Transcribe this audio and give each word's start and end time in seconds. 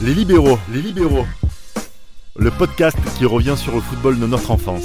Les 0.00 0.14
libéraux, 0.14 0.60
les 0.72 0.80
libéraux. 0.80 1.26
Le 2.36 2.52
podcast 2.52 2.96
qui 3.18 3.24
revient 3.24 3.56
sur 3.56 3.74
le 3.74 3.80
football 3.80 4.20
de 4.20 4.28
notre 4.28 4.52
enfance. 4.52 4.84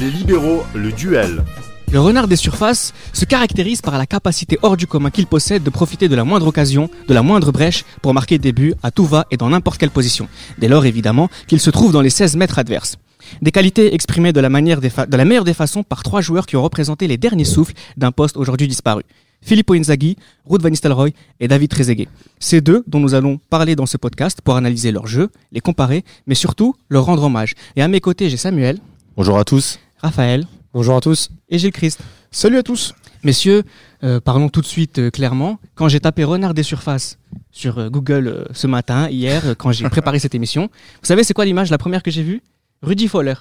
Les 0.00 0.10
libéraux, 0.10 0.64
le 0.74 0.90
duel. 0.90 1.44
Le 1.92 2.00
renard 2.00 2.26
des 2.26 2.34
surfaces 2.34 2.92
se 3.12 3.24
caractérise 3.24 3.80
par 3.80 3.96
la 3.96 4.06
capacité 4.06 4.58
hors 4.62 4.76
du 4.76 4.88
commun 4.88 5.10
qu'il 5.10 5.28
possède 5.28 5.62
de 5.62 5.70
profiter 5.70 6.08
de 6.08 6.16
la 6.16 6.24
moindre 6.24 6.48
occasion, 6.48 6.90
de 7.06 7.14
la 7.14 7.22
moindre 7.22 7.52
brèche 7.52 7.84
pour 8.02 8.12
marquer 8.12 8.38
des 8.38 8.50
buts 8.50 8.74
à 8.82 8.90
tout 8.90 9.04
va 9.04 9.26
et 9.30 9.36
dans 9.36 9.50
n'importe 9.50 9.78
quelle 9.78 9.90
position. 9.90 10.26
Dès 10.58 10.66
lors 10.66 10.84
évidemment 10.84 11.28
qu'il 11.46 11.60
se 11.60 11.70
trouve 11.70 11.92
dans 11.92 12.00
les 12.00 12.10
16 12.10 12.34
mètres 12.34 12.58
adverses. 12.58 12.98
Des 13.40 13.52
qualités 13.52 13.94
exprimées 13.94 14.32
de 14.32 14.40
la, 14.40 14.48
de 14.48 15.16
la 15.16 15.24
meilleure 15.24 15.44
des 15.44 15.54
façons 15.54 15.84
par 15.84 16.02
trois 16.02 16.22
joueurs 16.22 16.46
qui 16.46 16.56
ont 16.56 16.62
représenté 16.62 17.06
les 17.06 17.18
derniers 17.18 17.44
souffles 17.44 17.74
d'un 17.96 18.10
poste 18.10 18.36
aujourd'hui 18.36 18.66
disparu. 18.66 19.04
Filippo 19.42 19.74
Inzaghi, 19.74 20.16
Ruud 20.46 20.62
van 20.62 20.70
Nistelrooy 20.70 21.12
et 21.40 21.48
David 21.48 21.68
Trezeguet. 21.70 22.08
Ces 22.38 22.60
deux 22.60 22.84
dont 22.86 23.00
nous 23.00 23.14
allons 23.14 23.38
parler 23.50 23.74
dans 23.76 23.86
ce 23.86 23.96
podcast 23.96 24.40
pour 24.42 24.56
analyser 24.56 24.92
leur 24.92 25.06
jeu, 25.06 25.30
les 25.50 25.60
comparer, 25.60 26.04
mais 26.26 26.34
surtout 26.34 26.74
leur 26.88 27.04
rendre 27.04 27.24
hommage. 27.24 27.54
Et 27.76 27.82
à 27.82 27.88
mes 27.88 28.00
côtés, 28.00 28.30
j'ai 28.30 28.36
Samuel, 28.36 28.78
Bonjour 29.16 29.38
à 29.38 29.44
tous. 29.44 29.78
Raphaël 29.98 30.46
Bonjour 30.72 30.96
à 30.96 31.00
tous. 31.00 31.28
et 31.50 31.58
Gilles 31.58 31.72
Christ. 31.72 32.00
Salut 32.30 32.56
à 32.56 32.62
tous. 32.62 32.94
Messieurs, 33.24 33.62
euh, 34.04 34.20
parlons 34.20 34.48
tout 34.48 34.62
de 34.62 34.66
suite 34.66 34.98
euh, 34.98 35.10
clairement. 35.10 35.58
Quand 35.74 35.86
j'ai 35.88 36.00
tapé 36.00 36.24
renard 36.24 36.54
des 36.54 36.62
surfaces 36.62 37.18
sur 37.50 37.78
euh, 37.78 37.88
Google 37.90 38.26
euh, 38.28 38.44
ce 38.54 38.66
matin, 38.66 39.08
hier, 39.10 39.42
euh, 39.46 39.54
quand 39.54 39.70
j'ai 39.70 39.86
préparé 39.90 40.18
cette 40.18 40.34
émission, 40.34 40.62
vous 40.72 41.06
savez 41.06 41.24
c'est 41.24 41.34
quoi 41.34 41.44
l'image, 41.44 41.70
la 41.70 41.78
première 41.78 42.02
que 42.02 42.10
j'ai 42.10 42.22
vue? 42.22 42.40
Rudy 42.82 43.06
Fowler. 43.06 43.34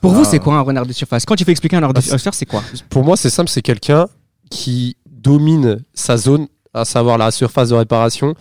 Pour 0.00 0.12
vous, 0.12 0.22
Ah. 0.22 0.28
c'est 0.30 0.38
quoi 0.38 0.54
un 0.54 0.60
renard 0.60 0.86
des 0.86 0.92
surfaces? 0.94 1.26
Quand 1.26 1.34
tu 1.36 1.44
fais 1.44 1.50
expliquer 1.50 1.76
un 1.76 1.80
renard 1.80 1.94
des 1.94 2.00
surfaces, 2.00 2.36
c'est 2.36 2.46
quoi? 2.46 2.62
Pour 2.88 3.04
moi, 3.04 3.16
c'est 3.16 3.28
simple, 3.28 3.50
c'est 3.50 3.60
quelqu'un 3.60 4.06
qui 4.50 4.96
domine 5.06 5.82
sa 5.94 6.16
zone, 6.16 6.48
à 6.74 6.84
savoir 6.84 7.18
la 7.18 7.30
surface 7.30 7.70
de 7.70 7.74
réparation, 7.74 8.34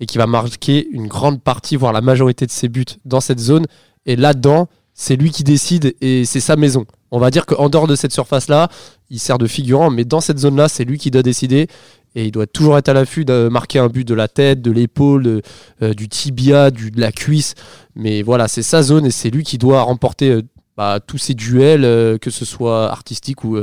et 0.00 0.06
qui 0.06 0.18
va 0.18 0.26
marquer 0.26 0.86
une 0.90 1.06
grande 1.06 1.42
partie, 1.42 1.76
voire 1.76 1.92
la 1.92 2.00
majorité 2.00 2.46
de 2.46 2.50
ses 2.50 2.68
buts 2.68 2.84
dans 3.04 3.20
cette 3.20 3.40
zone. 3.40 3.66
Et 4.06 4.16
là-dedans, 4.16 4.68
c'est 4.92 5.16
lui 5.16 5.30
qui 5.30 5.44
décide 5.44 5.94
et 6.00 6.24
c'est 6.24 6.40
sa 6.40 6.56
maison. 6.56 6.86
On 7.10 7.18
va 7.18 7.30
dire 7.30 7.46
qu'en 7.46 7.68
dehors 7.68 7.86
de 7.86 7.96
cette 7.96 8.12
surface-là, 8.12 8.68
il 9.10 9.18
sert 9.18 9.38
de 9.38 9.46
figurant, 9.46 9.90
mais 9.90 10.04
dans 10.04 10.20
cette 10.20 10.38
zone-là, 10.38 10.68
c'est 10.68 10.84
lui 10.84 10.98
qui 10.98 11.10
doit 11.10 11.22
décider. 11.22 11.68
Et 12.16 12.26
il 12.26 12.30
doit 12.30 12.46
toujours 12.46 12.78
être 12.78 12.88
à 12.88 12.92
l'affût 12.92 13.24
de 13.24 13.48
marquer 13.50 13.80
un 13.80 13.88
but 13.88 14.06
de 14.06 14.14
la 14.14 14.28
tête, 14.28 14.62
de 14.62 14.70
l'épaule, 14.70 15.42
euh, 15.82 15.94
du 15.94 16.08
tibia, 16.08 16.70
de 16.70 17.00
la 17.00 17.10
cuisse. 17.10 17.54
Mais 17.96 18.22
voilà, 18.22 18.46
c'est 18.46 18.62
sa 18.62 18.82
zone 18.82 19.06
et 19.06 19.10
c'est 19.10 19.30
lui 19.30 19.42
qui 19.42 19.58
doit 19.58 19.82
remporter 19.82 20.30
euh, 20.30 20.42
bah, 20.76 21.00
tous 21.04 21.18
ces 21.18 21.34
duels, 21.34 21.84
euh, 21.84 22.16
que 22.18 22.30
ce 22.30 22.44
soit 22.44 22.90
artistique 22.90 23.42
ou, 23.42 23.58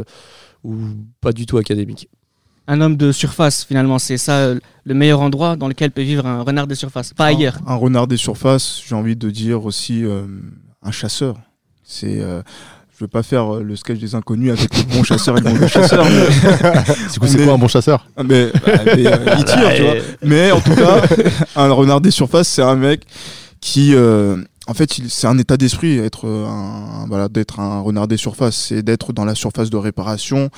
ou 0.63 0.75
pas 1.21 1.31
du 1.31 1.45
tout 1.45 1.57
académique. 1.57 2.07
Un 2.67 2.79
homme 2.81 2.95
de 2.95 3.11
surface, 3.11 3.63
finalement, 3.65 3.99
c'est 3.99 4.17
ça 4.17 4.37
euh, 4.37 4.59
le 4.85 4.93
meilleur 4.93 5.19
endroit 5.21 5.55
dans 5.55 5.67
lequel 5.67 5.91
peut 5.91 6.03
vivre 6.03 6.25
un 6.25 6.41
renard 6.41 6.67
des 6.67 6.75
surfaces. 6.75 7.13
Pas 7.13 7.25
ailleurs. 7.25 7.57
Un, 7.67 7.75
renard 7.75 8.07
des 8.07 8.17
surfaces, 8.17 8.81
j'ai 8.87 8.95
envie 8.95 9.15
de 9.15 9.29
dire 9.29 9.65
aussi 9.65 10.03
euh, 10.05 10.23
un 10.83 10.91
chasseur. 10.91 11.37
C'est, 11.83 12.21
euh, 12.21 12.41
je 12.97 13.03
veux 13.03 13.07
pas 13.09 13.23
faire 13.23 13.55
le 13.55 13.75
sketch 13.75 13.99
des 13.99 14.13
inconnus 14.15 14.51
avec 14.51 14.77
le 14.77 14.83
bon 14.95 15.03
chasseur 15.03 15.37
et 15.37 15.41
le 15.41 15.49
mauvais 15.49 15.67
chasseur, 15.67 16.05
c'est 17.09 17.21
Mais- 17.21 17.43
quoi 17.45 17.53
un 17.53 17.57
bon 17.57 17.67
chasseur? 17.67 18.05
Mais, 18.23 18.51
bah, 18.53 18.59
mais, 18.85 19.07
euh, 19.07 19.35
il 19.39 19.43
tire, 19.43 19.73
tu 19.75 19.81
vois. 19.81 19.93
Mais 20.23 20.51
en 20.51 20.61
tout 20.61 20.75
cas, 20.75 21.01
un 21.55 21.71
renard 21.71 21.99
des 21.99 22.11
surfaces, 22.11 22.47
c'est 22.47 22.61
un 22.61 22.75
mec 22.75 23.01
qui, 23.59 23.93
euh, 23.95 24.37
en 24.67 24.73
fait, 24.73 24.93
c'est 25.09 25.27
un 25.27 25.37
état 25.37 25.57
d'esprit 25.57 25.97
être 25.97 26.27
un, 26.27 27.05
voilà, 27.07 27.29
d'être 27.29 27.59
un 27.59 27.81
renard 27.81 28.07
des 28.07 28.17
surfaces, 28.17 28.55
c'est 28.55 28.83
d'être 28.83 29.11
dans 29.11 29.25
la 29.25 29.35
surface 29.35 29.69
de 29.69 29.77
réparation, 29.77 30.49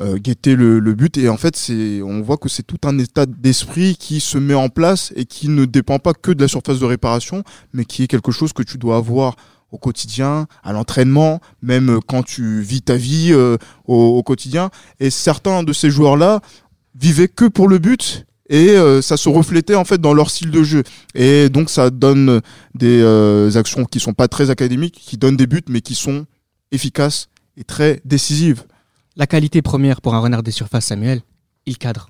euh, 0.00 0.18
guetter 0.18 0.56
le, 0.56 0.80
but. 0.94 1.16
Et 1.18 1.28
en 1.28 1.36
fait, 1.36 1.56
c'est, 1.56 2.02
on 2.02 2.20
voit 2.20 2.36
que 2.36 2.48
c'est 2.48 2.62
tout 2.62 2.78
un 2.84 2.98
état 2.98 3.26
d'esprit 3.26 3.96
qui 3.96 4.20
se 4.20 4.38
met 4.38 4.54
en 4.54 4.68
place 4.68 5.12
et 5.16 5.24
qui 5.24 5.48
ne 5.48 5.64
dépend 5.64 5.98
pas 5.98 6.14
que 6.14 6.30
de 6.30 6.40
la 6.40 6.48
surface 6.48 6.78
de 6.78 6.84
réparation, 6.84 7.42
mais 7.72 7.84
qui 7.84 8.02
est 8.02 8.06
quelque 8.06 8.32
chose 8.32 8.52
que 8.52 8.62
tu 8.62 8.78
dois 8.78 8.96
avoir 8.96 9.36
au 9.70 9.78
quotidien, 9.78 10.46
à 10.62 10.72
l'entraînement, 10.72 11.40
même 11.62 11.90
euh, 11.90 12.00
quand 12.06 12.22
tu 12.22 12.60
vis 12.62 12.82
ta 12.82 12.96
vie 12.96 13.30
euh, 13.32 13.56
au, 13.86 14.18
au 14.18 14.22
quotidien. 14.22 14.70
Et 14.98 15.10
certains 15.10 15.62
de 15.62 15.72
ces 15.72 15.90
joueurs-là 15.90 16.40
vivaient 16.94 17.28
que 17.28 17.44
pour 17.44 17.68
le 17.68 17.78
but 17.78 18.26
et 18.48 18.70
euh, 18.70 19.02
ça 19.02 19.16
se 19.16 19.28
reflétait 19.28 19.74
en 19.74 19.84
fait 19.84 20.00
dans 20.00 20.14
leur 20.14 20.30
style 20.30 20.50
de 20.50 20.62
jeu. 20.62 20.82
Et 21.14 21.48
donc 21.48 21.70
ça 21.70 21.90
donne 21.90 22.40
des 22.74 23.00
euh, 23.02 23.50
actions 23.56 23.84
qui 23.84 24.00
sont 24.00 24.14
pas 24.14 24.28
très 24.28 24.50
académiques, 24.50 24.98
qui 25.00 25.16
donnent 25.16 25.36
des 25.36 25.46
buts 25.46 25.64
mais 25.68 25.80
qui 25.80 25.94
sont 25.94 26.26
efficaces 26.72 27.28
et 27.56 27.64
très 27.64 28.00
décisives. 28.04 28.64
La 29.16 29.26
qualité 29.26 29.62
première 29.62 30.00
pour 30.00 30.14
un 30.14 30.20
renard 30.20 30.42
des 30.42 30.52
surfaces, 30.52 30.86
Samuel, 30.86 31.22
il 31.66 31.76
cadre. 31.76 32.08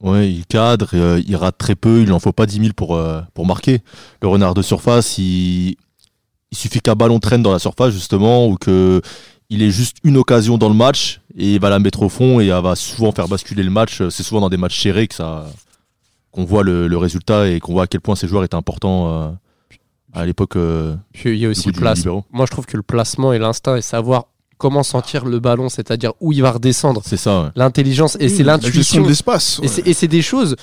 Ouais, 0.00 0.30
il 0.30 0.46
cadre, 0.46 0.90
euh, 0.94 1.22
il 1.26 1.36
rate 1.36 1.56
très 1.58 1.74
peu, 1.74 2.02
il 2.02 2.08
n'en 2.08 2.18
faut 2.18 2.32
pas 2.32 2.46
10 2.46 2.60
000 2.60 2.68
pour, 2.76 2.96
euh, 2.96 3.20
pour 3.34 3.46
marquer. 3.46 3.80
Le 4.22 4.28
renard 4.28 4.54
de 4.54 4.62
surface, 4.62 5.18
il, 5.18 5.76
il 6.52 6.56
suffit 6.56 6.80
qu'un 6.80 6.94
ballon 6.94 7.18
traîne 7.18 7.42
dans 7.42 7.52
la 7.52 7.58
surface, 7.58 7.92
justement, 7.92 8.46
ou 8.46 8.56
que 8.56 9.00
il 9.48 9.62
ait 9.62 9.70
juste 9.70 9.98
une 10.04 10.16
occasion 10.16 10.58
dans 10.58 10.68
le 10.68 10.74
match 10.74 11.20
et 11.36 11.54
il 11.54 11.60
va 11.60 11.70
la 11.70 11.78
mettre 11.78 12.02
au 12.02 12.08
fond 12.08 12.40
et 12.40 12.48
elle 12.48 12.62
va 12.62 12.74
souvent 12.74 13.12
faire 13.12 13.28
basculer 13.28 13.62
le 13.62 13.70
match. 13.70 14.02
C'est 14.10 14.24
souvent 14.24 14.40
dans 14.40 14.48
des 14.48 14.56
matchs 14.56 14.80
serrés 14.80 15.06
que 15.06 15.14
ça 15.14 15.46
qu'on 16.36 16.44
voit 16.44 16.62
le, 16.62 16.86
le 16.86 16.96
résultat 16.98 17.48
et 17.48 17.58
qu'on 17.60 17.72
voit 17.72 17.84
à 17.84 17.86
quel 17.86 18.00
point 18.02 18.14
ces 18.14 18.28
joueurs 18.28 18.44
étaient 18.44 18.54
importants 18.54 19.08
euh, 19.10 19.30
à 20.12 20.26
l'époque. 20.26 20.56
euh, 20.56 20.94
Puis 21.12 21.30
il 21.32 21.38
y 21.38 21.46
a 21.46 21.48
aussi 21.48 21.68
le 21.68 21.72
placement. 21.72 22.24
Moi, 22.30 22.46
je 22.46 22.50
trouve 22.52 22.66
que 22.66 22.76
le 22.76 22.82
placement 22.82 23.32
et 23.32 23.38
l'instinct 23.38 23.76
et 23.76 23.82
savoir 23.82 24.26
comment 24.58 24.82
sentir 24.82 25.24
le 25.24 25.38
ballon, 25.40 25.68
c'est-à-dire 25.68 26.12
où 26.20 26.32
il 26.32 26.42
va 26.42 26.52
redescendre, 26.52 27.02
c'est 27.04 27.16
ça. 27.16 27.42
ouais. 27.44 27.48
l'intelligence 27.56 28.16
et 28.20 28.28
c'est 28.28 28.42
l'intuition. 28.42 29.02
de 29.02 29.08
l'espace. 29.08 29.58
Et 29.58 29.62
ouais. 29.62 29.68
c'est- 29.68 29.86
Et 29.88 29.92
c'est 29.94 30.08
des 30.08 30.22
choses 30.22 30.56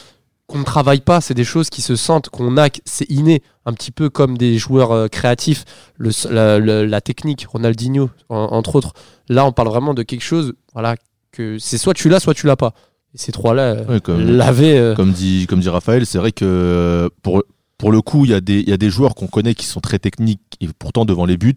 qu'on 0.47 0.59
ne 0.59 0.63
travaille 0.63 0.99
pas, 1.01 1.21
c'est 1.21 1.33
des 1.33 1.43
choses 1.43 1.69
qui 1.69 1.81
se 1.81 1.95
sentent, 1.95 2.29
qu'on 2.29 2.57
a, 2.57 2.67
c'est 2.85 3.09
inné, 3.09 3.41
un 3.65 3.73
petit 3.73 3.91
peu 3.91 4.09
comme 4.09 4.37
des 4.37 4.57
joueurs 4.57 4.91
euh, 4.91 5.07
créatifs, 5.07 5.63
le, 5.97 6.09
la, 6.29 6.59
la- 6.59 6.85
la 6.85 7.01
technique, 7.01 7.45
Ronaldinho, 7.47 8.09
en- 8.29 8.35
entre 8.51 8.75
autres. 8.75 8.93
Là, 9.29 9.45
on 9.45 9.51
parle 9.51 9.69
vraiment 9.69 9.93
de 9.93 10.03
quelque 10.03 10.21
chose, 10.23 10.53
voilà, 10.73 10.95
que 11.31 11.57
c'est 11.59 11.77
soit 11.77 11.93
tu 11.93 12.09
l'as, 12.09 12.19
soit 12.19 12.33
tu 12.33 12.45
l'as 12.45 12.55
pas. 12.57 12.73
Et 13.15 13.17
ces 13.17 13.31
trois-là 13.31 13.73
euh, 13.73 13.85
Ouais, 13.85 13.99
comme- 14.01 14.21
l'avaient. 14.37 14.77
euh, 14.77 14.95
Comme 14.95 15.11
dit, 15.11 15.45
comme 15.47 15.59
dit 15.59 15.69
Raphaël, 15.69 16.05
c'est 16.05 16.17
vrai 16.17 16.31
que 16.31 16.45
euh, 16.45 17.09
pour, 17.21 17.43
pour 17.77 17.91
le 17.91 18.01
coup, 18.01 18.25
il 18.25 18.31
y, 18.31 18.33
a 18.33 18.41
des- 18.41 18.59
il 18.61 18.69
y 18.69 18.73
a 18.73 18.77
des 18.77 18.89
joueurs 18.89 19.13
qu'on 19.15 19.27
connaît 19.27 19.53
qui 19.55 19.65
sont 19.65 19.79
très 19.81 19.99
techniques 19.99 20.41
et 20.61 20.67
pourtant 20.79 21.05
devant 21.05 21.25
les 21.25 21.37
buts, 21.37 21.53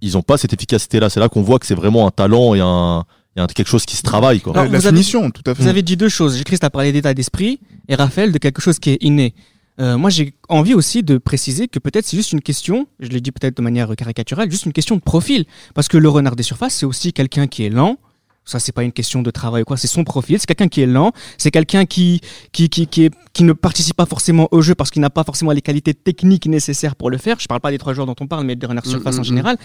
ils 0.00 0.12
n'ont 0.12 0.22
pas 0.22 0.36
cette 0.36 0.52
efficacité-là. 0.52 1.08
C'est 1.10 1.20
là 1.20 1.28
qu'on 1.28 1.42
voit 1.42 1.58
que 1.58 1.66
c'est 1.66 1.74
vraiment 1.74 2.06
un 2.06 2.10
talent 2.10 2.54
et, 2.54 2.60
un, 2.60 3.04
et 3.36 3.40
un- 3.40 3.46
quelque 3.46 3.68
chose 3.68 3.84
qui 3.86 3.96
se 3.96 4.02
travaille. 4.02 4.40
Quoi. 4.40 4.52
La 4.54 4.66
vous 4.66 4.74
avez- 4.74 4.88
finition, 4.88 5.30
tout 5.30 5.42
à 5.46 5.54
fait. 5.54 5.62
Vous 5.62 5.68
avez 5.68 5.82
dit 5.82 5.96
deux 5.96 6.08
choses. 6.08 6.42
Christ 6.44 6.64
a 6.64 6.70
parlé 6.70 6.92
d'état 6.92 7.14
d'esprit 7.14 7.60
et 7.88 7.94
Raphaël 7.94 8.30
de 8.32 8.38
quelque 8.38 8.60
chose 8.60 8.78
qui 8.78 8.90
est 8.90 8.98
inné. 9.02 9.34
Euh, 9.80 9.96
moi, 9.96 10.10
j'ai 10.10 10.34
envie 10.48 10.74
aussi 10.74 11.02
de 11.04 11.18
préciser 11.18 11.68
que 11.68 11.78
peut-être 11.78 12.04
c'est 12.04 12.16
juste 12.16 12.32
une 12.32 12.40
question, 12.42 12.88
je 12.98 13.08
l'ai 13.10 13.20
dit 13.20 13.30
peut-être 13.30 13.56
de 13.56 13.62
manière 13.62 13.94
caricaturale, 13.96 14.50
juste 14.50 14.66
une 14.66 14.72
question 14.72 14.96
de 14.96 15.00
profil. 15.00 15.46
Parce 15.74 15.86
que 15.88 15.96
le 15.96 16.08
renard 16.08 16.34
des 16.36 16.42
surfaces, 16.42 16.74
c'est 16.74 16.86
aussi 16.86 17.12
quelqu'un 17.12 17.46
qui 17.46 17.64
est 17.64 17.70
lent. 17.70 17.96
Ça, 18.48 18.58
c'est 18.58 18.72
pas 18.72 18.82
une 18.82 18.92
question 18.92 19.20
de 19.22 19.30
travail 19.30 19.62
ou 19.62 19.64
quoi, 19.66 19.76
c'est 19.76 19.88
son 19.88 20.04
profil. 20.04 20.38
C'est 20.40 20.46
quelqu'un 20.46 20.68
qui 20.68 20.80
est 20.80 20.86
lent, 20.86 21.12
c'est 21.36 21.50
quelqu'un 21.50 21.84
qui, 21.84 22.20
qui, 22.52 22.68
qui, 22.70 22.86
qui, 22.86 23.04
est- 23.04 23.14
qui 23.34 23.44
ne 23.44 23.52
participe 23.52 23.94
pas 23.96 24.06
forcément 24.06 24.48
au 24.52 24.62
jeu 24.62 24.74
parce 24.74 24.90
qu'il 24.90 25.02
n'a 25.02 25.10
pas 25.10 25.22
forcément 25.22 25.52
les 25.52 25.60
qualités 25.60 25.92
techniques 25.92 26.46
nécessaires 26.46 26.96
pour 26.96 27.10
le 27.10 27.18
faire. 27.18 27.36
Je 27.38 27.46
parle 27.46 27.60
pas 27.60 27.70
des 27.70 27.78
trois 27.78 27.92
joueurs 27.92 28.06
dont 28.06 28.16
on 28.20 28.26
parle, 28.26 28.44
mais 28.46 28.56
des 28.56 28.66
renards 28.66 28.86
Mm, 28.86 28.90
surface 28.90 29.16
mm, 29.16 29.18
en 29.18 29.22
mm. 29.22 29.24
général. 29.24 29.56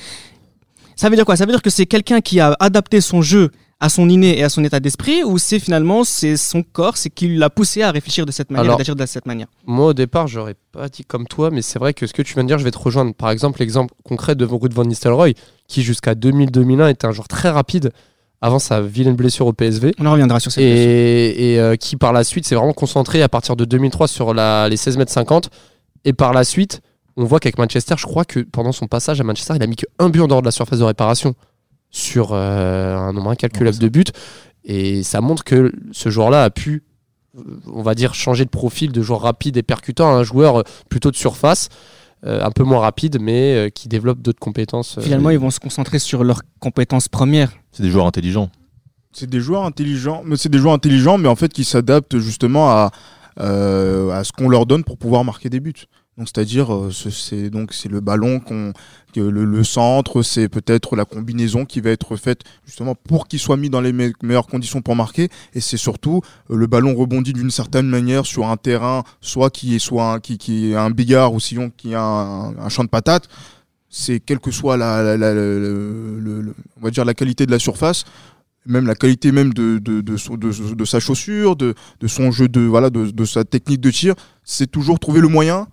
Ça 0.96 1.10
veut 1.10 1.16
dire 1.16 1.26
quoi? 1.26 1.36
Ça 1.36 1.46
veut 1.46 1.52
dire 1.52 1.62
que 1.62 1.70
c'est 1.70 1.86
quelqu'un 1.86 2.22
qui 2.22 2.40
a 2.40 2.56
adapté 2.60 3.02
son 3.02 3.22
jeu 3.22 3.50
à 3.80 3.90
son 3.90 4.08
inné 4.08 4.38
et 4.38 4.44
à 4.44 4.50
son 4.50 4.64
état 4.64 4.80
d'esprit 4.80 5.24
ou 5.24 5.38
c'est 5.38 5.60
finalement 5.60 6.04
c'est 6.04 6.38
son 6.38 6.62
corps, 6.64 6.96
c'est 6.98 7.10
qui 7.10 7.36
l'a 7.36 7.50
poussé 7.50 7.82
à 7.82 7.92
réfléchir 7.92 8.26
de 8.26 8.32
cette 8.32 8.50
manière, 8.52 8.78
d'agir 8.78 8.96
de 8.96 9.06
cette 9.06 9.26
manière? 9.26 9.48
Moi, 9.66 9.88
au 9.88 9.94
départ, 9.94 10.28
j'aurais 10.28 10.56
pas 10.72 10.88
dit 10.90 11.04
comme 11.04 11.26
toi, 11.28 11.50
mais 11.52 11.62
c'est 11.62 11.80
vrai 11.80 11.94
que 11.94 12.06
ce 12.08 12.14
que 12.14 12.22
tu 12.22 12.34
viens 12.36 12.44
de 12.44 12.48
dire, 12.48 12.60
je 12.60 12.64
vais 12.64 12.72
te 12.72 12.78
rejoindre. 12.78 13.14
Par 13.14 13.30
exemple, 13.32 13.60
l'exemple 13.60 13.94
concret 14.04 14.36
de 14.36 14.46
Ruud 14.46 14.72
van 14.74 14.86
Nistelrooy, 14.86 15.34
qui 15.68 15.82
jusqu'à 15.84 16.14
2000-2001 16.14 16.92
était 16.92 17.08
un 17.08 17.12
joueur 17.12 17.28
très 17.28 17.50
rapide 17.50 17.92
avant 18.44 18.60
sa 18.60 18.82
vilaine 18.82 19.16
blessure 19.16 19.48
au 19.48 19.54
PSV. 19.54 19.94
On 20.00 20.06
en 20.06 20.12
reviendra 20.12 20.42
sur 20.42 20.52
cette 20.52 20.66
et, 20.66 21.54
et, 21.54 21.60
euh, 21.62 21.78
qui 21.78 21.96
par 21.96 22.12
la 22.12 22.26
suite 22.26 22.46
s'est 22.46 22.56
vraiment 22.56 22.74
concentré 22.74 23.22
à 23.22 23.30
partir 23.30 23.56
de 23.56 23.64
2003 23.64 24.10
sur 24.10 24.34
la, 24.34 24.68
les 24.68 24.76
16 24.76 24.98
mètres 24.98 25.14
50 25.14 25.50
et 26.04 26.12
par 26.12 26.34
la 26.34 26.44
suite 26.44 26.82
on 27.16 27.24
voit 27.24 27.40
qu'avec 27.40 27.58
Manchester 27.58 27.96
je 27.98 28.06
crois 28.06 28.26
que 28.26 28.42
pendant 28.42 28.74
son 28.74 28.88
passage 28.88 29.22
à 29.22 29.24
Manchester 29.24 29.54
il 29.56 29.64
a 29.64 29.68
mis 29.68 29.78
qu'un 29.78 30.10
but 30.10 30.20
en 30.20 30.28
dehors 30.28 30.42
de 30.42 30.46
la 30.46 30.52
surface 30.52 30.80
de 30.80 30.84
réparation 30.84 31.36
sur 31.90 32.34
euh, 32.34 32.98
un 32.98 33.14
nombre 33.14 33.30
incalculable 33.30 33.78
de 33.78 33.88
buts. 33.88 34.04
Et 34.66 35.04
ça 35.04 35.22
montre 35.22 35.46
que 35.46 35.72
ce 35.94 36.10
joueur 36.10 36.30
là 36.30 36.44
a 36.44 36.50
pu 36.50 36.84
on 37.68 37.82
va 37.82 37.96
dire 37.96 38.14
changer 38.14 38.44
de 38.44 38.50
profil 38.50 38.92
de 38.92 39.02
joueur 39.02 39.22
rapide 39.22 39.56
et 39.56 39.64
percutant 39.64 40.14
à 40.14 40.18
un 40.18 40.24
joueur 40.24 40.60
euh, 40.60 40.64
plutôt 40.90 41.12
de 41.12 41.16
surface 41.16 41.70
un 42.26 42.52
peu 42.52 42.64
moins 42.64 42.80
rapide 42.80 43.18
mais 43.20 43.56
euh, 43.56 43.70
qui 43.70 43.88
développe 43.88 44.22
d'autres 44.22 44.40
compétences 44.40 44.98
euh, 44.98 45.02
Finalement, 45.02 45.30
ils 45.30 45.40
vont 45.40 45.52
se 45.52 45.60
concentrer 45.60 46.00
sur 46.00 46.24
leurs 46.24 46.42
compétences 46.60 47.08
premières. 47.08 47.52
C'est 47.72 47.84
des 47.84 47.90
joueurs 47.90 48.08
intelligents. 48.08 48.50
C'est 49.12 49.30
des 49.30 49.42
joueurs 49.42 49.66
intelligents, 49.66 50.22
mais 50.26 50.38
c'est 50.38 50.50
des 50.50 50.58
joueurs 50.58 50.74
intelligents, 50.74 51.18
mais 51.18 51.28
en 51.28 51.36
fait 51.36 51.52
qui 51.52 51.64
s'adaptent 51.64 52.18
justement 52.18 52.70
à, 52.70 52.92
euh, 53.40 54.10
à 54.12 54.24
ce 54.24 54.32
qu'on 54.32 54.50
leur 54.50 54.66
donne 54.66 54.84
pour 54.84 54.98
pouvoir 54.98 55.24
marquer 55.24 55.50
des 55.50 55.60
buts. 55.60 55.74
Donc 56.18 56.28
c'est-à-dire 56.28 56.72
euh, 56.74 56.92
ce- 56.92 57.10
c'est 57.10 57.50
donc 57.50 57.74
c'est 57.74 57.90
le 57.90 58.00
ballon 58.00 58.40
qu'on 58.40 58.72
le, 59.16 59.64
centre, 59.64 60.22
c'est 60.22 60.48
peut-être 60.48 60.96
la 60.96 61.06
combinaison 61.06 61.66
qui 61.66 61.82
va 61.82 61.90
être 61.92 62.16
faite 62.16 62.42
justement 62.66 62.94
pour 62.96 63.28
qu'il 63.28 63.40
soit 63.40 63.58
mis 63.58 63.70
dans 63.70 63.82
les 63.82 63.94
me- 63.94 64.14
meilleures 64.22 64.48
conditions 64.48 64.82
pour 64.82 64.96
marquer 64.96 65.30
et 65.54 65.60
c'est 65.60 65.78
surtout 65.78 66.22
euh, 66.52 66.56
le 66.56 66.68
ballon 66.68 66.94
rebondit 66.96 67.34
d'une 67.34 67.50
certaine 67.50 67.88
manière 67.88 68.26
sur 68.28 68.48
un 68.48 68.58
terrain 68.58 69.04
soit 69.22 69.50
qui 69.50 69.76
est 69.76 69.80
soit 69.80 70.14
un, 70.14 70.20
qui 70.20 70.38
qui 70.38 70.72
est 70.72 70.76
un 70.76 70.92
bigard 70.92 71.34
ou 71.34 71.40
sinon 71.40 71.72
qui 71.76 71.96
a 71.96 72.04
un, 72.04 72.70
champ 72.70 72.84
de 72.84 72.90
patates. 72.90 73.28
C'est 73.90 74.20
quelle 74.20 74.40
que 74.40 74.50
soit 74.50 74.76
la, 74.78 75.16
on 75.16 76.82
va 76.82 76.90
dire 76.90 77.06
la 77.06 77.14
qualité 77.14 77.46
de 77.46 77.52
la 77.52 77.60
surface, 77.60 78.06
même 78.66 78.88
la 78.88 78.96
qualité 78.96 79.32
même 79.32 79.54
de 79.54 79.78
de, 79.78 80.02
de, 80.02 80.86
sa 80.86 81.00
chaussure, 81.00 81.56
de, 81.56 81.76
son 82.08 82.32
jeu 82.32 82.48
de 82.48 82.62
voilà 82.62 82.90
de 82.90 83.26
sa 83.26 83.44
technique 83.44 83.82
de 83.82 83.92
tir, 83.92 84.16
c'est 84.44 84.70
toujours 84.70 85.00
trouver 85.00 85.22
le 85.22 85.28
moyen 85.28 85.68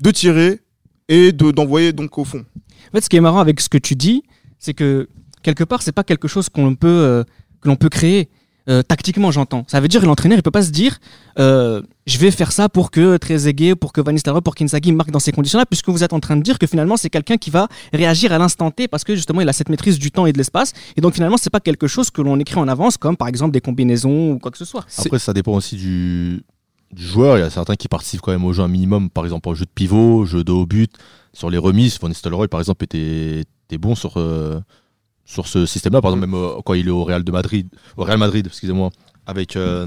de 0.00 0.10
tirer 0.10 0.60
et 1.08 1.32
de 1.32 1.50
d'envoyer 1.50 1.92
donc 1.92 2.16
au 2.18 2.24
fond. 2.24 2.44
En 2.88 2.92
fait, 2.92 3.02
ce 3.02 3.08
qui 3.08 3.16
est 3.16 3.20
marrant 3.20 3.40
avec 3.40 3.60
ce 3.60 3.68
que 3.68 3.78
tu 3.78 3.94
dis, 3.94 4.22
c'est 4.58 4.74
que 4.74 5.08
quelque 5.42 5.64
part, 5.64 5.82
c'est 5.82 5.92
pas 5.92 6.04
quelque 6.04 6.28
chose 6.28 6.48
qu'on 6.48 6.74
peut 6.74 6.88
euh, 6.88 7.24
que 7.60 7.68
l'on 7.68 7.76
peut 7.76 7.88
créer 7.88 8.28
euh, 8.68 8.82
tactiquement, 8.82 9.30
j'entends. 9.30 9.64
Ça 9.68 9.80
veut 9.80 9.88
dire 9.88 10.00
que 10.02 10.06
l'entraîneur, 10.06 10.38
il 10.38 10.42
peut 10.42 10.50
pas 10.50 10.62
se 10.62 10.70
dire, 10.70 10.98
euh, 11.38 11.82
je 12.06 12.18
vais 12.18 12.30
faire 12.30 12.52
ça 12.52 12.68
pour 12.68 12.90
que 12.90 13.16
Trezeguet, 13.16 13.74
pour 13.74 13.92
que 13.92 14.00
Van 14.00 14.12
Nistelrooy, 14.12 14.42
pour 14.42 14.54
qu'Inzaghi 14.54 14.92
marque 14.92 15.10
dans 15.10 15.18
ces 15.18 15.32
conditions-là, 15.32 15.64
puisque 15.66 15.88
vous 15.88 16.04
êtes 16.04 16.12
en 16.12 16.20
train 16.20 16.36
de 16.36 16.42
dire 16.42 16.58
que 16.58 16.66
finalement, 16.66 16.96
c'est 16.96 17.10
quelqu'un 17.10 17.36
qui 17.38 17.50
va 17.50 17.68
réagir 17.92 18.32
à 18.32 18.38
l'instant 18.38 18.70
T 18.70 18.86
parce 18.86 19.02
que 19.02 19.16
justement, 19.16 19.40
il 19.40 19.48
a 19.48 19.52
cette 19.52 19.70
maîtrise 19.70 19.98
du 19.98 20.10
temps 20.12 20.26
et 20.26 20.32
de 20.32 20.38
l'espace. 20.38 20.72
Et 20.96 21.00
donc 21.00 21.14
finalement, 21.14 21.36
c'est 21.38 21.50
pas 21.50 21.60
quelque 21.60 21.86
chose 21.88 22.10
que 22.10 22.20
l'on 22.22 22.38
écrit 22.38 22.60
en 22.60 22.68
avance, 22.68 22.96
comme 22.96 23.16
par 23.16 23.28
exemple 23.28 23.52
des 23.52 23.60
combinaisons 23.62 24.32
ou 24.32 24.38
quoi 24.38 24.50
que 24.50 24.58
ce 24.58 24.64
soit. 24.66 24.84
C'est- 24.88 25.08
Après, 25.08 25.18
ça 25.18 25.32
dépend 25.32 25.54
aussi 25.54 25.76
du, 25.76 26.42
du 26.92 27.02
joueur. 27.04 27.38
Il 27.38 27.40
y 27.40 27.44
a 27.44 27.50
certains 27.50 27.76
qui 27.76 27.88
participent 27.88 28.20
quand 28.20 28.32
même 28.32 28.44
au 28.44 28.52
jeu 28.52 28.62
un 28.62 28.68
minimum, 28.68 29.10
par 29.10 29.24
exemple 29.24 29.48
au 29.48 29.54
jeu 29.54 29.64
de 29.64 29.70
pivot, 29.74 30.24
jeu 30.24 30.44
de 30.44 30.52
haut 30.52 30.66
but, 30.66 30.92
sur 31.32 31.50
les 31.50 31.58
remises. 31.58 31.98
Van 32.00 32.08
Nistelrooy, 32.08 32.48
par 32.48 32.60
exemple, 32.60 32.84
était, 32.84 33.40
était 33.40 33.78
bon 33.78 33.94
sur, 33.94 34.14
euh, 34.16 34.60
sur 35.24 35.46
ce 35.46 35.66
système-là. 35.66 36.00
Par 36.00 36.12
exemple, 36.12 36.26
même 36.28 36.38
euh, 36.40 36.60
quand 36.64 36.74
il 36.74 36.88
est 36.88 36.90
au 36.90 37.04
Real 37.04 37.22
de 37.24 37.32
Madrid, 37.32 37.68
au 37.96 38.04
Real 38.04 38.18
Madrid, 38.18 38.46
excusez-moi, 38.46 38.90
avec, 39.26 39.56
euh, 39.56 39.86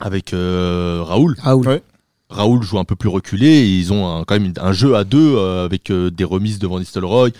avec 0.00 0.32
euh, 0.32 1.02
Raoul. 1.04 1.36
Raoul. 1.40 1.66
Ouais. 1.68 1.82
Raoul 2.30 2.62
joue 2.62 2.78
un 2.78 2.84
peu 2.84 2.96
plus 2.96 3.08
reculé. 3.08 3.46
Et 3.46 3.78
ils 3.78 3.92
ont 3.92 4.06
un- 4.18 4.24
quand 4.24 4.38
même 4.38 4.52
un 4.60 4.72
jeu 4.72 4.96
à 4.96 5.04
deux 5.04 5.34
euh, 5.36 5.64
avec 5.64 5.90
euh, 5.90 6.10
des 6.10 6.24
remises 6.24 6.58
de 6.58 6.66
Van 6.66 6.78
Nistelrooy. 6.78 7.32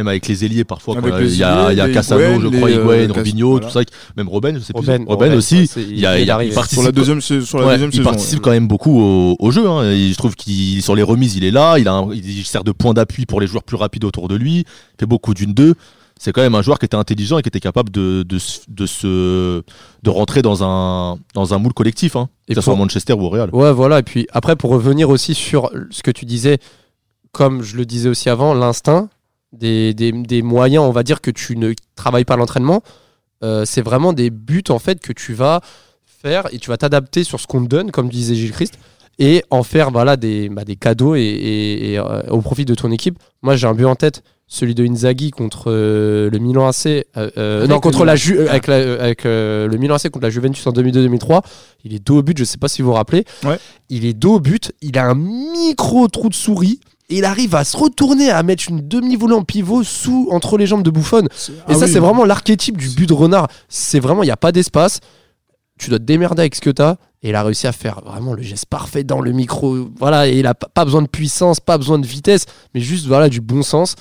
Même 0.00 0.08
avec 0.08 0.26
les 0.28 0.44
ailiers 0.46 0.64
parfois, 0.64 0.96
euh, 0.96 1.20
il 1.26 1.36
y 1.36 1.44
a, 1.44 1.72
y 1.74 1.80
a 1.80 1.88
Cassano, 1.90 2.20
Higuain, 2.22 2.40
je 2.50 2.56
crois, 2.56 2.68
euh, 2.70 3.04
Higuain, 3.04 3.12
Robinho, 3.14 3.50
voilà. 3.50 3.66
tout 3.66 3.72
ça, 3.72 3.80
même 4.16 4.28
Robben, 4.30 4.54
je 4.58 4.60
sais 4.60 4.72
plus. 4.72 4.80
Robben, 4.80 5.04
Robben 5.06 5.34
aussi. 5.34 5.64
il 5.76 5.98
y 5.98 6.06
a- 6.06 6.16
il 6.18 6.22
il 6.22 6.26
y 6.26 6.30
a- 6.30 6.34
arrive. 6.36 6.48
il 6.48 6.54
participe 6.54 6.78
Sur 6.78 6.86
la 6.86 6.92
deuxième 6.92 7.20
c'est- 7.20 7.42
sur 7.42 7.58
la 7.58 7.66
Ouais, 7.66 7.72
deuxième 7.74 7.90
il 7.90 7.96
saison. 7.96 8.04
participe 8.08 8.38
ouais. 8.38 8.42
quand 8.44 8.50
même 8.52 8.66
beaucoup 8.66 8.98
au, 8.98 9.36
au 9.38 9.50
jeu. 9.50 9.68
hein. 9.68 9.82
Et 9.90 10.08
je 10.10 10.16
trouve 10.16 10.34
qu'il 10.36 10.82
sur 10.82 10.94
les 10.96 11.02
remises, 11.02 11.36
il 11.36 11.44
est 11.44 11.50
là. 11.50 11.78
Il, 11.78 11.86
a 11.86 11.92
un- 11.92 12.08
il 12.14 12.44
sert 12.46 12.64
de 12.64 12.72
point 12.72 12.94
d'appui 12.94 13.26
pour 13.26 13.40
les 13.42 13.46
joueurs 13.46 13.62
plus 13.64 13.76
rapides 13.76 14.04
autour 14.04 14.26
de 14.28 14.36
lui. 14.36 14.60
Il 14.60 14.64
fait 15.00 15.06
beaucoup 15.06 15.34
d'une 15.34 15.52
deux. 15.52 15.74
C'est 16.18 16.32
quand 16.32 16.42
même 16.42 16.54
un 16.54 16.60
joueur 16.62 16.78
qui 16.78 16.84
était 16.86 16.96
intelligent 16.96 17.38
et 17.38 17.42
qui 17.42 17.48
était 17.48 17.60
capable 17.60 17.90
de, 17.90 18.22
de, 18.28 18.38
se- 18.38 18.60
de, 18.68 18.84
se, 18.86 19.62
de 20.02 20.10
rentrer 20.10 20.42
dans 20.42 20.62
un, 20.62 21.18
dans 21.34 21.54
un 21.54 21.58
moule 21.58 21.72
collectif, 21.72 22.14
hein, 22.16 22.28
Et 22.48 22.54
que 22.54 22.60
ce 22.60 22.64
soit 22.64 22.74
à 22.74 22.76
Manchester 22.76 23.14
ou 23.14 23.22
au 23.24 23.30
Real. 23.30 23.48
Ouais, 23.54 23.72
voilà. 23.72 23.98
Et 24.00 24.02
puis 24.02 24.26
après, 24.32 24.54
pour 24.56 24.70
revenir 24.70 25.08
aussi 25.08 25.34
sur 25.34 25.70
ce 25.90 26.02
que 26.02 26.10
tu 26.10 26.26
disais, 26.26 26.58
comme 27.32 27.62
je 27.62 27.76
le 27.78 27.86
disais 27.86 28.08
aussi 28.10 28.28
avant, 28.28 28.52
l'instinct, 28.52 29.08
des, 29.52 29.94
des, 29.94 30.12
des 30.12 30.42
moyens, 30.42 30.84
on 30.84 30.92
va 30.92 31.02
dire, 31.02 31.20
que 31.20 31.30
tu 31.30 31.56
ne 31.56 31.72
travailles 31.96 32.24
pas 32.24 32.36
l'entraînement, 32.36 32.82
euh, 33.42 33.64
c'est 33.64 33.82
vraiment 33.82 34.12
des 34.12 34.30
buts 34.30 34.62
en 34.68 34.78
fait 34.78 35.00
que 35.00 35.12
tu 35.12 35.32
vas 35.34 35.60
faire 36.04 36.46
et 36.52 36.58
tu 36.58 36.68
vas 36.70 36.76
t'adapter 36.76 37.24
sur 37.24 37.40
ce 37.40 37.46
qu'on 37.46 37.62
te 37.64 37.68
donne, 37.68 37.90
comme 37.90 38.08
disait 38.08 38.34
Gilles 38.34 38.52
Christ, 38.52 38.74
et 39.18 39.42
en 39.50 39.62
faire 39.62 39.90
voilà, 39.90 40.16
des, 40.16 40.48
bah, 40.48 40.64
des 40.64 40.76
cadeaux 40.76 41.14
et, 41.14 41.20
et- 41.20 41.92
et, 41.92 41.98
euh, 41.98 42.22
au 42.30 42.40
profit 42.40 42.64
de 42.64 42.74
ton 42.74 42.90
équipe. 42.90 43.18
Moi, 43.42 43.56
j'ai 43.56 43.66
un 43.66 43.74
but 43.74 43.84
en 43.86 43.96
tête. 43.96 44.22
Celui 44.52 44.74
de 44.74 44.84
Inzaghi 44.84 45.30
contre 45.30 45.64
euh, 45.70 46.28
le 46.28 46.38
Milan 46.40 46.66
AC, 46.66 47.06
non 47.68 47.78
contre 47.80 48.04
la 48.04 48.16
Ju- 48.16 48.48
avec, 48.48 48.66
la- 48.66 49.00
avec 49.00 49.22
le 49.24 49.76
Milan 49.78 49.94
AC 49.94 50.10
contre 50.10 50.24
la 50.24 50.30
Juventus 50.30 50.66
en 50.66 50.72
2002-2003. 50.72 51.42
Il 51.84 51.94
est 51.94 52.04
dos 52.04 52.18
au 52.18 52.22
but, 52.24 52.36
je 52.36 52.42
sais 52.44 52.58
pas 52.58 52.66
si 52.66 52.82
vous 52.82 52.88
vous 52.88 52.94
rappelez. 52.94 53.24
Il 53.90 54.04
est 54.04 54.12
dos 54.12 54.34
au 54.34 54.40
but, 54.40 54.72
il 54.82 54.98
a 54.98 55.06
un 55.06 55.14
micro 55.14 56.08
trou 56.08 56.28
de 56.28 56.34
souris 56.34 56.80
et 57.10 57.18
il 57.18 57.24
arrive 57.24 57.54
à 57.54 57.64
se 57.64 57.76
retourner, 57.76 58.30
à 58.30 58.42
mettre 58.42 58.64
une 58.68 58.86
demi-volée 58.86 59.34
en 59.34 59.42
pivot 59.42 59.82
sous 59.82 60.28
entre 60.30 60.56
les 60.56 60.66
jambes 60.66 60.82
de 60.82 60.90
Buffon. 60.90 61.24
Et 61.26 61.28
Ah 61.66 61.74
ça, 61.74 61.84
oui. 61.86 61.92
c'est 61.92 61.98
vraiment 61.98 62.24
l'archétype 62.24 62.76
du 62.76 62.88
but 62.90 63.08
de 63.08 63.12
renard. 63.12 63.48
C'est 63.68 64.00
vraiment, 64.00 64.22
il 64.22 64.26
n'y 64.26 64.32
a 64.32 64.36
pas 64.36 64.52
d'espace. 64.52 65.00
Tu 65.78 65.90
dois 65.90 65.98
te 65.98 66.04
démerder 66.04 66.40
avec 66.42 66.54
ce 66.54 66.60
que 66.60 66.70
tu 66.70 66.80
as. 66.82 66.96
Et 67.22 67.30
il 67.30 67.34
a 67.34 67.42
réussi 67.42 67.66
à 67.66 67.72
faire 67.72 68.00
vraiment 68.02 68.32
le 68.32 68.40
geste 68.42 68.64
parfait 68.66 69.04
dans 69.04 69.20
le 69.20 69.32
micro. 69.32 69.90
Voilà, 69.98 70.26
et 70.28 70.38
il 70.38 70.46
a 70.46 70.54
pas 70.54 70.68
pas 70.72 70.84
besoin 70.86 71.02
de 71.02 71.06
puissance, 71.08 71.60
pas 71.60 71.76
besoin 71.76 71.98
de 71.98 72.06
vitesse, 72.06 72.46
mais 72.74 72.80
juste 72.80 73.06
voilà 73.06 73.28
du 73.28 73.42
bon 73.42 73.62
sens. 73.62 73.94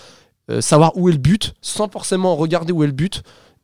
Euh, 0.50 0.62
savoir 0.62 0.94
où 0.96 1.10
est 1.10 1.12
le 1.12 1.18
but, 1.18 1.54
sans 1.62 1.90
forcément 1.90 2.36
regarder 2.38 2.72
où 2.72 2.82
est 2.84 2.88
le 2.88 2.94
but. 2.94 3.22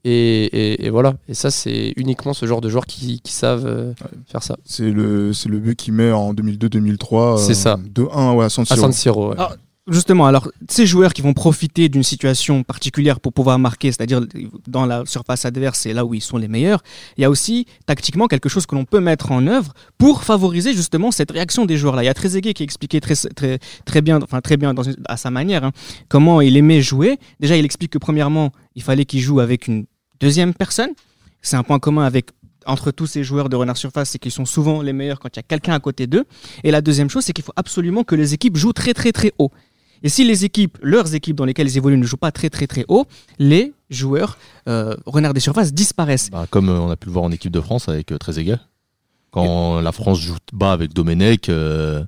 Et, 0.07 0.43
et- 0.45 0.85
et 0.85 0.89
voilà. 0.91 1.15
Et 1.27 1.33
ça, 1.33 1.49
c'est 1.51 1.91
uniquement 1.97 2.33
ce 2.33 2.45
genre 2.45 2.61
de 2.61 2.69
joueurs 2.69 2.85
qui, 2.85 3.19
qui 3.21 3.31
savent 3.33 3.65
euh, 3.65 3.91
faire 4.27 4.43
ça. 4.43 4.55
C'est 4.63 4.91
le, 4.91 5.33
c'est 5.33 5.49
le 5.49 5.57
but 5.59 5.75
qu'il 5.75 5.93
met 5.93 6.11
en 6.11 6.31
2002-2003. 6.33 7.37
C'est 7.37 7.53
ça. 7.55 7.77
2-1 7.93 8.35
ouais, 8.35 8.45
à 8.45 8.49
San 8.49 8.63
À 8.63 8.65
Siro. 8.75 8.81
San 8.81 8.93
Siro. 8.93 9.29
ouais. 9.29 9.35
Ah, 9.39 9.51
Justement, 9.87 10.25
alors 10.25 10.49
ces 10.67 10.87
joueurs 10.87 11.13
qui 11.13 11.21
vont 11.21 11.33
profiter 11.33 11.89
d'une 11.89 12.01
situation 12.01 12.63
particulière 12.63 13.19
pour 13.19 13.33
pouvoir 13.33 13.59
marquer, 13.59 13.91
c'est-à-dire 13.91 14.19
dans 14.67 14.87
la 14.87 15.03
surface 15.05 15.45
adverse, 15.45 15.77
c'est 15.81 15.93
là 15.93 16.03
où 16.05 16.15
ils 16.15 16.21
sont 16.23 16.37
les 16.37 16.47
meilleurs. 16.47 16.81
Il 17.17 17.21
y 17.21 17.23
a 17.23 17.29
aussi 17.29 17.67
tactiquement 17.85 18.25
quelque 18.27 18.49
chose 18.49 18.65
que 18.65 18.73
l'on 18.73 18.85
peut 18.85 18.99
mettre 18.99 19.31
en 19.31 19.45
œuvre 19.45 19.73
pour 19.99 20.23
favoriser 20.23 20.73
justement 20.73 21.11
cette 21.11 21.29
réaction 21.29 21.67
des 21.67 21.77
joueurs 21.77 21.95
là. 21.95 22.01
Il 22.01 22.07
y 22.07 22.09
a 22.09 22.15
Trezeguet 22.15 22.55
qui 22.55 22.63
expliquait 22.63 22.99
très 22.99 23.13
très 23.13 23.59
très 23.85 24.01
bien, 24.01 24.19
enfin 24.23 24.41
très 24.41 24.57
bien 24.57 24.73
dans 24.73 24.81
à 25.07 25.17
sa 25.17 25.29
manière, 25.29 25.63
hein, 25.63 25.71
comment 26.09 26.41
il 26.41 26.57
aimait 26.57 26.81
jouer. 26.81 27.19
Déjà, 27.39 27.55
il 27.55 27.63
explique 27.63 27.91
que 27.91 27.99
premièrement, 27.99 28.49
il 28.73 28.81
fallait 28.81 29.05
qu'il 29.05 29.19
joue 29.21 29.39
avec 29.39 29.67
une 29.67 29.85
deuxième 30.19 30.53
personne. 30.53 30.91
C'est 31.41 31.55
un 31.55 31.63
point 31.63 31.79
commun 31.79 32.03
avec 32.03 32.31
entre 32.65 32.91
tous 32.91 33.05
ces 33.05 33.23
joueurs 33.23 33.49
de 33.49 33.55
renard 33.55 33.77
surface, 33.77 34.09
c'est 34.09 34.19
qu'ils 34.19 34.31
sont 34.31 34.45
souvent 34.45 34.81
les 34.81 34.93
meilleurs 34.93 35.19
quand 35.19 35.29
il 35.35 35.37
y 35.37 35.39
a 35.39 35.43
quelqu'un 35.43 35.73
à 35.73 35.79
côté 35.79 36.07
d'eux. 36.07 36.25
Et 36.63 36.71
la 36.71 36.81
deuxième 36.81 37.09
chose, 37.09 37.23
c'est 37.23 37.33
qu'il 37.33 37.43
faut 37.43 37.53
absolument 37.55 38.03
que 38.03 38.15
les 38.15 38.33
équipes 38.33 38.57
jouent 38.57 38.73
très 38.73 38.93
très 38.93 39.11
très 39.11 39.33
haut. 39.37 39.51
Et 40.03 40.09
si 40.09 40.23
les 40.23 40.45
équipes, 40.45 40.77
leurs 40.81 41.15
équipes 41.15 41.35
dans 41.35 41.45
lesquelles 41.45 41.67
ils 41.67 41.77
évoluent 41.77 41.97
ne 41.97 42.05
jouent 42.05 42.17
pas 42.17 42.31
très 42.31 42.49
très 42.49 42.67
très 42.67 42.85
haut, 42.87 43.05
les 43.39 43.73
joueurs 43.89 44.37
euh, 44.67 44.95
renards 45.05 45.33
des 45.33 45.39
surfaces 45.39 45.73
disparaissent. 45.73 46.29
Bah, 46.31 46.47
comme 46.49 46.69
euh, 46.69 46.79
on 46.79 46.89
a 46.89 46.95
pu 46.95 47.07
le 47.07 47.13
voir 47.13 47.25
en 47.25 47.31
équipe 47.31 47.51
de 47.51 47.61
France 47.61 47.87
avec 47.89 48.11
euh, 48.11 48.17
Trezeguet. 48.17 48.57
Quand 49.31 49.81
la 49.81 49.91
France 49.91 50.19
joue 50.21 50.37
bas 50.53 50.71
avec 50.71 50.93
Domenech, 50.93 51.49
euh, 51.49 52.05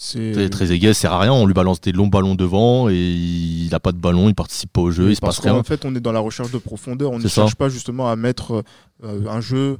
C'est 0.00 0.48
Trezeguet 0.48 0.94
sert 0.94 1.12
à 1.12 1.18
rien. 1.18 1.32
On 1.32 1.44
lui 1.44 1.54
balance 1.54 1.80
des 1.80 1.90
longs 1.90 2.06
ballons 2.06 2.36
devant 2.36 2.88
et 2.88 2.94
il 2.94 3.68
n'a 3.70 3.80
pas 3.80 3.90
de 3.90 3.98
ballon, 3.98 4.28
il 4.28 4.34
participe 4.34 4.72
pas 4.72 4.80
au 4.80 4.92
jeu, 4.92 5.10
il 5.10 5.16
se 5.16 5.20
parce 5.20 5.36
passe 5.38 5.44
rien. 5.44 5.54
qu'en 5.56 5.64
fait, 5.64 5.84
on 5.84 5.94
est 5.96 6.00
dans 6.00 6.12
la 6.12 6.20
recherche 6.20 6.52
de 6.52 6.58
profondeur. 6.58 7.10
On 7.10 7.18
ne 7.18 7.22
ça. 7.26 7.42
cherche 7.42 7.56
pas 7.56 7.68
justement 7.68 8.08
à 8.08 8.14
mettre 8.14 8.62
euh, 9.02 9.26
un 9.28 9.40
jeu 9.40 9.78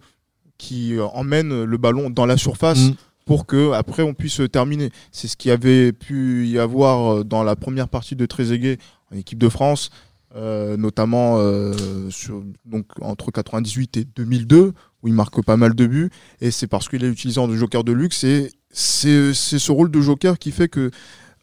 qui 0.58 0.96
euh, 0.96 1.06
emmène 1.06 1.62
le 1.62 1.76
ballon 1.78 2.10
dans 2.10 2.26
la 2.26 2.36
surface 2.36 2.80
Mm. 2.88 2.94
pour 3.26 3.46
que 3.46 3.70
après 3.72 4.02
on 4.02 4.12
puisse 4.12 4.40
terminer. 4.50 4.90
C'est 5.12 5.28
ce 5.28 5.36
qui 5.36 5.52
avait 5.52 5.92
pu 5.92 6.48
y 6.48 6.58
avoir 6.58 7.18
euh, 7.18 7.24
dans 7.24 7.44
la 7.44 7.54
première 7.54 7.88
partie 7.88 8.16
de 8.16 8.26
Trezeguet 8.26 8.78
en 9.12 9.16
équipe 9.16 9.38
de 9.38 9.48
France, 9.48 9.90
euh, 10.34 10.76
notamment 10.76 11.36
euh, 11.38 12.10
sur, 12.10 12.42
donc 12.66 12.86
entre 13.00 13.30
98 13.30 13.96
et 13.98 14.04
2002 14.04 14.72
où 15.02 15.08
il 15.08 15.14
marque 15.14 15.42
pas 15.44 15.56
mal 15.56 15.74
de 15.74 15.86
buts 15.86 16.10
et 16.40 16.50
c'est 16.50 16.66
parce 16.66 16.88
qu'il 16.88 17.04
est 17.04 17.08
utilisé 17.08 17.38
en 17.40 17.48
joker 17.54 17.84
de 17.84 17.92
luxe 17.92 18.24
et 18.24 18.50
c'est 18.70 19.32
ce 19.34 19.72
rôle 19.72 19.90
de 19.90 20.00
joker 20.00 20.38
qui 20.38 20.52
fait 20.52 20.68
que 20.68 20.90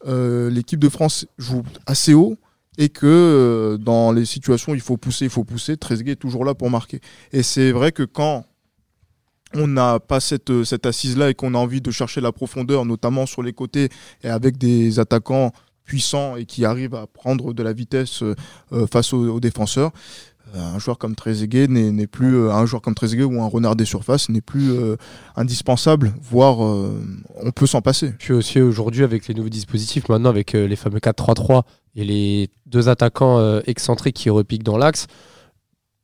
euh, 0.06 0.50
l'équipe 0.50 0.78
de 0.78 0.88
France 0.88 1.26
joue 1.38 1.62
assez 1.86 2.14
haut 2.14 2.36
et 2.78 2.88
que 2.88 3.06
euh, 3.06 3.78
dans 3.78 4.12
les 4.12 4.24
situations 4.24 4.74
il 4.74 4.80
faut 4.80 4.96
pousser, 4.96 5.24
il 5.24 5.30
faut 5.30 5.44
pousser, 5.44 5.76
Trezeguet 5.76 6.12
est 6.12 6.16
toujours 6.16 6.44
là 6.44 6.54
pour 6.54 6.70
marquer. 6.70 7.00
Et 7.32 7.42
c'est 7.42 7.72
vrai 7.72 7.92
que 7.92 8.02
quand 8.02 8.44
on 9.54 9.66
n'a 9.66 10.00
pas 10.00 10.20
cette, 10.20 10.64
cette 10.64 10.86
assise-là 10.86 11.30
et 11.30 11.34
qu'on 11.34 11.54
a 11.54 11.58
envie 11.58 11.80
de 11.80 11.90
chercher 11.90 12.20
la 12.20 12.32
profondeur, 12.32 12.84
notamment 12.84 13.26
sur 13.26 13.42
les 13.42 13.52
côtés 13.52 13.88
et 14.22 14.28
avec 14.28 14.58
des 14.58 14.98
attaquants 14.98 15.52
puissants 15.86 16.36
et 16.36 16.44
qui 16.44 16.66
arrivent 16.66 16.94
à 16.94 17.06
prendre 17.06 17.54
de 17.54 17.62
la 17.62 17.72
vitesse 17.72 18.22
euh, 18.22 18.34
euh, 18.72 18.86
face 18.86 19.14
aux, 19.14 19.40
défenseurs, 19.40 19.92
euh, 20.54 20.74
un 20.74 20.78
joueur 20.78 20.98
comme 20.98 21.14
Trezeguet 21.14 21.68
n'est 21.68 22.06
plus 22.06 22.50
un 22.50 22.66
joueur 22.66 22.82
comme 22.82 22.94
Trezeguet 22.94 23.24
ou 23.24 23.40
un 23.40 23.46
renard 23.46 23.76
des 23.76 23.84
surfaces 23.84 24.28
n'est 24.28 24.40
plus 24.40 24.72
indispensable, 25.34 26.14
voire 26.22 26.60
on 26.60 27.50
peut 27.54 27.66
s'en 27.66 27.80
passer. 27.80 28.12
Puis 28.18 28.32
aussi 28.32 28.60
aujourd'hui 28.60 29.02
avec 29.02 29.26
les 29.26 29.34
nouveaux 29.34 29.48
dispositifs, 29.48 30.08
maintenant 30.08 30.30
avec 30.30 30.52
les 30.52 30.76
fameux 30.76 31.00
4-3-3 31.00 31.62
et 31.96 32.04
les 32.04 32.50
deux 32.66 32.88
attaquants 32.88 33.60
excentriques 33.66 34.16
qui 34.16 34.30
repiquent 34.30 34.62
dans 34.62 34.78
l'axe, 34.78 35.08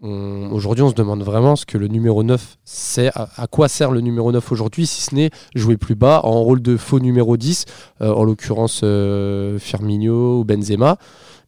aujourd'hui 0.03 0.83
on 0.83 0.91
se 0.91 0.95
demande 0.95 1.23
vraiment 1.23 1.57
ce 1.57 1.65
que 1.65 1.79
le 1.79 1.89
numéro 1.89 2.23
9 2.23 2.59
sert, 2.65 3.13
à, 3.37 3.47
quoi 3.47 3.69
sert 3.69 3.91
le 3.91 4.01
numéro 4.01 4.33
9 4.33 4.53
aujourd'hui, 4.53 4.87
si 4.87 5.03
ce 5.03 5.15
n'est 5.15 5.31
jouer 5.55 5.77
plus 5.77 5.95
bas 5.95 6.21
en 6.25 6.43
rôle 6.43 6.61
de 6.61 6.77
faux 6.77 7.01
numéro 7.01 7.37
10, 7.37 7.65
euh, 8.01 8.13
en 8.13 8.25
l'occurrence 8.25 8.81
euh, 8.85 9.59
Firmino 9.59 10.41
ou 10.41 10.45
Benzema. 10.45 10.99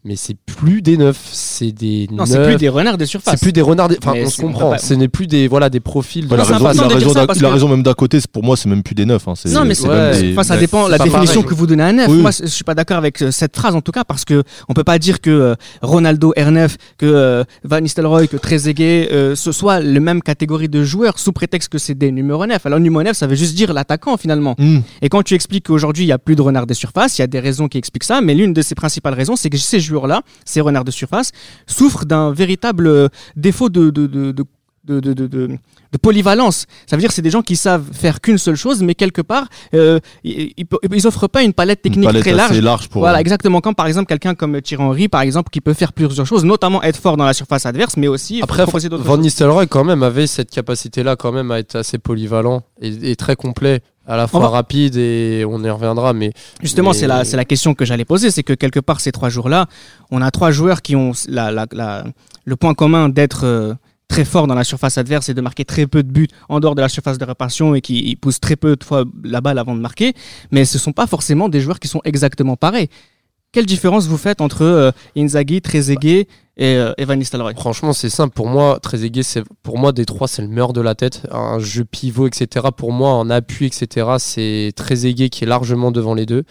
Mais 0.04 0.16
c'est 0.16 0.36
plus 0.44 0.82
des 0.82 0.96
neufs, 0.96 1.18
c'est 1.32 1.72
des 1.72 2.08
Non, 2.12 2.26
c'est 2.26 2.42
plus 2.44 2.56
des 2.56 2.68
renards 2.68 2.98
de 2.98 3.04
surface. 3.04 3.34
C'est 3.38 3.40
plus 3.44 3.52
des 3.52 3.62
renards. 3.62 3.88
des- 3.88 3.96
Enfin, 3.98 4.12
Mais 4.14 4.24
on 4.26 4.28
se 4.30 4.40
comprend. 4.42 4.70
pas- 4.70 4.78
Ce 4.78 4.92
n'est 4.94 5.08
plus 5.08 5.26
des 5.26 5.48
voilà 5.48 5.70
des 5.70 5.80
profils. 5.80 6.24
de 6.24 6.28
c'est 6.28 6.34
raison, 6.36 6.54
important 6.54 6.72
il 6.74 6.80
a 6.92 6.94
de 6.94 7.32
dire 7.38 7.50
raison 7.50 7.66
ça 7.68 7.70
même 7.74 7.82
d'un 7.82 7.94
côté, 7.94 8.20
c'est- 8.20 8.30
pour 8.30 8.42
moi 8.44 8.56
c'est 8.56 8.68
même 8.68 8.82
plus 8.82 8.94
des 8.94 9.06
neufs. 9.06 9.26
hein, 9.26 9.32
Non, 9.46 9.64
mais 9.64 9.80
ouais, 9.80 10.20
des- 10.20 10.32
Enfin, 10.32 10.42
ça 10.42 10.54
des- 10.56 10.60
dépend 10.60 10.88
la 10.88 10.98
définition 10.98 11.40
pareil. 11.40 11.44
que 11.48 11.54
vous 11.54 11.66
donnez 11.66 11.82
à 11.82 11.86
un 11.86 11.92
neuf. 11.94 12.08
Oui. 12.10 12.18
Moi, 12.20 12.30
je 12.38 12.46
suis 12.46 12.64
pas 12.64 12.74
d'accord 12.74 12.98
avec 12.98 13.22
euh, 13.22 13.30
cette 13.30 13.56
phrase 13.56 13.74
en 13.74 13.80
tout 13.80 13.92
cas 13.92 14.04
parce 14.04 14.24
que 14.24 14.42
on 14.68 14.74
peut 14.74 14.84
pas 14.84 14.98
dire 14.98 15.20
que 15.20 15.30
euh, 15.30 15.54
Ronaldo 15.82 16.32
R9, 16.36 16.76
que 16.98 17.06
euh, 17.06 17.44
Van 17.64 17.80
Nistelrooy, 17.80 18.28
que 18.28 18.36
Trezeguet, 18.36 19.08
euh, 19.12 19.34
ce 19.34 19.52
soit 19.52 19.80
le 19.80 20.00
même 20.00 20.22
catégorie 20.22 20.68
de 20.68 20.82
joueurs 20.84 21.18
sous 21.18 21.32
prétexte 21.32 21.70
que 21.70 21.78
c'est 21.78 21.94
des 21.94 22.12
numéros 22.12 22.46
9. 22.46 22.64
Alors 22.66 22.78
numéro 22.80 23.02
9, 23.02 23.16
ça 23.16 23.26
veut 23.26 23.36
juste 23.36 23.54
dire 23.54 23.72
l'attaquant 23.72 24.16
finalement. 24.16 24.54
Hmm. 24.58 24.80
Et 25.02 25.08
quand 25.08 25.22
tu 25.22 25.34
expliques 25.34 25.66
qu'aujourd'hui 25.66 26.04
il 26.04 26.08
y 26.08 26.12
a 26.12 26.18
plus 26.18 26.36
de 26.36 26.42
renards 26.42 26.66
de 26.66 26.74
surface, 26.74 27.18
il 27.18 27.22
y 27.22 27.24
a 27.24 27.26
des 27.26 27.40
raisons 27.40 27.68
qui 27.68 27.78
expliquent 27.78 28.04
ça, 28.04 28.20
mais 28.20 28.34
l'une 28.34 28.52
de 28.52 28.62
ces 28.62 28.74
principales 28.74 29.14
raisons, 29.14 29.36
c'est 29.36 29.48
que 29.50 29.56
ces 29.56 29.80
joueurs-là, 29.94 30.22
ces 30.44 30.60
renards 30.60 30.84
de 30.84 30.90
surface, 30.90 31.30
souffrent 31.66 32.04
d'un 32.04 32.32
véritable 32.32 32.86
euh, 32.86 33.08
défaut 33.36 33.68
de, 33.70 33.90
de, 33.90 34.06
de, 34.06 34.32
de 34.32 34.44
de, 34.86 35.00
de, 35.00 35.14
de, 35.14 35.26
de- 35.26 35.48
de 35.92 35.98
polyvalence. 35.98 36.66
Ça 36.86 36.94
veut 36.94 37.00
dire 37.00 37.08
que 37.08 37.14
c'est 37.14 37.22
des 37.22 37.30
gens 37.30 37.40
qui 37.40 37.56
savent 37.56 37.86
faire 37.92 38.20
qu'une 38.20 38.36
seule 38.36 38.56
chose, 38.56 38.82
mais 38.82 38.94
quelque 38.94 39.22
part, 39.22 39.46
euh, 39.72 39.98
ils, 40.24 40.52
ils, 40.92 41.06
offrent 41.06 41.26
pas 41.26 41.42
une 41.42 41.54
palette 41.54 41.80
Une 41.84 41.90
technique 41.92 42.06
palette 42.06 42.20
très 42.22 42.32
large. 42.32 42.50
assez 42.50 42.60
large 42.60 42.88
pour. 42.90 43.00
Voilà, 43.00 43.18
exactement. 43.18 43.62
Comme 43.62 43.74
par 43.74 43.86
exemple 43.86 44.08
quelqu'un 44.08 44.34
comme 44.34 44.60
Thierry 44.60 44.82
Henry, 44.82 45.08
par 45.08 45.22
exemple, 45.22 45.48
qui 45.50 45.62
peut 45.62 45.72
faire 45.72 45.94
plusieurs 45.94 46.26
choses, 46.26 46.44
notamment 46.44 46.82
être 46.82 46.98
fort 46.98 47.16
dans 47.16 47.24
la 47.24 47.32
surface 47.32 47.64
adverse, 47.64 47.96
mais 47.96 48.08
aussi 48.08 48.42
Après, 48.42 48.64
proposer 48.64 48.90
d'autres 48.90 49.04
Van. 49.04 49.16
Nistelrooy 49.16 49.66
quand 49.68 49.84
même 49.84 50.02
avait 50.02 50.26
cette 50.26 50.50
capacité-là 50.50 51.16
quand 51.16 51.32
même 51.32 51.50
à 51.50 51.60
être 51.60 51.76
assez 51.76 51.96
polyvalent 51.96 52.62
et, 52.82 53.12
et 53.12 53.16
très 53.16 53.36
complet, 53.36 53.80
à 54.06 54.16
la 54.16 54.26
fois 54.26 54.40
va- 54.40 54.48
rapide 54.48 54.96
et 54.96 55.44
on 55.48 55.62
y 55.64 55.70
reviendra. 55.70 56.12
Mais 56.12 56.32
Justement, 56.62 56.90
mais- 56.90 56.96
c'est 56.98 57.06
la, 57.06 57.22
la 57.24 57.44
question 57.44 57.74
que 57.74 57.84
j'allais 57.84 58.04
poser, 58.04 58.30
c'est 58.30 58.42
que 58.42 58.52
quelque 58.52 58.80
part 58.80 59.00
ces 59.00 59.12
trois 59.12 59.28
jours-là, 59.28 59.66
on 60.10 60.20
a 60.22 60.30
trois 60.30 60.50
joueurs 60.50 60.82
qui 60.82 60.96
ont 60.96 61.12
la, 61.28 61.50
la- 61.50 61.66
la- 61.72 62.04
le 62.44 62.56
point 62.56 62.74
commun 62.74 63.08
d'être 63.08 63.44
euh, 63.46 63.74
très 64.08 64.24
forts 64.26 64.46
dans 64.46 64.54
la 64.54 64.64
surface 64.64 64.98
adverse 64.98 65.28
et 65.30 65.34
de 65.34 65.40
marquer 65.40 65.64
très 65.64 65.86
peu 65.86 66.02
de 66.02 66.10
buts 66.12 66.28
en 66.50 66.60
dehors 66.60 66.74
de 66.74 66.82
la 66.82 66.88
surface 66.90 67.16
de 67.18 67.24
réparation 67.24 67.74
et 67.74 67.80
qui 67.80 68.16
poussent 68.20 68.38
très 68.40 68.54
peu 68.56 68.76
de 68.76 68.84
fois 68.84 69.04
la 69.24 69.40
balle 69.40 69.58
avant 69.58 69.74
de 69.74 69.80
marquer, 69.80 70.12
mais 70.52 70.64
ce 70.66 70.78
sont 70.78 70.92
pas 70.92 71.06
forcément 71.06 71.48
des 71.48 71.60
joueurs 71.60 71.80
qui 71.80 71.88
sont 71.88 72.00
exactement 72.04 72.56
pareils. 72.56 72.88
Quelle 73.54 73.66
différence 73.66 74.08
vous 74.08 74.18
faites 74.18 74.40
entre 74.40 74.62
euh, 74.62 74.90
Inzaghi, 75.16 75.62
Trezeguet 75.62 76.26
et 76.56 76.74
euh, 76.74 76.92
Evan 76.98 77.16
Nistelrooy? 77.16 77.54
Franchement, 77.54 77.92
c'est 77.92 78.10
simple. 78.10 78.34
Pour 78.34 78.48
moi, 78.48 78.80
Trezeguet, 78.82 79.22
c'est 79.22 79.44
pour 79.62 79.78
moi 79.78 79.92
des 79.92 80.04
trois, 80.06 80.26
c'est 80.26 80.42
le 80.42 80.48
meilleur 80.48 80.72
de 80.72 80.80
la 80.80 80.96
tête. 80.96 81.22
Un 81.30 81.60
jeu 81.60 81.84
pivot, 81.84 82.26
etc. 82.26 82.66
Pour 82.76 82.90
moi, 82.90 83.10
en 83.10 83.30
appui, 83.30 83.66
etc. 83.66 84.08
C'est 84.18 84.72
Trezeguet 84.74 85.28
qui 85.28 85.44
est 85.44 85.46
largement 85.46 85.92
devant 85.92 86.14
les 86.14 86.26
deux. 86.26 86.42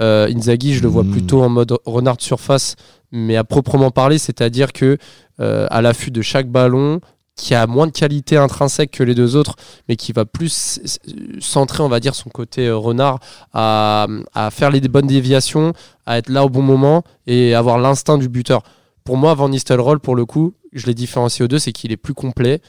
Euh, 0.00 0.28
Inzaghi, 0.32 0.74
je 0.74 0.82
le 0.82 0.88
vois 0.88 1.02
Mm. 1.02 1.10
plutôt 1.10 1.42
en 1.42 1.48
mode 1.48 1.76
renard 1.86 2.16
de 2.18 2.22
surface, 2.22 2.76
mais 3.10 3.34
à 3.36 3.42
proprement 3.42 3.90
parler, 3.90 4.18
c'est-à-dire 4.18 4.72
que 4.72 4.96
euh, 5.40 5.66
à 5.70 5.82
l'affût 5.82 6.12
de 6.12 6.22
chaque 6.22 6.48
ballon, 6.48 7.00
qui 7.36 7.54
a 7.54 7.66
moins 7.66 7.86
de 7.86 7.92
qualité 7.92 8.36
intrinsèque 8.36 8.92
que 8.92 9.02
les 9.02 9.14
deux 9.14 9.36
autres, 9.36 9.56
mais 9.88 9.96
qui 9.96 10.12
va 10.12 10.24
plus 10.24 10.80
centrer, 11.40 11.82
on 11.82 11.88
va 11.88 12.00
dire, 12.00 12.14
son 12.14 12.30
côté 12.30 12.68
euh, 12.68 12.76
renard 12.76 13.18
à, 13.52 14.06
à 14.34 14.50
faire 14.50 14.70
les 14.70 14.80
bonnes 14.80 15.06
déviations, 15.06 15.72
à 16.06 16.18
être 16.18 16.28
là 16.28 16.44
au 16.44 16.48
bon 16.48 16.62
moment 16.62 17.02
et 17.26 17.54
avoir 17.54 17.78
l'instinct 17.78 18.18
du 18.18 18.28
buteur. 18.28 18.62
Pour 19.04 19.16
moi, 19.16 19.34
Van 19.34 19.48
Nistelrooy, 19.48 19.98
pour 19.98 20.16
le 20.16 20.24
coup, 20.24 20.54
je 20.72 20.86
l'ai 20.86 20.94
différencié 20.94 21.44
aux 21.44 21.48
deux, 21.48 21.58
c'est 21.58 21.72
qu'il 21.72 21.92
est 21.92 21.96
plus 21.96 22.14
complet 22.14 22.60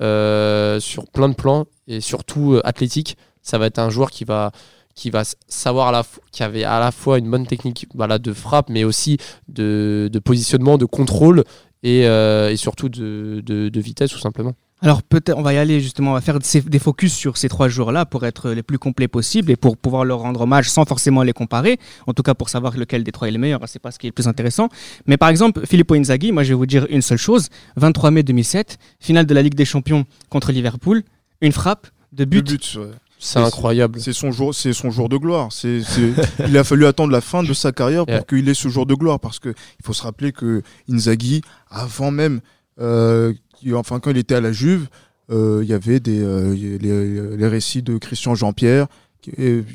euh, 0.00 0.80
sur 0.80 1.06
plein 1.06 1.28
de 1.28 1.34
plans 1.34 1.66
et 1.86 2.00
surtout 2.00 2.54
euh, 2.54 2.60
athlétique. 2.64 3.16
Ça 3.42 3.58
va 3.58 3.66
être 3.66 3.78
un 3.78 3.90
joueur 3.90 4.10
qui 4.10 4.24
va 4.24 4.52
qui 4.94 5.10
va 5.10 5.22
savoir 5.48 5.88
à 5.88 5.92
la 5.92 6.02
fo- 6.02 6.18
qui 6.32 6.42
avait 6.42 6.64
à 6.64 6.78
la 6.80 6.90
fois 6.92 7.18
une 7.18 7.30
bonne 7.30 7.46
technique 7.46 7.86
voilà, 7.94 8.18
de 8.18 8.32
frappe, 8.32 8.68
mais 8.70 8.84
aussi 8.84 9.18
de, 9.48 10.08
de 10.12 10.18
positionnement, 10.18 10.78
de 10.78 10.84
contrôle 10.84 11.44
et, 11.82 12.06
euh, 12.06 12.50
et 12.50 12.56
surtout 12.56 12.88
de, 12.88 13.42
de- 13.44 13.68
de 13.68 13.80
vitesse 13.80 14.10
tout 14.10 14.18
simplement. 14.18 14.52
Alors 14.80 15.02
peut-être 15.02 15.38
on 15.38 15.42
va 15.42 15.54
y 15.54 15.56
aller 15.56 15.80
justement, 15.80 16.10
on 16.10 16.14
va 16.14 16.20
faire 16.20 16.38
des 16.38 16.78
focus 16.78 17.14
sur 17.14 17.38
ces 17.38 17.48
trois 17.48 17.68
joueurs-là 17.68 18.04
pour 18.04 18.26
être 18.26 18.50
les 18.50 18.62
plus 18.62 18.78
complets 18.78 19.08
possibles 19.08 19.50
et 19.50 19.56
pour 19.56 19.78
pouvoir 19.78 20.04
leur 20.04 20.18
rendre 20.18 20.42
hommage 20.42 20.68
sans 20.68 20.84
forcément 20.84 21.22
les 21.22 21.32
comparer. 21.32 21.78
En 22.06 22.12
tout 22.12 22.22
cas 22.22 22.34
pour 22.34 22.50
savoir 22.50 22.76
lequel 22.76 23.02
des 23.02 23.10
trois 23.12 23.28
est 23.28 23.30
le 23.30 23.38
meilleur, 23.38 23.60
c'est 23.66 23.78
pas 23.78 23.90
ce 23.92 23.98
qui 23.98 24.06
est 24.06 24.10
le 24.10 24.14
plus 24.14 24.28
intéressant. 24.28 24.68
Mais 25.06 25.16
par 25.16 25.30
exemple 25.30 25.64
Filippo 25.66 25.94
Inzaghi, 25.94 26.32
moi 26.32 26.42
je 26.42 26.50
vais 26.50 26.54
vous 26.54 26.66
dire 26.66 26.86
une 26.90 27.00
seule 27.02 27.18
chose. 27.18 27.48
23 27.76 28.10
mai 28.10 28.22
2007, 28.24 28.76
finale 29.00 29.24
de 29.26 29.32
la 29.32 29.40
Ligue 29.42 29.54
des 29.54 29.64
Champions 29.64 30.04
contre 30.28 30.52
Liverpool, 30.52 31.02
une 31.40 31.52
frappe 31.52 31.86
de 32.12 32.24
but. 32.26 32.50
Le 32.50 32.56
but, 32.56 32.74
ouais. 32.76 32.90
C'est 33.24 33.38
incroyable. 33.38 34.00
C'est 34.00 34.12
son 34.12 34.30
jour, 34.32 34.54
c'est 34.54 34.72
son 34.72 34.90
jour 34.90 35.08
de 35.08 35.16
gloire. 35.16 35.48
C'est, 35.50 35.80
il 36.48 36.56
a 36.58 36.64
fallu 36.64 36.84
attendre 36.86 37.12
la 37.12 37.20
fin 37.20 37.42
de 37.42 37.52
sa 37.54 37.72
carrière 37.72 38.04
pour 38.06 38.14
Yeah. 38.14 38.22
qu'il 38.24 38.48
ait 38.48 38.54
ce 38.54 38.68
jour 38.68 38.86
de 38.86 38.94
gloire, 38.94 39.18
parce 39.20 39.38
que 39.38 39.48
il 39.48 39.84
faut 39.84 39.92
se 39.94 40.02
rappeler 40.02 40.32
que 40.32 40.62
Inzaghi, 40.90 41.40
avant 41.70 42.10
même, 42.10 42.40
euh, 42.80 43.32
enfin 43.74 43.98
quand 44.00 44.10
il 44.10 44.18
était 44.18 44.34
à 44.34 44.40
la 44.40 44.52
Juve, 44.52 44.88
euh, 45.30 45.60
il 45.62 45.68
y 45.68 45.72
avait 45.72 46.00
des 46.00 46.20
euh, 46.22 46.54
les, 46.54 47.36
les 47.36 47.48
récits 47.48 47.82
de 47.82 47.96
Christian 47.98 48.34
Jean-Pierre 48.34 48.86
qui, 49.22 49.30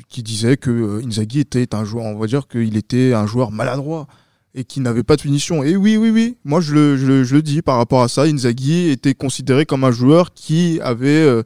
qui 0.08 0.22
disaient 0.22 0.56
que 0.56 1.02
Inzaghi 1.04 1.40
était 1.40 1.74
un 1.74 1.84
joueur, 1.84 2.04
on 2.04 2.16
va 2.18 2.26
dire 2.28 2.46
qu'il 2.46 2.76
était 2.76 3.14
un 3.14 3.26
joueur 3.26 3.50
maladroit 3.50 4.06
et 4.54 4.62
qui 4.64 4.80
n'avait 4.80 5.02
pas 5.02 5.16
de 5.16 5.20
finition. 5.22 5.62
Et 5.64 5.76
oui, 5.76 5.96
oui, 5.96 6.10
oui, 6.10 6.36
moi 6.44 6.60
je 6.60 6.72
le, 6.74 6.96
je, 6.96 7.06
le- 7.06 7.24
je 7.24 7.34
le 7.34 7.42
dis 7.42 7.62
par 7.62 7.76
rapport 7.78 8.02
à 8.02 8.08
ça, 8.08 8.22
Inzaghi 8.22 8.90
était 8.90 9.14
considéré 9.14 9.66
comme 9.66 9.82
un 9.84 9.90
joueur 9.92 10.32
qui 10.34 10.78
avait 10.82 11.42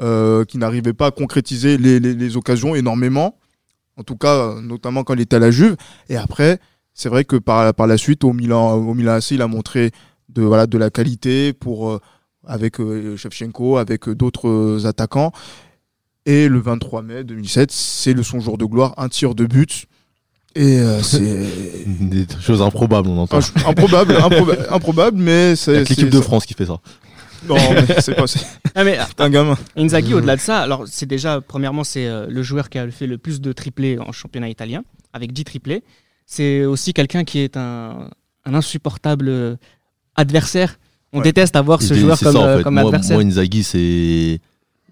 euh, 0.00 0.44
qui 0.44 0.58
n'arrivait 0.58 0.92
pas 0.92 1.06
à 1.06 1.10
concrétiser 1.10 1.78
les, 1.78 2.00
les- 2.00 2.14
les 2.14 2.36
occasions 2.36 2.74
énormément, 2.74 3.38
en 3.96 4.02
tout 4.02 4.16
cas, 4.16 4.54
notamment 4.60 5.04
quand 5.04 5.14
il 5.14 5.20
était 5.20 5.36
à 5.36 5.38
la 5.40 5.50
Juve. 5.50 5.76
Et 6.08 6.16
après, 6.16 6.58
c'est 6.94 7.08
vrai 7.08 7.24
que 7.24 7.36
par, 7.36 7.72
par 7.74 7.86
la 7.86 7.96
suite, 7.96 8.24
au 8.24 8.32
Milan, 8.32 8.74
au 8.74 8.94
Milan 8.94 9.12
AC, 9.14 9.30
il 9.32 9.42
a 9.42 9.46
montré 9.48 9.90
de, 10.28 10.42
voilà, 10.42 10.66
de 10.66 10.76
la 10.78 10.90
qualité 10.90 11.52
pour, 11.52 11.90
euh, 11.90 12.00
avec 12.46 12.78
euh, 12.80 13.16
Shevchenko, 13.16 13.76
avec 13.78 14.08
d'autres 14.08 14.48
euh, 14.48 14.86
attaquants. 14.86 15.32
Et 16.26 16.48
le 16.48 16.58
23 16.58 17.02
mai 17.02 17.24
2007, 17.24 17.70
c'est 17.70 18.12
le 18.12 18.22
son 18.22 18.40
jour 18.40 18.58
de 18.58 18.64
gloire, 18.64 18.94
un 18.96 19.08
tir 19.08 19.34
de 19.34 19.46
but. 19.46 19.86
Et 20.56 20.80
euh, 20.80 21.00
c'est 21.02 21.20
Des 22.00 22.26
choses 22.40 22.62
improbables, 22.62 23.08
on 23.08 23.18
entend. 23.18 23.38
Enfin, 23.38 23.70
improbable, 23.70 24.14
improba- 24.14 24.66
improbable, 24.72 25.18
mais 25.18 25.54
c'est 25.56 25.72
l'équipe 25.90 26.10
de 26.10 26.20
France 26.20 26.44
qui 26.46 26.54
fait 26.54 26.66
ça. 26.66 26.78
Non, 27.48 27.56
c'est 28.00 28.14
pas 28.14 28.26
c'est 28.26 28.40
Ah, 28.74 28.84
mais 28.84 28.98
un 29.18 29.30
gamin. 29.30 29.56
Inzaghi, 29.76 30.14
au-delà 30.14 30.36
de 30.36 30.40
ça, 30.40 30.60
alors 30.60 30.84
c'est 30.86 31.06
déjà, 31.06 31.40
premièrement, 31.40 31.84
c'est 31.84 32.06
euh, 32.06 32.26
le 32.28 32.42
joueur 32.42 32.68
qui 32.70 32.78
a 32.78 32.90
fait 32.90 33.06
le 33.06 33.18
plus 33.18 33.40
de 33.40 33.52
triplés 33.52 33.98
en 33.98 34.12
championnat 34.12 34.48
italien, 34.48 34.82
avec 35.12 35.32
10 35.32 35.44
triplés. 35.44 35.82
C'est 36.26 36.64
aussi 36.64 36.92
quelqu'un 36.92 37.24
qui 37.24 37.38
est 37.38 37.56
un, 37.56 38.10
un 38.44 38.54
insupportable 38.54 39.28
euh, 39.28 39.56
adversaire. 40.16 40.78
On 41.12 41.18
Ouais. 41.18 41.24
déteste 41.24 41.56
avoir 41.56 41.80
ce 41.82 41.94
joueur 41.94 42.18
c'est 42.18 42.24
comme, 42.26 42.34
ça, 42.34 42.40
en 42.40 42.44
euh, 42.46 42.56
fait. 42.58 42.62
comme 42.64 42.74
moi, 42.74 42.82
adversaire. 42.84 43.16
moi, 43.16 43.24
Inzaghi, 43.24 43.62
c'est. 43.62 44.40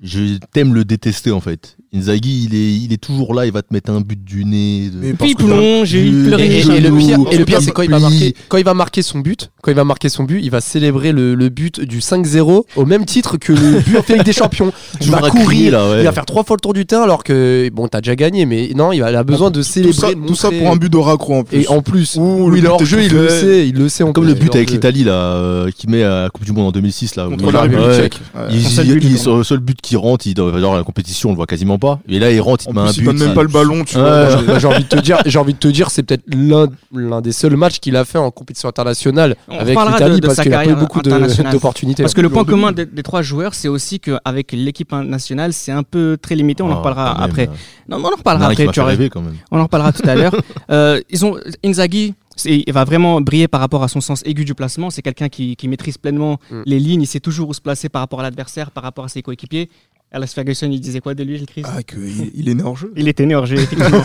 Je 0.02 0.38
t'aime 0.52 0.74
le 0.74 0.84
détester 0.84 1.30
en 1.30 1.40
fait. 1.40 1.76
Inzaghi, 1.94 2.48
il 2.50 2.54
est, 2.56 2.74
il 2.74 2.92
est 2.92 2.96
toujours 3.00 3.32
là, 3.34 3.46
il 3.46 3.52
va 3.52 3.62
te 3.62 3.72
mettre 3.72 3.88
un 3.92 4.00
but 4.00 4.22
du 4.22 4.44
nez. 4.44 4.90
de- 4.92 4.98
Mais 5.00 5.12
Puis 5.14 5.30
il 5.30 5.36
plonge, 5.36 5.92
il 5.92 6.24
pleure, 6.26 6.40
Et, 6.40 6.46
et- 6.46 6.58
et 6.58 6.80
le 6.80 6.90
pire, 6.90 7.18
et 7.30 7.38
le 7.38 7.44
c'est 7.60 7.70
quand 7.70 7.82
il 7.82 7.90
va 7.90 8.00
marquer, 8.00 8.34
quand 8.48 8.56
il 8.58 8.64
va 8.64 8.74
marquer 8.74 9.02
son 9.02 9.20
but, 9.20 9.52
quand 9.62 9.70
il 9.70 9.76
va 9.76 9.84
marquer 9.84 10.08
son 10.08 10.24
but, 10.24 10.40
il 10.42 10.50
va 10.50 10.60
célébrer 10.60 11.12
le, 11.12 11.36
le 11.36 11.48
but 11.50 11.80
du 11.80 12.00
5-0 12.00 12.64
au 12.74 12.84
même 12.84 13.04
titre 13.04 13.36
que 13.36 13.52
le 13.52 13.80
but 13.80 13.96
en 13.96 14.12
Ligue 14.14 14.24
des 14.24 14.32
Champions. 14.32 14.72
Il 15.00 15.10
va 15.12 15.20
crier, 15.20 15.44
courir, 15.44 15.72
là, 15.72 15.90
ouais. 15.90 16.00
il 16.00 16.04
va 16.04 16.12
faire 16.12 16.26
trois 16.26 16.42
fois 16.42 16.56
le 16.56 16.60
tour 16.60 16.72
du 16.74 16.84
terrain 16.86 17.02
alors 17.04 17.22
que 17.22 17.68
bon, 17.72 17.86
t'as 17.86 18.00
déjà 18.00 18.16
gagné, 18.16 18.44
mais 18.46 18.70
non, 18.74 18.90
il 18.92 19.00
va- 19.00 19.10
il 19.10 19.16
a 19.16 19.22
besoin 19.22 19.50
de 19.52 19.58
tout 19.60 19.62
célébrer, 19.68 19.92
ça, 19.94 20.08
tout 20.26 20.34
ça 20.34 20.50
pour 20.50 20.68
un 20.70 20.76
but 20.76 20.90
de 20.92 20.96
raccro 20.98 21.34
en 21.34 21.44
plus. 21.44 21.60
Et 21.62 21.68
en 21.68 21.80
plus, 21.82 22.16
Ouh, 22.16 22.50
le 22.50 22.58
est 22.58 22.60
but 22.62 22.66
hors 22.66 22.82
est 22.82 22.84
jeu, 22.86 23.02
il 23.04 23.12
le 23.12 23.28
sait, 23.28 23.68
il 23.68 23.74
le 23.76 23.88
sait 23.88 24.02
en 24.02 24.12
Comme 24.12 24.24
plus. 24.24 24.34
le 24.34 24.38
but 24.40 24.54
avec 24.56 24.70
l'Italie 24.72 25.04
là, 25.04 25.12
euh, 25.12 25.70
qui 25.70 25.86
met 25.88 26.02
à 26.02 26.24
la 26.24 26.30
Coupe 26.30 26.44
du 26.44 26.50
Monde 26.52 26.66
en 26.68 26.72
2006 26.72 27.14
là. 27.14 27.28
contre 27.28 27.52
la 27.52 27.60
République 27.62 27.92
tchèque. 27.92 28.20
Il, 28.50 29.18
Son 29.18 29.42
seul 29.44 29.60
but, 29.60 29.78
but 29.84 29.88
qui 29.88 29.96
rentre, 29.96 30.26
il 30.26 30.34
doit, 30.34 30.58
genre, 30.58 30.76
la 30.76 30.82
compétition, 30.82 31.28
on 31.28 31.32
le 31.32 31.36
voit 31.36 31.46
quasiment 31.46 31.78
pas. 31.78 32.00
Et 32.08 32.18
là, 32.18 32.30
il 32.30 32.40
rentre, 32.40 32.64
il 32.66 32.70
En 32.70 32.72
te 32.72 32.76
met 32.76 32.82
un 32.82 32.86
plus, 32.86 32.96
il 32.96 33.00
but. 33.00 33.06
donne 33.06 33.18
même 33.18 33.28
ça- 33.28 33.34
pas 33.34 33.42
le 33.42 33.48
ballon, 33.48 33.84
tu 33.84 33.96
Ouais. 33.96 34.02
vois. 34.44 34.58
J'ai 34.58 34.66
envie 34.66 34.84
de 34.84 34.88
te 34.88 34.96
dire, 35.00 35.18
j'ai 35.26 35.38
envie 35.38 35.54
de 35.54 35.58
te 35.58 35.68
dire, 35.68 35.90
c'est 35.90 36.02
peut-être 36.02 36.24
l'un 36.34 36.66
l'un 36.94 37.20
des 37.20 37.32
seuls 37.32 37.56
matchs 37.56 37.80
qu'il 37.80 37.96
a 37.96 38.04
fait 38.04 38.18
en 38.18 38.30
compétition 38.30 38.68
internationale 38.68 39.36
On 39.48 39.58
avec 39.58 39.76
l'Italie 39.78 40.14
de- 40.16 40.20
de 40.20 40.26
parce 40.26 40.36
sa 40.36 40.42
qu'il 40.42 40.54
a 40.54 40.56
pas 40.58 40.62
eu 40.64 40.66
carrière 40.68 40.80
beaucoup 40.80 41.02
d'opportunités. 41.02 42.02
Parce 42.02 42.14
que 42.14 42.20
le 42.20 42.30
point 42.30 42.44
commun 42.44 42.72
but. 42.72 42.76
des, 42.76 42.86
des 42.86 43.02
trois 43.02 43.22
joueurs, 43.22 43.54
c'est 43.54 43.68
aussi 43.68 44.00
qu'avec 44.00 44.52
l'équipe 44.52 44.92
nationale, 44.92 45.52
c'est 45.52 45.72
un 45.72 45.82
peu 45.82 46.16
très 46.20 46.34
limité. 46.34 46.62
On 46.62 46.68
en 46.68 46.72
Ah, 46.72 46.74
reparlera 46.76 47.22
après. 47.22 47.48
Non, 47.88 47.98
mais 47.98 48.04
on 48.06 48.12
en 48.12 48.16
reparlera 48.16 48.46
après. 48.46 48.66
Tu 48.66 48.80
quand 49.10 49.20
même. 49.20 49.34
On 49.50 49.58
en 49.58 49.64
reparlera 49.64 49.92
tout 49.92 50.08
à 50.08 50.14
l'heure. 50.14 50.34
Euh, 50.70 51.00
ils 51.10 51.24
ont 51.26 51.36
Inzaghi. 51.64 52.14
Il 52.44 52.72
va 52.72 52.84
vraiment 52.84 53.20
briller 53.20 53.48
par 53.48 53.60
rapport 53.60 53.82
à 53.82 53.88
son 53.88 54.00
sens 54.00 54.22
aigu 54.24 54.44
du 54.44 54.54
placement. 54.54 54.90
C'est 54.90 55.02
quelqu'un 55.02 55.28
qui, 55.28 55.56
qui 55.56 55.68
maîtrise 55.68 55.98
pleinement 55.98 56.38
Mm. 56.50 56.62
les 56.66 56.78
lignes. 56.80 57.02
Il 57.02 57.06
sait 57.06 57.20
toujours 57.20 57.48
où 57.48 57.54
se 57.54 57.60
placer 57.60 57.88
par 57.88 58.00
rapport 58.00 58.20
à 58.20 58.22
l'adversaire, 58.22 58.70
par 58.70 58.82
rapport 58.82 59.04
à 59.04 59.08
ses 59.08 59.22
coéquipiers. 59.22 59.68
Alex 60.14 60.32
Ferguson, 60.32 60.68
il 60.70 60.80
disait 60.80 61.00
quoi 61.00 61.14
de 61.14 61.24
lui, 61.24 61.36
Gilles 61.38 61.46
Christ? 61.46 61.66
Ah, 61.70 61.82
qu'il 61.82 62.30
il 62.34 62.48
est 62.48 62.54
né 62.54 62.62
hors 62.62 62.76
jeu. 62.76 62.92
Il 62.96 63.08
était 63.08 63.26
né 63.26 63.34
hors 63.34 63.46
jeu, 63.46 63.56
effectivement. 63.56 64.00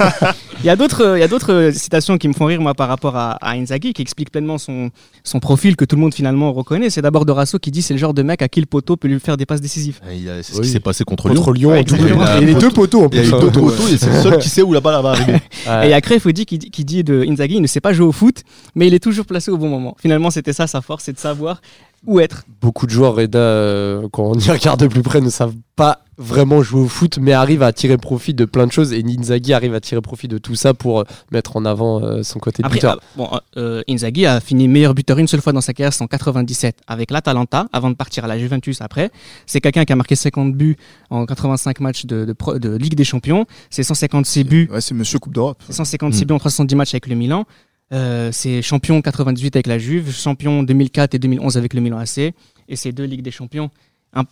il 0.60 0.66
y 0.66 0.70
a 0.70 0.76
d'autres, 0.76 1.02
euh, 1.06 1.18
il 1.18 1.22
y 1.22 1.24
a 1.24 1.28
d'autres 1.28 1.70
citations 1.74 2.18
qui 2.18 2.28
me 2.28 2.34
font 2.34 2.46
rire, 2.46 2.60
moi, 2.62 2.74
par 2.74 2.88
rapport 2.90 3.16
à, 3.16 3.34
à 3.34 3.52
Inzaghi, 3.52 3.94
qui 3.94 4.02
expliquent 4.02 4.32
pleinement 4.32 4.58
son, 4.58 4.90
son 5.24 5.40
profil 5.40 5.76
que 5.76 5.86
tout 5.86 5.96
le 5.96 6.02
monde 6.02 6.14
finalement 6.14 6.52
reconnaît. 6.52 6.90
C'est 6.90 7.04
d'abord 7.04 7.26
Dorasso 7.26 7.60
qui 7.60 7.70
dit 7.72 7.82
c'est 7.84 7.94
le 7.94 8.00
genre 8.00 8.14
de 8.16 8.24
mec 8.24 8.42
à 8.42 8.48
qui 8.48 8.60
le 8.60 8.66
poteau 8.66 8.98
peut 8.98 9.08
lui 9.08 9.20
faire 9.20 9.38
des 9.38 9.46
passes 9.46 9.62
décisives. 9.62 10.00
Et 10.12 10.16
il 10.16 10.24
y 10.24 10.30
a- 10.30 10.42
C'est 10.42 10.54
ce 10.54 10.58
Oui. 10.58 10.64
qui 10.66 10.70
s'est 10.72 10.80
passé 10.80 11.04
contre 11.04 11.30
Lyon. 11.30 11.36
Contre 11.44 11.54
Lyon, 11.54 11.70
Ouais, 11.70 11.80
en 11.80 11.84
double. 11.84 12.02
exactement. 12.02 12.38
Et 12.42 12.46
les 12.46 12.56
deux 12.56 12.72
poteaux 12.72 13.04
en 13.06 13.10
Il 13.12 13.16
y 13.16 13.20
a 13.20 13.22
plus. 13.22 13.30
eu 13.30 13.40
deux 13.42 13.52
poteaux 13.52 13.88
et 13.88 13.98
c'est 13.98 14.10
le 14.12 14.22
seul 14.22 14.38
qui 14.40 14.50
sait 14.50 14.62
où 14.64 14.74
la 14.74 14.82
balle 14.82 15.02
va 15.04 15.12
arriver. 15.12 15.34
Ouais. 15.34 15.84
Et 15.84 15.88
il 15.88 15.92
y 15.92 15.94
a 15.94 16.00
aussi 16.26 16.46
qui, 16.46 16.58
dit- 16.58 16.72
qui 16.72 16.86
dit 16.86 17.04
de 17.04 17.24
Inzaghi, 17.28 17.56
il 17.58 17.62
ne 17.62 17.68
sait 17.68 17.82
pas 17.82 17.94
jouer 17.94 18.08
au 18.08 18.12
foot, 18.12 18.42
mais 18.74 18.88
il 18.88 18.94
est 18.96 19.00
toujours 19.04 19.26
placé 19.28 19.52
au 19.52 19.58
bon 19.58 19.70
moment. 19.70 19.96
Finalement, 20.02 20.32
c'était 20.32 20.54
ça 20.54 20.66
sa 20.66 20.82
force, 20.82 21.04
c'est 21.04 21.14
de 21.14 21.20
savoir 21.20 21.62
où 22.06 22.20
être. 22.20 22.44
Beaucoup 22.62 22.86
de 22.86 22.92
joueurs, 22.92 23.16
Reda, 23.16 23.40
euh, 23.40 24.08
quand 24.12 24.24
on 24.24 24.34
y 24.36 24.50
regarde 24.52 24.80
de 24.80 24.88
plus 24.88 25.02
près, 25.02 25.22
ne 25.22 25.30
savent 25.30 25.54
pas 25.76 26.00
vraiment 26.18 26.62
jouer 26.62 26.82
au 26.82 26.88
foot, 26.90 27.18
mais 27.22 27.32
arrivent 27.32 27.64
à 27.64 27.72
tirer 27.72 27.98
profit 27.98 28.34
de 28.34 28.44
plein 28.44 28.68
de 28.68 28.72
choses. 28.74 28.92
Et 28.92 29.02
Inzaghi 29.08 29.54
arrive 29.54 29.74
à 29.74 29.80
tirer 29.80 30.02
profit 30.02 30.28
de 30.28 30.38
tout 30.38 30.56
ça 30.56 30.74
pour 30.74 31.00
euh, 31.00 31.04
mettre 31.32 31.56
en 31.56 31.64
avant 31.64 32.04
euh, 32.04 32.24
son 32.24 32.40
côté 32.40 32.62
Après, 32.66 32.76
buteur. 32.78 32.96
euh, 32.96 33.00
bon, 33.16 33.30
euh, 33.56 33.82
Inzaghi 33.90 34.26
a 34.26 34.42
fini 34.42 34.68
meilleur 34.68 34.94
buteur 34.94 35.18
une 35.18 35.28
seule 35.30 35.42
fois 35.42 35.54
dans 35.54 35.62
sa 35.62 35.74
carrière, 35.74 35.94
c'est 35.94 36.04
en 36.04 36.08
97 36.08 36.76
avec 36.88 37.12
l'Atalanta, 37.12 37.68
avant 37.72 37.90
de 37.90 37.96
partir 37.96 38.26
à 38.26 38.28
la 38.28 38.38
Juventus 38.38 38.82
après. 38.82 39.12
C'est 39.46 39.62
quelqu'un 39.62 39.86
qui 39.86 39.94
a 39.94 39.96
marqué 39.96 40.16
50 40.16 40.54
buts 40.56 40.76
en 41.10 41.26
85 41.26 41.80
matchs 41.80 42.06
de, 42.06 42.26
de 42.26 42.34
pro- 42.34 42.60
de 42.60 42.76
Ligue 42.76 42.96
des 42.96 43.06
Champions. 43.06 43.46
C'est 43.70 43.84
156 43.84 44.44
buts, 44.44 44.70
Ouais, 44.74 44.82
c'est 44.82 44.94
Monsieur 44.94 45.20
Coupe 45.20 45.34
d'Europe. 45.34 45.62
c'est 45.66 45.74
156 45.74 46.24
Mm. 46.24 46.28
buts 46.28 46.34
en 46.34 46.40
370 46.40 46.76
matchs 46.76 46.94
avec 46.96 47.08
le 47.08 47.16
Milan. 47.16 47.46
Euh, 47.92 48.30
c'est 48.32 48.62
champion 48.62 49.02
98 49.02 49.56
avec 49.56 49.68
la 49.68 49.80
Juve, 49.80 50.12
champion 50.12 50.62
2004 50.64 51.16
et 51.16 51.20
2011 51.20 51.58
avec 51.58 51.74
le 51.74 51.82
Milan 51.82 51.98
AC, 51.98 52.18
et 52.20 52.34
c'est 52.76 52.92
deux 52.92 53.06
Ligues 53.06 53.24
des 53.24 53.32
Champions. 53.32 53.70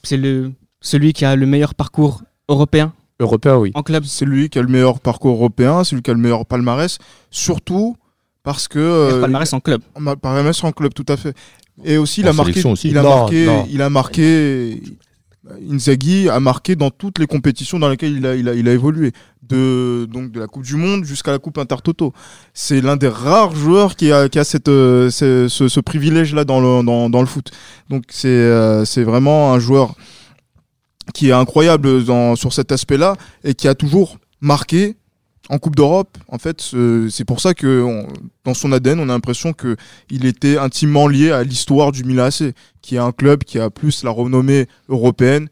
C'est 0.03 0.17
le 0.17 0.51
celui 0.79 1.13
qui 1.13 1.25
a 1.25 1.35
le 1.35 1.45
meilleur 1.45 1.73
parcours 1.73 2.21
européen 2.49 2.93
Européen, 3.19 3.57
oui. 3.57 3.71
en 3.73 3.81
club. 3.81 4.03
C'est 4.05 4.25
lui 4.25 4.47
qui 4.49 4.59
a 4.59 4.61
le 4.61 4.67
meilleur 4.67 4.99
parcours 4.99 5.33
européen, 5.35 5.83
c'est 5.83 5.95
lui 5.95 6.03
qui 6.03 6.11
a 6.11 6.13
le 6.13 6.19
meilleur 6.19 6.45
palmarès, 6.45 6.99
surtout 7.31 7.95
parce 8.43 8.67
que 8.67 8.77
euh, 8.77 9.21
palmarès 9.21 9.51
en 9.53 9.59
club. 9.59 9.81
palmarès 10.21 10.63
en 10.63 10.71
club 10.71 10.93
tout 10.93 11.05
à 11.07 11.17
fait. 11.17 11.35
Et 11.83 11.97
aussi 11.97 12.21
il 12.21 12.27
a 12.27 12.33
marqué, 12.33 12.51
sélection 12.53 12.71
aussi. 12.71 12.89
il 12.89 12.97
a 12.97 13.01
Non, 13.03 13.09
marqué, 13.21 13.45
non. 13.45 13.67
il 13.71 13.81
a 13.81 13.89
marqué. 13.89 14.81
Inzaghi 15.71 16.29
a 16.29 16.39
marqué 16.39 16.75
dans 16.75 16.89
toutes 16.89 17.19
les 17.19 17.27
compétitions 17.27 17.79
dans 17.79 17.89
lesquelles 17.89 18.17
il 18.17 18.25
a, 18.25 18.35
il 18.35 18.47
a, 18.49 18.53
il 18.53 18.67
a 18.67 18.73
évolué, 18.73 19.11
de 19.47 20.05
donc 20.11 20.31
de 20.31 20.39
la 20.39 20.47
Coupe 20.47 20.63
du 20.63 20.75
Monde 20.75 21.03
jusqu'à 21.05 21.31
la 21.31 21.39
Coupe 21.39 21.57
Intertoto. 21.57 22.13
C'est 22.53 22.81
l'un 22.81 22.97
des 22.97 23.07
rares 23.07 23.55
joueurs 23.55 23.95
qui 23.95 24.11
a, 24.11 24.29
qui 24.29 24.39
a 24.39 24.43
cette, 24.43 24.67
euh, 24.67 25.09
ce, 25.09 25.47
ce- 25.47 25.79
privilège-là 25.79 26.43
dans 26.43 26.59
le, 26.59 26.83
dans, 26.85 27.09
dans 27.09 27.21
le 27.21 27.27
foot. 27.27 27.51
Donc 27.89 28.03
c'est 28.09 28.27
euh, 28.27 28.83
vraiment 28.97 29.53
un 29.53 29.59
joueur 29.59 29.95
qui 31.13 31.29
est 31.29 31.33
incroyable 31.33 32.03
dans, 32.03 32.35
sur 32.35 32.51
cet 32.51 32.71
aspect-là 32.71 33.15
et 33.43 33.53
qui 33.53 33.67
a 33.67 33.75
toujours 33.75 34.17
marqué 34.41 34.97
en 35.49 35.57
Coupe 35.59 35.75
d'Europe. 35.75 36.17
En 36.27 36.37
fait, 36.37 36.61
ce- 36.61 37.07
c'est 37.09 37.25
pour 37.25 37.39
ça 37.39 37.53
que 37.53 37.81
on- 37.83 38.07
dans 38.45 38.53
son 38.53 38.71
ADN, 38.71 38.99
on 38.99 39.03
a 39.03 39.13
l'impression 39.13 39.53
que 39.53 39.75
il 40.09 40.25
était 40.25 40.57
intimement 40.57 41.07
lié 41.07 41.31
à 41.31 41.43
l'histoire 41.43 41.91
du 41.91 42.03
Milan 42.03 42.25
AC, 42.25 42.53
qui 42.81 42.95
est 42.95 42.99
un 42.99 43.11
club 43.11 43.43
qui 43.43 43.59
a 43.59 43.69
plus 43.69 44.03
la 44.03 44.11
renommée 44.11 44.67
européenne 44.89 45.47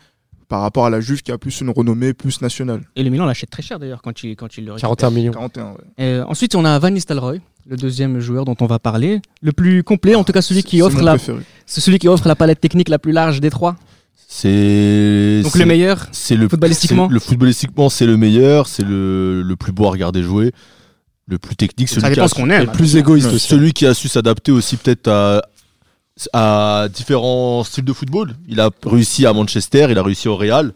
par 0.48 0.62
rapport 0.62 0.86
à 0.86 0.90
la 0.92 1.02
Juve 1.02 1.24
qui 1.24 1.32
a 1.32 1.38
plus 1.40 1.60
une 1.62 1.72
renommée 1.72 2.14
plus 2.14 2.40
nationale. 2.42 2.82
Et 2.96 3.04
le 3.04 3.10
Milan 3.10 3.26
l'achète 3.26 3.50
très 3.50 3.64
cher 3.64 3.80
d'ailleurs 3.80 4.02
quand 4.04 4.22
il, 4.24 4.36
quand 4.36 4.58
il 4.58 4.66
le 4.66 4.74
récupère. 4.74 4.90
41 4.90 5.10
millions. 5.12 5.32
41, 5.32 5.72
ouais. 5.72 5.78
Euh, 6.02 6.24
ensuite, 6.28 6.54
on 6.56 6.64
a 6.66 6.78
Van 6.78 6.92
Nistelrooy, 6.92 7.42
le 7.68 7.78
deuxième 7.78 8.20
joueur 8.20 8.46
dont 8.46 8.56
on 8.62 8.68
va 8.68 8.78
parler, 8.78 9.22
le 9.42 9.52
plus 9.54 9.84
complet, 9.84 10.14
en 10.14 10.24
tout 10.24 10.34
cas 10.34 10.42
celui 10.44 10.62
qui 10.64 10.78
C'est 10.78 10.84
offre 10.84 11.02
la, 11.02 11.18
celui 11.66 11.98
qui 12.00 12.08
offre 12.08 12.28
la 12.28 12.36
palette 12.36 12.62
technique 12.62 12.90
la 12.90 13.00
plus 13.00 13.12
large 13.12 13.42
des 13.42 13.50
trois. 13.50 13.76
C'est. 14.28 15.42
Donc 15.44 15.56
le 15.56 15.66
meilleur. 15.66 16.08
C'est 16.12 16.36
le 16.36 16.50
Footballistiquement 16.50 17.08
c'est- 17.08 17.14
Le 17.14 17.20
footballistiquement, 17.20 17.90
c'est 17.90 18.06
le 18.06 18.18
meilleur, 18.18 18.68
c'est 18.68 18.84
le, 18.84 19.42
le 19.42 19.56
plus 19.56 19.72
beau 19.72 19.86
à 19.88 19.92
regarder 19.92 20.24
jouer, 20.24 20.52
le 21.28 21.38
plus 21.38 21.56
technique, 21.56 21.90
celui 21.90 22.02
qui 22.14 22.20
a 22.20 22.26
aime. 22.50 22.66
le 22.66 22.72
plus 22.72 22.96
égoïste 22.98 23.32
aussi. 23.34 23.48
celui 23.48 23.74
qui 23.74 23.86
a 23.86 23.94
su 23.94 24.08
s'adapter 24.08 24.52
aussi 24.52 24.78
peut-être 24.78 25.08
à, 25.08 25.42
à 26.34 26.88
différents 26.94 27.64
styles 27.64 27.86
de 27.86 27.94
football. 27.94 28.36
Il 28.48 28.60
a 28.60 28.70
réussi 28.86 29.26
à 29.26 29.34
Manchester, 29.34 29.88
il 29.90 29.98
a 29.98 30.04
réussi 30.04 30.28
au 30.28 30.36
Real. 30.36 30.74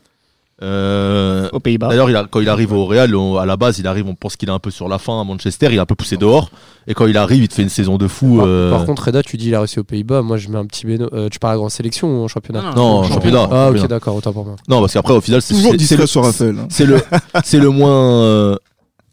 Euh, 0.62 1.48
Aux 1.54 1.60
Pays-Bas. 1.60 1.88
D'ailleurs, 1.90 2.10
il 2.10 2.16
a- 2.16 2.26
quand 2.30 2.42
il 2.42 2.50
arrive 2.50 2.74
au 2.74 2.86
Real, 2.86 3.16
on- 3.16 3.38
à 3.38 3.46
la 3.46 3.56
base, 3.58 3.80
il 3.80 3.88
arrive, 3.88 4.08
on 4.08 4.16
pense 4.16 4.36
qu'il 4.36 4.50
est 4.50 4.52
un 4.52 4.60
peu 4.60 4.72
sur 4.72 4.90
la 4.90 4.98
fin 5.00 5.22
à 5.22 5.24
Manchester, 5.24 5.68
il 5.72 5.76
est 5.76 5.80
un 5.80 5.86
peu 5.86 5.96
poussé 5.96 6.18
dehors. 6.18 6.52
Et 6.88 6.94
quand 6.94 7.08
il 7.08 7.18
arrive, 7.18 7.44
il 7.44 7.48
te 7.48 7.54
fait 7.54 7.62
une 7.62 7.70
saison 7.70 7.98
de 7.98 8.08
fou. 8.08 8.38
Par, 8.38 8.46
euh, 8.48 8.72
par 8.72 8.86
contre, 8.86 9.04
Reda, 9.06 9.24
tu 9.24 9.38
dis 9.38 9.48
il 9.50 9.56
a 9.56 9.60
réussi 9.60 9.80
aux 9.80 9.84
Pays-Bas. 9.84 10.22
Moi, 10.22 10.38
je 10.38 10.50
mets 10.50 10.58
un 10.58 10.66
petit 10.66 10.86
béno. 10.86 11.08
euh, 11.14 11.30
tu 11.30 11.40
parles 11.40 11.60
en 11.60 11.70
sélection 11.70 12.08
ou 12.20 12.24
en 12.24 12.28
championnat? 12.28 12.74
Non, 12.76 13.04
championnat. 13.04 13.42
Ah, 13.44 13.46
ok, 13.46 13.76
championnat. 13.76 13.88
d'accord, 13.88 14.16
autant 14.16 14.34
pour 14.34 14.46
moi. 14.46 14.56
Non, 14.68 14.82
parce 14.82 14.94
qu'après, 14.94 15.14
au 15.14 15.22
final, 15.22 15.42
c'est 15.42 15.54
Toujours 15.54 15.74
discret 15.76 15.98
le, 15.98 16.08
sur 16.08 16.24
Raphaël. 16.24 16.56
hein. 16.60 16.68
c'est 16.70 16.86
le, 16.86 16.98
c'est 17.44 17.60
le 17.60 17.70
moins. 17.70 18.24
euh, 18.24 18.56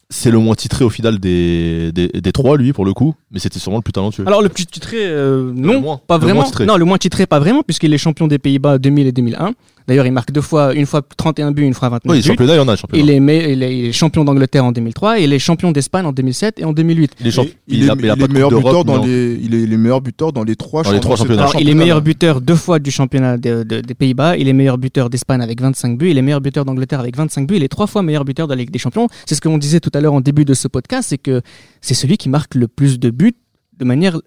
c'est 0.08 0.30
le 0.30 0.38
moins 0.38 0.54
titré 0.54 0.84
au 0.84 0.90
final 0.90 1.18
des, 1.18 1.90
des, 1.92 2.06
des 2.08 2.32
trois, 2.32 2.56
lui, 2.56 2.72
pour 2.72 2.84
le 2.84 2.92
coup. 2.92 3.14
Mais 3.32 3.40
c'était 3.40 3.58
sûrement 3.58 3.78
le 3.78 3.82
plus 3.82 3.92
talentueux. 3.92 4.22
Alors 4.26 4.40
le 4.40 4.48
plus 4.48 4.64
titré, 4.64 4.98
euh, 5.00 5.50
non, 5.52 5.72
Le 5.72 5.78
moins. 5.80 6.00
pas 6.06 6.14
Le 6.16 6.20
vraiment. 6.22 6.36
moins 6.40 6.44
titré. 6.44 6.64
Non, 6.64 6.76
le 6.76 6.84
moins 6.84 6.96
titré, 6.98 7.26
pas 7.26 7.40
vraiment, 7.40 7.62
puisqu'il 7.64 7.92
est 7.92 7.98
champion 7.98 8.28
des 8.28 8.38
Pays-Bas 8.38 8.78
2000 8.78 9.08
et 9.08 9.12
2001. 9.12 9.50
D'ailleurs, 9.88 10.06
il 10.06 10.12
marque 10.12 10.32
deux 10.32 10.40
fois, 10.40 10.74
une 10.74 10.84
fois 10.86 11.00
31 11.16 11.52
buts, 11.52 11.62
une 11.62 11.72
fois 11.74 11.88
29 11.88 12.12
oui, 12.12 12.20
buts. 12.20 12.26
championnat, 12.28 12.54
il 12.54 12.56
y 12.56 12.60
en 12.60 12.68
a, 12.68 12.74
championnat. 12.76 13.02
Il 13.04 13.10
est, 13.10 13.20
me- 13.20 13.50
il, 13.50 13.62
est, 13.62 13.78
il 13.78 13.84
est 13.86 13.92
champion 13.92 14.24
d'Angleterre 14.24 14.64
en 14.64 14.72
2003 14.72 15.20
et 15.20 15.24
il 15.24 15.32
est 15.32 15.38
champion 15.38 15.70
d'Espagne 15.70 16.04
en 16.06 16.12
2007 16.12 16.58
et 16.58 16.64
en 16.64 16.72
2008. 16.72 17.12
Il 17.20 17.26
est, 17.26 17.30
champ- 17.30 17.42
Et 17.44 17.54
il, 17.68 17.76
il 17.78 17.84
est, 17.84 17.90
a, 17.90 17.94
il 17.98 18.10
a 18.10 18.14
il 18.14 18.18
pas 18.18 18.24
est 18.24 18.28
de 18.28 18.32
meilleur 18.32 18.50
buteur 18.50 18.84
dans 18.84 19.04
les, 19.04 19.38
il 19.40 19.54
est, 19.54 19.66
dans 19.66 20.44
trois 20.56 20.82
Dans 20.82 20.90
les 20.92 21.00
trois 21.00 21.16
championnats. 21.16 21.42
Alors, 21.42 21.60
il 21.60 21.68
est 21.68 21.74
meilleur 21.74 22.02
buteur 22.02 22.40
deux 22.40 22.56
fois 22.56 22.78
du 22.80 22.90
championnat 22.90 23.36
de- 23.38 23.62
de- 23.62 23.80
des 23.80 23.94
Pays-Bas, 23.94 24.36
il 24.36 24.48
est 24.48 24.52
meilleur 24.52 24.76
buteur 24.78 25.08
d'Espagne 25.08 25.40
avec 25.40 25.60
25 25.60 25.96
buts, 25.98 26.10
il 26.10 26.18
est 26.18 26.22
meilleur 26.22 26.40
buteur 26.40 26.64
d'Angleterre 26.64 27.00
avec 27.00 27.16
25 27.16 27.46
buts, 27.46 27.56
il 27.56 27.62
est 27.62 27.68
trois 27.68 27.86
fois 27.86 28.02
meilleur 28.02 28.24
buteur 28.24 28.48
de 28.48 28.52
la 28.54 28.58
Ligue 28.58 28.70
des 28.70 28.78
Champions. 28.80 29.08
C'est 29.24 29.34
ce 29.36 29.40
que 29.40 29.48
l'on 29.48 29.58
disait 29.58 29.80
tout 29.80 29.90
à 29.94 30.00
l'heure 30.00 30.14
en 30.14 30.20
début 30.20 30.44
de 30.44 30.54
ce 30.54 30.66
podcast, 30.68 31.08
c'est 31.10 31.18
que 31.18 31.42
c'est 31.80 31.94
celui 31.94 32.16
qui 32.16 32.28
marque 32.28 32.54
le 32.56 32.66
plus 32.68 32.98
de 32.98 33.10
buts 33.10 33.36
de 33.78 33.84
manière 33.84 34.18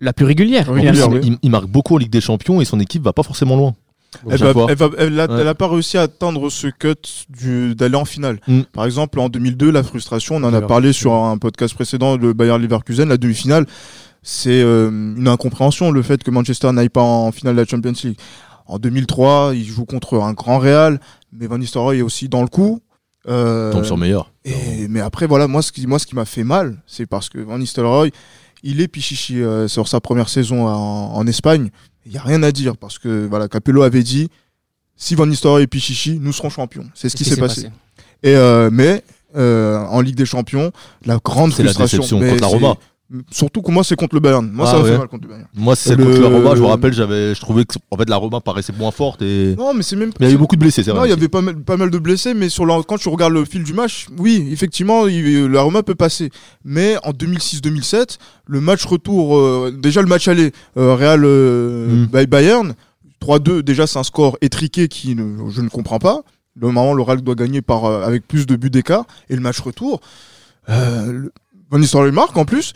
la 0.00 0.12
plus 0.14 0.24
régulière. 0.24 0.68
Oui, 0.72 0.80
En 0.80 0.82
plus, 0.82 0.92
finalement. 0.94 1.14
oui. 1.16 1.20
il, 1.24 1.38
il 1.42 1.50
marque 1.50 1.66
beaucoup 1.68 1.94
en 1.94 1.98
Ligue 1.98 2.10
des 2.10 2.22
Champions 2.22 2.60
et 2.60 2.64
son 2.64 2.80
équipe 2.80 3.02
va 3.02 3.12
pas 3.12 3.22
forcément 3.22 3.54
loin. 3.56 3.74
Elle 4.28 4.38
va, 4.38 4.52
elle 4.68 4.76
va- 4.76 4.90
elle 4.98 5.20
a, 5.20 5.26
Ouais. 5.30 5.40
elle 5.40 5.48
a 5.48 5.54
pas 5.54 5.68
réussi 5.68 5.96
à 5.98 6.02
atteindre 6.02 6.50
ce 6.50 6.66
cut 6.66 6.94
d'aller 7.74 7.94
en 7.96 8.04
finale. 8.04 8.40
Mm. 8.48 8.62
Par 8.72 8.84
exemple, 8.84 9.20
en 9.20 9.28
2002, 9.28 9.70
la 9.70 9.82
frustration, 9.82 10.36
on 10.36 10.42
en 10.44 10.52
a 10.54 10.60
parlé 10.62 10.92
sur 10.92 11.12
un 11.14 11.38
podcast 11.38 11.74
précédent, 11.74 12.16
le 12.16 12.32
Bayern 12.32 12.60
Leverkusen, 12.60 13.08
la 13.08 13.16
demi-finale, 13.16 13.66
c'est 14.22 14.62
euh, 14.62 14.90
une 14.90 15.28
incompréhension 15.28 15.90
le 15.90 16.02
fait 16.02 16.22
que 16.22 16.30
Manchester 16.30 16.72
n'aille 16.72 16.88
pas 16.88 17.02
en 17.02 17.32
finale 17.32 17.54
de 17.56 17.60
la 17.60 17.66
Champions 17.66 17.92
League. 18.04 18.18
En 18.66 18.78
2003, 18.78 19.52
il 19.54 19.64
joue 19.64 19.84
contre 19.84 20.20
un 20.20 20.32
grand 20.32 20.58
Real, 20.58 21.00
mais 21.32 21.46
Van 21.46 21.58
Nistelrooy 21.58 21.98
est 21.98 22.02
aussi 22.02 22.28
dans 22.28 22.42
le 22.42 22.48
coup. 22.48 22.80
Euh, 23.28 23.72
Tombe 23.72 23.84
sur 23.84 23.96
meilleur. 23.96 24.32
et- 24.44 24.88
mais 24.88 25.00
après, 25.00 25.26
voilà, 25.26 25.46
moi, 25.46 25.62
ce 25.62 25.72
qui, 25.72 25.86
moi, 25.86 25.98
ce 25.98 26.06
qui 26.06 26.14
m'a 26.14 26.24
fait 26.24 26.44
mal, 26.44 26.82
c'est 26.86 27.06
parce 27.06 27.28
que 27.28 27.38
Van 27.38 27.58
Nistelrooy, 27.58 28.10
il 28.62 28.80
est 28.80 28.88
pichichi 28.88 29.40
euh, 29.42 29.68
sur 29.68 29.88
sa 29.88 30.00
première 30.00 30.28
saison 30.28 30.66
en, 30.66 31.14
en 31.14 31.26
Espagne. 31.26 31.70
Il 32.06 32.12
n'y 32.12 32.18
a 32.18 32.22
rien 32.22 32.42
à 32.42 32.52
dire 32.52 32.76
parce 32.76 32.98
que 32.98 33.26
voilà, 33.26 33.48
Capello 33.48 33.82
avait 33.82 34.02
dit 34.02 34.28
si 34.96 35.14
Van 35.14 35.26
Nistelrooy 35.26 35.62
est 35.62 35.66
pichichi, 35.66 36.18
nous 36.20 36.32
serons 36.32 36.50
champions. 36.50 36.88
C'est 36.94 37.08
ce 37.08 37.16
qui 37.16 37.24
s'est 37.24 37.36
passé. 37.36 37.70
Et 38.22 38.34
euh, 38.36 38.68
mais 38.70 39.02
euh, 39.36 39.78
en 39.78 40.00
Ligue 40.00 40.16
des 40.16 40.26
Champions, 40.26 40.72
la 41.04 41.18
grande 41.24 41.52
C'est 41.52 41.62
la 41.62 41.72
frustration. 41.72 41.98
déception 41.98 42.20
mais 42.20 42.30
contre 42.30 42.42
la 42.42 42.46
Roma. 42.48 42.76
Surtout 43.32 43.60
que 43.60 43.72
moi, 43.72 43.82
c'est 43.82 43.96
contre 43.96 44.14
le 44.14 44.20
Bayern. 44.20 44.48
Moi, 44.52 44.66
Ah 44.68 44.70
ça 44.70 44.78
m'a 44.78 44.84
fait 44.84 44.90
ouais. 44.92 44.98
mal 44.98 45.08
contre 45.08 45.24
le 45.24 45.30
Bayern. 45.30 45.48
Moi, 45.54 45.74
c'est 45.74 45.96
Le- 45.96 46.04
contre 46.04 46.20
la 46.20 46.28
Roma, 46.28 46.54
je 46.54 46.60
me 46.62 46.66
rappelle, 46.66 46.92
j'avais, 46.92 47.34
je 47.34 47.40
trouvais 47.40 47.64
que 47.64 47.74
en 47.90 47.96
fait, 47.96 48.08
la 48.08 48.14
Roma 48.16 48.40
paraissait 48.40 48.72
moins 48.72 48.92
forte 48.92 49.20
et. 49.22 49.56
Non, 49.58 49.74
mais 49.74 49.82
c'est 49.82 49.96
même. 49.96 50.12
Il 50.20 50.26
y 50.26 50.30
a 50.30 50.32
eu 50.32 50.36
beaucoup 50.36 50.54
de 50.54 50.60
blessés, 50.60 50.84
c'est 50.84 50.90
Non, 50.92 50.98
vrai. 51.00 51.08
il 51.08 51.10
y 51.10 51.12
avait 51.12 51.28
pas 51.28 51.40
mal, 51.40 51.56
pas 51.56 51.76
mal 51.76 51.90
de 51.90 51.98
blessés, 51.98 52.34
mais 52.34 52.48
sur 52.48 52.64
quand 52.86 52.98
tu 52.98 53.08
regardes 53.08 53.32
le 53.32 53.44
fil 53.44 53.64
du 53.64 53.72
match, 53.72 54.06
oui, 54.16 54.46
effectivement, 54.52 55.08
il- 55.08 55.46
la 55.46 55.62
Roma 55.62 55.82
peut 55.82 55.96
passer. 55.96 56.30
Mais 56.64 56.96
en 57.02 57.10
2006-2007, 57.10 58.18
le 58.46 58.60
match 58.60 58.84
retour, 58.84 59.36
euh, 59.36 59.74
déjà 59.76 60.02
le 60.02 60.08
match 60.08 60.28
aller, 60.28 60.52
euh, 60.76 60.94
Real 60.94 61.22
euh, 61.24 62.06
Mm. 62.12 62.26
Bayern, 62.26 62.74
3-2, 63.20 63.62
déjà 63.64 63.88
c'est 63.88 63.98
un 63.98 64.04
score 64.04 64.38
étriqué 64.40 64.86
qui 64.86 65.16
ne, 65.16 65.50
je 65.50 65.60
ne 65.62 65.68
comprends 65.68 65.98
pas. 65.98 66.20
Le 66.54 66.68
Real 66.68 67.20
doit 67.22 67.34
gagner 67.34 67.60
par, 67.62 67.86
euh, 67.86 68.02
avec 68.06 68.28
plus 68.28 68.46
de 68.46 68.54
buts 68.54 68.70
d'écart. 68.70 69.04
Et 69.30 69.34
le 69.34 69.40
match 69.40 69.58
retour, 69.60 70.00
euh, 70.68 71.12
le- 71.12 71.32
Van 71.70 71.78
Nistelrooy 71.78 72.10
marque 72.10 72.36
en 72.36 72.44
plus. 72.44 72.72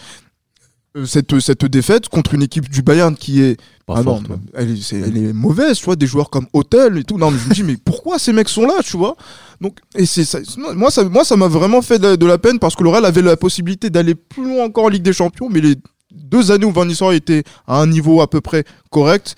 Euh, 0.96 1.06
Cette, 1.06 1.40
cette 1.40 1.64
défaite 1.64 2.08
contre 2.08 2.34
une 2.34 2.42
équipe 2.42 2.68
du 2.68 2.82
Bayern 2.82 3.16
qui 3.16 3.42
est 3.42 3.56
Pas 3.84 3.94
ah 3.98 4.02
forte, 4.02 4.26
elle, 4.54 4.70
est, 4.70 4.80
c'est- 4.82 5.00
elle 5.00 5.16
est 5.16 5.32
mauvaise, 5.32 5.76
tu 5.78 5.84
vois, 5.86 5.96
des 5.96 6.06
joueurs 6.06 6.30
comme 6.30 6.46
Hotel 6.52 6.98
et 6.98 7.04
tout. 7.04 7.18
Non, 7.18 7.30
mais 7.32 7.38
je 7.38 7.48
me 7.48 7.54
dis, 7.54 7.62
mais 7.64 7.76
pourquoi 7.76 8.18
ces 8.20 8.32
mecs 8.32 8.48
sont 8.48 8.64
là, 8.64 8.74
tu 8.84 8.96
vois? 8.96 9.16
Donc, 9.60 9.78
et 9.96 10.06
c'est 10.06 10.24
ça, 10.24 10.38
moi, 10.76 10.90
ça, 10.92 11.02
moi, 11.04 11.24
ça 11.24 11.36
m'a 11.36 11.48
vraiment 11.48 11.82
fait 11.82 11.98
de, 11.98 12.14
de 12.14 12.26
la 12.26 12.38
peine 12.38 12.58
parce 12.60 12.76
que 12.76 12.84
le 12.84 12.90
Real 12.90 13.04
avait 13.04 13.22
la 13.22 13.36
possibilité 13.36 13.90
d'aller 13.90 14.14
plus 14.14 14.44
loin 14.44 14.64
encore 14.66 14.84
en 14.84 14.88
Ligue 14.88 15.02
des 15.02 15.12
Champions, 15.12 15.48
mais 15.50 15.60
les 15.60 15.74
deux 16.12 16.52
années 16.52 16.64
où 16.64 16.70
Van 16.70 16.84
Nistelrooy 16.84 17.16
était 17.16 17.42
à 17.66 17.80
un 17.80 17.86
niveau 17.88 18.20
à 18.20 18.30
peu 18.30 18.40
près 18.40 18.64
correct 18.90 19.34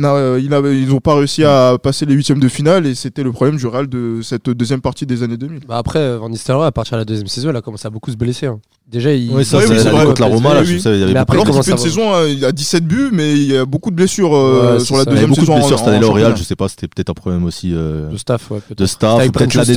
Non, 0.00 0.14
euh, 0.16 0.40
il 0.40 0.46
ils 0.46 0.88
n'ont 0.88 1.00
pas 1.00 1.14
réussi 1.14 1.44
à 1.44 1.76
passer 1.82 2.06
les 2.06 2.14
huitièmes 2.14 2.40
de 2.40 2.48
finale 2.48 2.86
et 2.86 2.94
c'était 2.94 3.22
le 3.22 3.32
problème 3.32 3.56
du 3.56 3.66
Real 3.66 3.86
de 3.86 4.20
cette 4.22 4.48
deuxième 4.48 4.80
partie 4.80 5.04
des 5.04 5.22
années 5.22 5.36
2000. 5.36 5.60
Bah 5.68 5.76
après, 5.76 5.98
euh, 5.98 6.18
Van 6.18 6.28
Nistelrooy, 6.30 6.64
à 6.66 6.72
partir 6.72 6.94
de 6.96 7.00
la 7.00 7.04
deuxième 7.04 7.26
saison, 7.26 7.50
il 7.50 7.56
a 7.56 7.60
commencé 7.60 7.86
à 7.86 7.90
beaucoup 7.90 8.10
se 8.10 8.16
blesser. 8.16 8.46
hein. 8.46 8.60
Déjà, 8.90 9.12
il. 9.12 9.30
Ouais, 9.30 9.44
ça, 9.44 9.58
Ouais, 9.58 9.64
oui, 9.68 9.74
c'est 9.76 9.84
l'année 9.84 9.96
vrai. 9.98 10.06
contre 10.06 10.22
la 10.22 10.26
Roma, 10.28 10.54
là, 10.54 10.60
Oui, 10.60 10.66
je 10.66 10.72
oui. 10.74 10.80
sais, 10.80 10.94
il 10.94 11.00
y 11.00 11.02
avait 11.04 11.16
après, 11.16 11.38
une 11.38 11.44
ça 11.52 11.52
va 11.72 11.76
saison, 11.76 12.12
euh, 12.14 12.28
il 12.30 12.44
a 12.44 12.50
17 12.50 12.84
buts, 12.86 13.10
mais 13.12 13.34
il 13.34 13.44
y 13.52 13.56
a 13.56 13.64
beaucoup 13.66 13.90
de 13.90 13.96
blessures 13.96 14.34
euh, 14.34 14.74
Ouais, 14.78 14.80
sur 14.80 14.96
la 14.96 15.04
ça. 15.04 15.10
il 15.10 15.12
deuxième 15.12 15.30
beaucoup 15.30 15.42
de 15.42 15.46
saison. 15.46 15.54
blessures 15.58 15.74
en- 15.76 15.78
cette 15.78 15.88
année-là 15.88 16.06
en 16.06 16.10
au 16.10 16.12
Real, 16.14 16.22
championnat. 16.24 16.42
je 16.42 16.48
sais 16.48 16.56
pas, 16.56 16.68
c'était 16.68 16.88
peut-être 16.88 17.10
un 17.10 17.14
problème 17.14 17.44
aussi 17.44 17.72
euh, 17.74 18.08
de 18.08 18.16
staff, 18.16 18.50
ouais, 18.50 18.58
peut-être. 18.66 18.78
de 18.78 18.86
staff, 18.86 19.18
l'année 19.18 19.74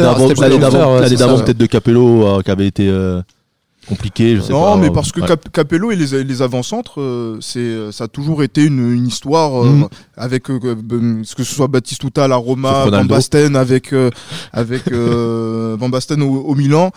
d'avant, 1.15 1.39
peut-être 1.41 1.57
de 1.57 1.65
Capello 1.65 2.41
qui 2.43 2.49
avait 2.51 2.67
été 2.67 2.87
euh, 2.89 3.21
compliqué, 3.87 4.35
je 4.37 4.41
sais 4.41 4.51
Non, 4.53 4.73
pas. 4.73 4.77
mais 4.77 4.89
parce 4.91 5.11
que 5.11 5.21
Ouais. 5.21 5.27
Cap- 5.27 5.49
Capello 5.51 5.91
et 5.91 5.95
les, 5.95 6.23
les 6.23 6.41
avant-centres, 6.41 7.01
euh, 7.01 7.37
c'est, 7.41 7.91
ça 7.91 8.05
a 8.05 8.07
toujours 8.07 8.43
été 8.43 8.63
une, 8.63 8.93
une 8.93 9.07
histoire 9.07 9.63
euh, 9.63 9.69
Mhm. 9.69 9.87
avec 10.17 10.49
euh, 10.49 10.59
euh, 10.63 11.21
que 11.35 11.43
ce 11.43 11.53
soit 11.55 11.67
Batistuta 11.67 12.25
à 12.25 12.27
la 12.27 12.35
Roma, 12.35 12.85
Van. 12.89 13.05
Basten 13.05 13.55
avec 13.55 13.93
euh, 13.93 14.09
avec 14.51 14.91
euh, 14.91 15.75
Van 15.79 15.89
Basten 15.89 16.21
au, 16.21 16.29
au 16.41 16.55
Milan. 16.55 16.91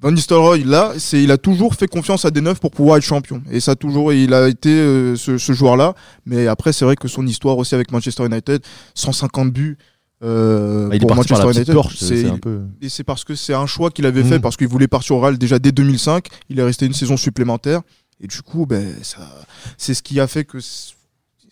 Van 0.00 0.10
Nistelrooy, 0.10 0.64
là, 0.64 0.94
c'est, 0.98 1.22
il 1.22 1.30
a 1.30 1.38
toujours 1.38 1.76
fait 1.76 1.86
confiance 1.86 2.24
à 2.24 2.32
des 2.32 2.40
neufs 2.40 2.58
pour 2.58 2.72
pouvoir 2.72 2.96
être 2.96 3.04
champion. 3.04 3.40
Et 3.52 3.60
ça 3.60 3.70
a 3.72 3.74
toujours, 3.76 4.12
il 4.12 4.34
a 4.34 4.48
été 4.48 4.68
euh, 4.70 5.14
ce, 5.14 5.38
ce 5.38 5.52
joueur-là. 5.52 5.94
Mais 6.26 6.48
après, 6.48 6.72
c'est 6.72 6.84
vrai 6.84 6.96
que 6.96 7.06
son 7.06 7.24
histoire 7.24 7.56
aussi 7.56 7.76
avec 7.76 7.92
Manchester 7.92 8.26
United, 8.26 8.62
150 8.96 9.52
buts 9.52 9.78
euh, 10.22 10.88
Ah, 10.90 10.94
il 10.94 11.02
est 11.02 11.06
pour 11.06 11.14
Manchester 11.16 11.44
United. 11.46 11.76
c'est 11.96 12.40
peu. 12.40 12.60
et 12.80 12.88
c'est 12.88 13.04
parce 13.04 13.24
que 13.24 13.34
c'est 13.34 13.54
un 13.54 13.66
choix 13.66 13.90
qu'il 13.90 14.06
avait 14.06 14.22
fait, 14.24 14.38
Mm. 14.38 14.42
parce 14.42 14.56
qu'il 14.56 14.68
voulait 14.68 14.88
partir 14.88 15.16
au 15.16 15.20
Real 15.20 15.36
déjà 15.38 15.58
dès 15.58 15.72
2005. 15.72 16.26
Il 16.48 16.58
est 16.58 16.62
resté 16.62 16.86
une 16.86 16.94
saison 16.94 17.16
supplémentaire. 17.16 17.80
Et 18.20 18.26
du 18.28 18.40
coup, 18.42 18.66
ben, 18.66 18.86
ça, 19.02 19.20
c'est 19.76 19.94
ce 19.94 20.02
qui 20.02 20.20
a 20.20 20.26
fait 20.28 20.44
que 20.44 20.58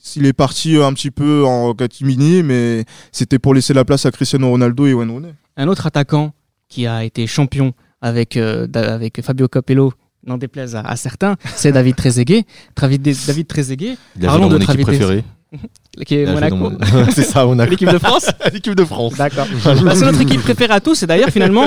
s'il 0.03 0.25
est 0.27 0.33
parti 0.33 0.77
un 0.77 0.93
petit 0.93 1.11
peu 1.11 1.45
en 1.45 1.75
catimini, 1.75 2.43
mais 2.43 2.85
c'était 3.13 3.39
pour 3.39 3.55
laisser 3.55 3.75
la 3.75 3.85
place 3.85 4.07
à 4.07 4.11
Cristiano 4.13 4.49
Ronaldo 4.49 4.87
et 4.87 4.95
Wayne 4.95 5.11
Rooney. 5.11 5.35
Un 5.57 5.69
autre 5.69 5.87
attaquant 5.87 6.33
qui 6.69 6.87
a 6.87 7.05
été 7.05 7.27
champion 7.27 7.73
avec, 8.01 8.37
euh, 8.37 8.67
avec 8.75 9.21
Fabio 9.23 9.49
Capello, 9.49 9.93
n'en 10.27 10.39
déplaise 10.39 10.77
à, 10.77 10.81
à 10.83 10.97
certains, 10.97 11.37
c'est 11.57 11.73
David 11.73 11.97
Trezeguet. 11.97 12.45
David, 12.81 13.03
David 13.27 13.47
Trezeguet, 13.47 13.97
Il 14.17 14.25
a 14.25 14.29
Parlons 14.29 14.45
joué 14.45 14.51
dans 14.53 14.59
de 14.59 14.65
mon 14.67 14.73
équipe 14.73 14.83
Travité. 14.87 15.05
préférée. 15.05 15.25
qui 16.07 16.15
est 16.17 16.27
Monaco. 16.33 16.57
mon- 16.57 16.79
C'est 17.15 17.23
ça, 17.25 17.45
Monaco. 17.45 17.71
L'équipe 17.71 17.91
de 17.91 17.99
France 17.99 18.27
L'équipe 18.53 18.75
de 18.75 18.85
France. 18.85 19.15
D'accord. 19.17 19.47
Bah, 19.65 19.95
c'est 19.95 20.05
notre 20.05 20.21
équipe 20.21 20.41
préférée 20.43 20.75
à 20.75 20.81
tous. 20.81 21.03
Et 21.03 21.07
d'ailleurs, 21.07 21.31
finalement, 21.31 21.65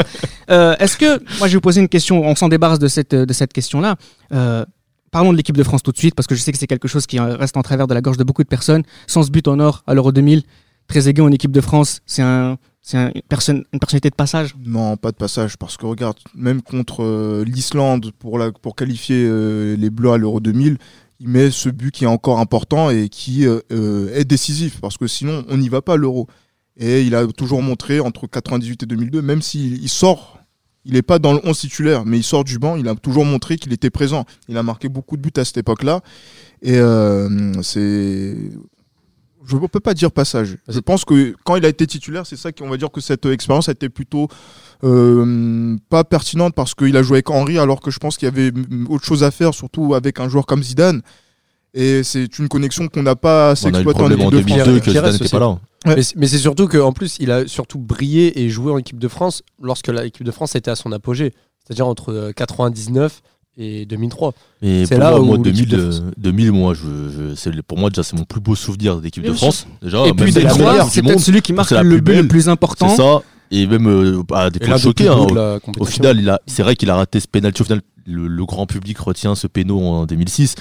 euh, 0.50 0.76
est-ce 0.80 0.98
que, 0.98 1.20
moi, 1.40 1.48
je 1.48 1.54
vais 1.54 1.56
vous 1.56 1.62
poser 1.62 1.82
une 1.82 1.90
question, 1.90 2.22
on 2.24 2.36
s'en 2.36 2.48
débarrasse 2.50 2.80
de 2.80 2.88
cette, 2.88 3.14
de 3.16 3.34
cette 3.34 3.54
question-là. 3.54 3.96
Euh, 4.34 4.66
parlons 5.12 5.32
de 5.32 5.38
l'équipe 5.38 5.58
de 5.58 5.64
France 5.64 5.84
tout 5.84 5.92
de 5.92 5.98
suite, 5.98 6.16
parce 6.16 6.28
que 6.28 6.36
je 6.36 6.42
sais 6.42 6.52
que 6.52 6.58
c'est 6.58 6.68
quelque 6.68 6.88
chose 6.88 7.06
qui 7.06 7.20
euh, 7.20 7.36
reste 7.36 7.58
en 7.58 7.62
travers 7.62 7.88
de 7.88 7.94
la 7.94 8.02
gorge 8.02 8.18
de 8.18 8.24
beaucoup 8.24 8.44
de 8.44 8.48
personnes. 8.48 8.84
Sans 9.08 9.24
ce 9.24 9.32
but 9.32 9.48
en 9.48 9.60
or 9.60 9.84
à 9.88 9.94
l'Euro 9.94 10.12
2000, 10.12 10.44
Trezeguet 10.88 11.22
en 11.22 11.32
équipe 11.32 11.52
de 11.52 11.62
France, 11.62 12.02
c'est 12.06 12.22
un, 12.22 12.58
c'est 12.82 12.98
un- 12.98 13.12
une, 13.16 13.22
personne, 13.30 13.64
une 13.74 13.80
personnalité 13.80 14.10
de 14.10 14.16
passage. 14.16 14.54
Non, 14.66 14.98
pas 14.98 15.12
de 15.12 15.16
passage, 15.16 15.58
parce 15.58 15.78
que 15.78 15.86
regarde, 15.86 16.18
même 16.36 16.62
contre 16.62 17.04
euh, 17.04 17.44
l'Islande 17.46 18.12
pour, 18.20 18.38
la, 18.38 18.52
pour 18.52 18.76
qualifier 18.76 19.26
euh, 19.28 19.76
les 19.78 19.90
Bleus 19.90 20.12
à 20.12 20.18
l'Euro 20.18 20.40
2000, 20.42 20.78
il 21.24 21.30
met 21.30 21.52
ce 21.52 21.70
but 21.70 21.92
qui 21.92 22.04
est 22.04 22.08
encore 22.08 22.40
important 22.40 22.90
et 22.90 23.08
qui 23.08 23.48
euh, 23.48 23.62
euh, 23.72 24.14
est 24.14 24.26
décisif, 24.26 24.82
parce 24.82 24.98
que 24.98 25.08
sinon 25.08 25.46
on 25.48 25.58
n'y 25.58 25.70
va 25.70 25.82
pas 25.82 25.94
à 25.94 25.98
l'Euro. 25.98 26.28
Et 26.76 27.04
il 27.04 27.16
a 27.16 27.26
toujours 27.28 27.62
montré 27.62 28.02
entre 28.02 28.28
98 28.28 28.84
et 28.84 28.86
2002, 28.86 29.22
même 29.22 29.42
s'il 29.42 29.82
il 29.82 29.90
sort, 29.90 30.40
il 30.84 30.94
n'est 30.94 31.02
pas 31.02 31.20
dans 31.20 31.32
le 31.32 31.40
11 31.46 31.58
titulaire, 31.58 32.04
mais 32.06 32.18
il 32.18 32.24
sort 32.24 32.44
du 32.44 32.60
banc, 32.60 32.76
il 32.76 32.90
a 32.90 32.96
toujours 32.96 33.24
montré 33.24 33.56
qu'il 33.56 33.72
était 33.72 33.90
présent. 33.90 34.26
Il 34.50 34.58
a 34.58 34.64
marqué 34.64 34.90
beaucoup 34.90 35.16
de 35.16 35.22
buts 35.22 35.32
à 35.38 35.46
cette 35.46 35.58
époque-là. 35.58 36.02
Et 36.62 36.78
euh, 36.78 37.54
c'est. 37.62 38.36
Je 39.46 39.56
ne 39.56 39.68
peux 39.68 39.80
pas 39.80 39.94
dire 39.94 40.12
passage. 40.12 40.58
Je 40.68 40.80
pense 40.80 41.06
que 41.06 41.36
quand 41.46 41.56
il 41.56 41.66
a 41.66 41.70
été 41.70 41.86
titulaire, 41.88 42.26
c'est 42.26 42.38
ça 42.38 42.52
qu'on 42.52 42.70
va 42.70 42.78
dire 42.78 42.92
que 42.92 43.02
cette 43.02 43.26
expérience 43.26 43.70
a 43.70 43.74
été 43.74 43.88
plutôt 43.88 44.28
euh, 44.84 45.76
pas 45.90 46.04
pertinente 46.04 46.54
parce 46.56 46.74
qu'il 46.76 46.96
a 46.98 47.04
joué 47.04 47.18
avec 47.18 47.30
Henry 47.30 47.58
alors 47.58 47.80
que 47.82 47.92
je 47.92 48.00
pense 48.00 48.18
qu'il 48.18 48.28
y 48.28 48.32
avait 48.32 48.52
autre 48.90 49.06
chose 49.06 49.24
à 49.24 49.32
faire, 49.32 49.54
surtout 49.54 49.94
avec 49.94 50.20
un 50.20 50.28
joueur 50.30 50.46
comme 50.46 50.62
Zidane. 50.64 51.02
Et 51.76 52.04
c'est 52.04 52.38
une 52.38 52.48
connexion 52.50 52.88
qu'on 52.88 53.02
n'a 53.02 53.16
pas 53.16 53.52
assez 53.52 53.66
On 53.66 53.70
a 53.70 53.80
eu 53.80 53.84
le 53.84 53.90
exploitée 53.90 54.00
en 54.02 54.08
problème 54.08 54.22
en 54.28 54.30
équipe 54.32 54.46
de 54.46 54.52
France. 54.54 54.66
2002 54.66 54.80
que 54.80 54.92
Zidane 54.92 55.12
n'était 55.14 55.30
pas 55.30 55.40
là. 55.40 55.48
Ouais. 55.86 56.02
Mais, 56.16 56.28
c'est- 56.28 56.38
surtout 56.38 56.68
qu'en 56.68 56.92
plus, 56.94 57.18
il 57.20 57.32
a 57.32 57.48
surtout 57.48 57.80
brillé 57.80 58.42
et 58.42 58.50
joué 58.50 58.72
en 58.72 58.78
équipe 58.78 59.00
de 59.00 59.08
France 59.08 59.42
lorsque 59.62 59.88
l'équipe 59.88 60.24
de 60.24 60.32
France 60.32 60.56
était 60.56 60.70
à 60.72 60.76
son 60.76 60.92
apogée. 60.92 61.34
C'est-à-dire 61.66 61.88
entre 61.88 62.12
euh, 62.14 62.32
99 62.32 63.22
et 63.58 63.86
2003. 63.86 64.34
Et 64.62 64.86
C'est 64.86 64.96
pour 64.96 65.04
là 65.04 65.12
moi, 65.12 65.20
où 65.22 65.26
moi, 65.26 65.38
l'équipe 65.38 65.68
2000, 65.68 65.70
de 65.70 65.78
euh, 65.78 65.92
France- 65.92 66.12
2000, 66.18 66.52
moi, 66.52 66.74
je, 66.74 67.34
je- 67.36 67.62
pour 67.62 67.78
moi, 67.80 67.90
déjà, 67.90 68.04
c'est 68.04 68.16
mon 68.18 68.24
plus 68.24 68.40
beau 68.42 68.56
souvenir 68.56 68.98
d'équipe 69.02 69.24
de. 69.24 69.34
France. 69.34 69.66
Déjà, 69.82 70.06
et 70.06 70.14
puis 70.14 70.32
si 70.32 70.40
c'est 70.92 71.02
peut-être 71.02 71.20
celui 71.20 71.42
qui 71.42 71.54
marque 71.54 71.72
le 71.72 72.00
but 72.00 72.16
le 72.22 72.28
plus 72.28 72.50
important. 72.50 72.90
C'est 72.90 72.98
ça. 72.98 73.22
Et 73.56 73.68
même 73.68 73.88
euh, 73.88 74.22
à 74.34 74.50
des 74.50 74.60
points 74.60 74.70
l'un 74.70 74.76
des 74.76 74.82
plus 74.82 75.06
choqués. 75.06 75.08
hein, 75.08 75.14
au- 75.80 75.86
final, 75.86 76.40
c'est 76.48 76.64
vrai 76.64 76.76
qu'il 76.76 76.90
a 76.90 76.96
raté 76.96 77.20
ce 77.20 77.28
penalty. 77.28 77.62
Au 77.62 77.66
final, 77.66 77.82
le, 78.08 78.28
le 78.28 78.46
grand 78.46 78.66
public 78.66 78.98
retient 78.98 79.36
ce 79.36 79.48
péno 79.48 79.80
en 79.80 80.06
2006. 80.06 80.56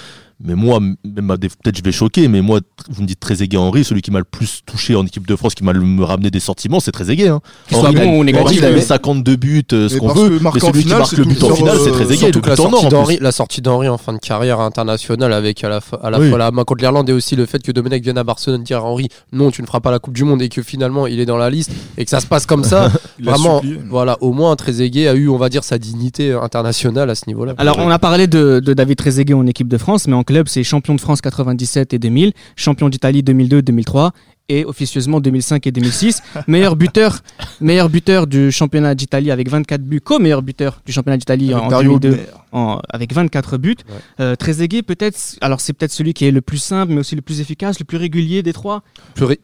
Mais 0.44 0.55
moi, 0.55 0.81
peut-être 0.81 1.76
je 1.76 1.83
vais 1.83 1.92
choquer, 1.92 2.28
mais 2.28 2.40
moi, 2.40 2.61
vous 2.90 3.02
me 3.02 3.07
dites 3.07 3.20
Trezeguet 3.20 3.57
Henry, 3.57 3.85
celui 3.85 4.02
qui 4.02 4.11
m'a 4.11 4.18
le 4.18 4.24
plus 4.24 4.62
touché 4.66 4.94
en 4.96 5.05
équipe 5.07 5.26
de 5.26 5.37
France, 5.37 5.55
qui 5.55 5.62
m'a 5.64 5.72
le- 5.72 5.81
me 5.81 6.02
ramené 6.05 6.31
des 6.31 6.40
sentiments, 6.40 6.81
c'est 6.81 6.90
Trezeguet. 6.92 7.28
Hein. 7.28 7.40
Henry, 7.72 7.92
il 7.92 7.98
a- 7.98 8.05
bon 8.05 8.18
ou 8.20 8.24
négatif, 8.24 8.59
il 8.59 8.64
a 8.64 8.70
mais- 8.70 8.76
mis 8.76 8.83
52 8.83 9.37
buts, 9.37 9.62
euh, 9.72 9.88
ce 9.88 9.96
qu'on 9.98 10.07
parce 10.09 10.18
veut. 10.20 10.38
que 10.38 10.42
Mais 10.44 10.61
celui 10.61 10.72
qui 10.72 10.83
finale, 10.83 10.98
marque 10.98 11.11
c'est 11.11 11.16
le 11.18 11.24
but 11.24 11.42
en 11.44 11.55
finale, 11.55 11.76
c'est 11.83 11.90
euh, 11.90 11.92
Trezeguet. 11.92 12.33
Surtout 12.33 12.48
la 12.48 12.57
sortie 12.57 13.18
la 13.20 13.33
sortie 13.33 13.61
d'Henry 13.62 13.88
en 13.88 13.98
fin 13.98 14.12
de 14.12 14.18
carrière 14.18 14.61
internationale 14.61 15.33
avec 15.33 15.62
à 15.64 15.68
la, 15.68 15.81
fois- 15.81 16.05
à 16.05 16.11
la 16.11 16.18
Oui. 16.18 16.28
fois 16.28 16.38
la 16.38 16.50
main 16.50 16.64
contre 16.64 16.83
l'Irlande 16.83 17.09
et 17.09 17.12
aussi 17.12 17.37
le 17.37 17.46
fait 17.46 17.62
que 17.62 17.70
Domenech 17.72 18.02
vienne 18.02 18.18
à 18.18 18.24
Barcelone 18.24 18.62
dire 18.62 18.78
à 18.78 18.83
Henry 18.85 19.09
non 19.33 19.50
tu 19.50 19.62
ne 19.62 19.66
feras 19.66 19.81
pas 19.81 19.90
la 19.90 19.98
Coupe 19.98 20.14
du 20.14 20.24
Monde 20.24 20.42
et 20.42 20.48
que 20.48 20.62
finalement 20.62 21.07
il 21.07 21.20
est 21.20 21.26
dans 21.26 21.37
la 21.37 21.50
liste 21.50 21.70
et 21.98 22.05
que 22.05 22.11
ça 22.11 22.20
se 22.20 22.26
passe 22.26 22.46
comme 22.46 22.64
ça 22.64 22.90
vraiment 23.22 23.61
supplié. 23.61 23.78
voilà 23.88 24.16
au 24.20 24.33
moins 24.33 24.55
Trezeguet 24.57 25.09
a 25.09 25.14
eu 25.14 25.28
on 25.28 25.37
va 25.38 25.48
dire 25.48 25.62
sa 25.64 25.78
dignité 25.78 26.33
internationale 26.33 27.11
à 27.11 27.14
ce 27.14 27.22
niveau-là 27.26 27.55
Alors, 27.59 27.78
on 27.78 27.90
a 27.90 27.98
parlé 27.98 28.26
de, 28.26 28.61
de 28.61 28.74
David 28.74 28.96
Trezeguet 28.96 29.35
en 29.35 29.46
équipe 29.46 29.68
de 29.68 29.78
France, 29.78 30.07
mais 30.09 30.14
en 30.14 30.22
club, 30.33 30.49
c'est 30.49 30.64
champion 30.64 30.95
de 30.95 31.01
France 31.01 31.21
97 31.21 31.92
et 31.95 31.99
2000, 31.99 32.33
champion 32.57 32.88
d'Italie 32.88 33.23
2002-2003 33.23 34.11
et 34.49 34.64
officieusement 34.64 35.21
2005 35.21 35.66
et 35.66 35.73
2006. 35.73 36.23
meilleur 36.49 36.75
buteur, 36.77 37.18
meilleur 37.61 37.88
buteur 37.90 38.27
du 38.27 38.51
championnat 38.51 38.95
d'Italie 38.95 39.31
avec 39.31 39.49
24 39.51 39.83
buts, 39.83 40.01
co-meilleur 40.01 40.42
buteur 40.42 40.81
du 40.87 40.92
championnat 40.92 41.16
d'Italie 41.18 41.53
Avec 41.53 41.64
en 41.64 41.68
Dario 41.68 41.99
2002 41.99 42.09
Hübner. 42.23 42.33
en- 42.53 42.81
avec 42.88 43.12
24 43.12 43.59
buts. 43.59 43.77
Ouais. 43.88 43.95
Euh, 44.21 44.35
Trezeguet, 44.37 44.83
peut-être, 44.83 45.37
alors 45.42 45.61
c'est 45.61 45.73
peut-être 45.75 45.92
celui 45.92 46.14
qui 46.14 46.25
est 46.25 46.31
le 46.31 46.40
plus 46.40 46.59
simple, 46.59 46.92
mais 46.92 47.01
aussi 47.01 47.14
le 47.14 47.23
plus 47.23 47.40
efficace, 47.40 47.79
le 47.79 47.85
plus 47.85 47.99
régulier 47.99 48.42
des 48.42 48.53
trois. 48.55 48.83
plus 49.14 49.27
ré- 49.27 49.40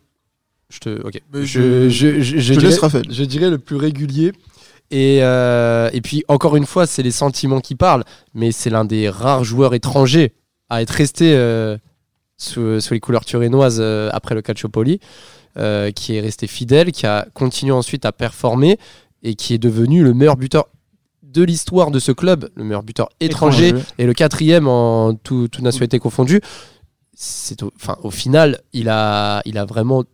je 0.71 0.79
te 0.81 1.01
ok 1.07 1.21
je, 1.33 1.45
je, 1.45 1.89
je, 1.89 2.21
je 2.21 2.37
Je 2.39 2.55
te 2.55 2.59
dirais- 2.59 2.71
laisse 2.73 2.79
Raphaël. 2.81 3.05
je 3.11 3.25
dirais 3.25 3.49
le 3.51 3.57
plus 3.59 3.77
régulier 3.77 4.33
et, 4.91 5.21
euh, 5.23 5.89
et 5.95 6.03
puis 6.03 6.25
encore 6.29 6.57
une 6.57 6.67
fois 6.67 6.87
c'est 6.87 7.03
les 7.03 7.11
sentiments 7.11 7.61
qui 7.61 7.75
parlent 7.75 8.05
mais 8.35 8.53
c'est 8.53 8.69
l'un 8.69 8.85
des 8.85 9.09
rares 9.09 9.45
joueurs 9.45 9.73
étrangers 9.75 10.35
à 10.69 10.83
être 10.83 10.91
resté 10.91 11.35
euh, 11.35 11.77
sous, 12.37 12.81
sous 12.81 12.95
les 12.95 13.01
couleurs 13.01 13.25
turinoises 13.25 13.79
euh, 13.81 14.11
après 14.13 14.35
le 14.35 14.43
Calciopoli 14.43 15.01
euh, 15.57 15.91
qui 15.91 16.17
est 16.17 16.21
resté 16.21 16.47
fidèle 16.47 16.93
qui 16.93 17.07
a 17.07 17.27
continué 17.35 17.73
ensuite 17.73 18.05
à 18.05 18.13
performer 18.13 18.79
et 19.23 19.35
qui 19.35 19.55
est 19.55 19.59
devenu 19.59 20.03
le 20.03 20.15
meilleur 20.15 20.37
buteur 20.37 20.69
de 21.23 21.43
l'histoire 21.43 21.91
de 21.91 21.99
ce 21.99 22.13
club 22.13 22.49
le 22.55 22.65
meilleur 22.65 22.83
buteur 22.83 23.09
étranger, 23.21 23.75
et 23.99 24.07
le 24.07 24.15
quatrième 24.15 24.69
en 24.69 25.15
tout, 25.15 25.49
toute 25.49 25.63
nationalité 25.63 25.99
confondue. 25.99 26.41
C'est 27.21 27.63
au, 27.65 27.73
enfin, 27.75 27.97
au 28.05 28.13
final, 28.13 28.61
il 28.73 28.89
a, 28.89 29.43
il 29.45 29.59
a 29.59 29.65
vraiment 29.65 30.05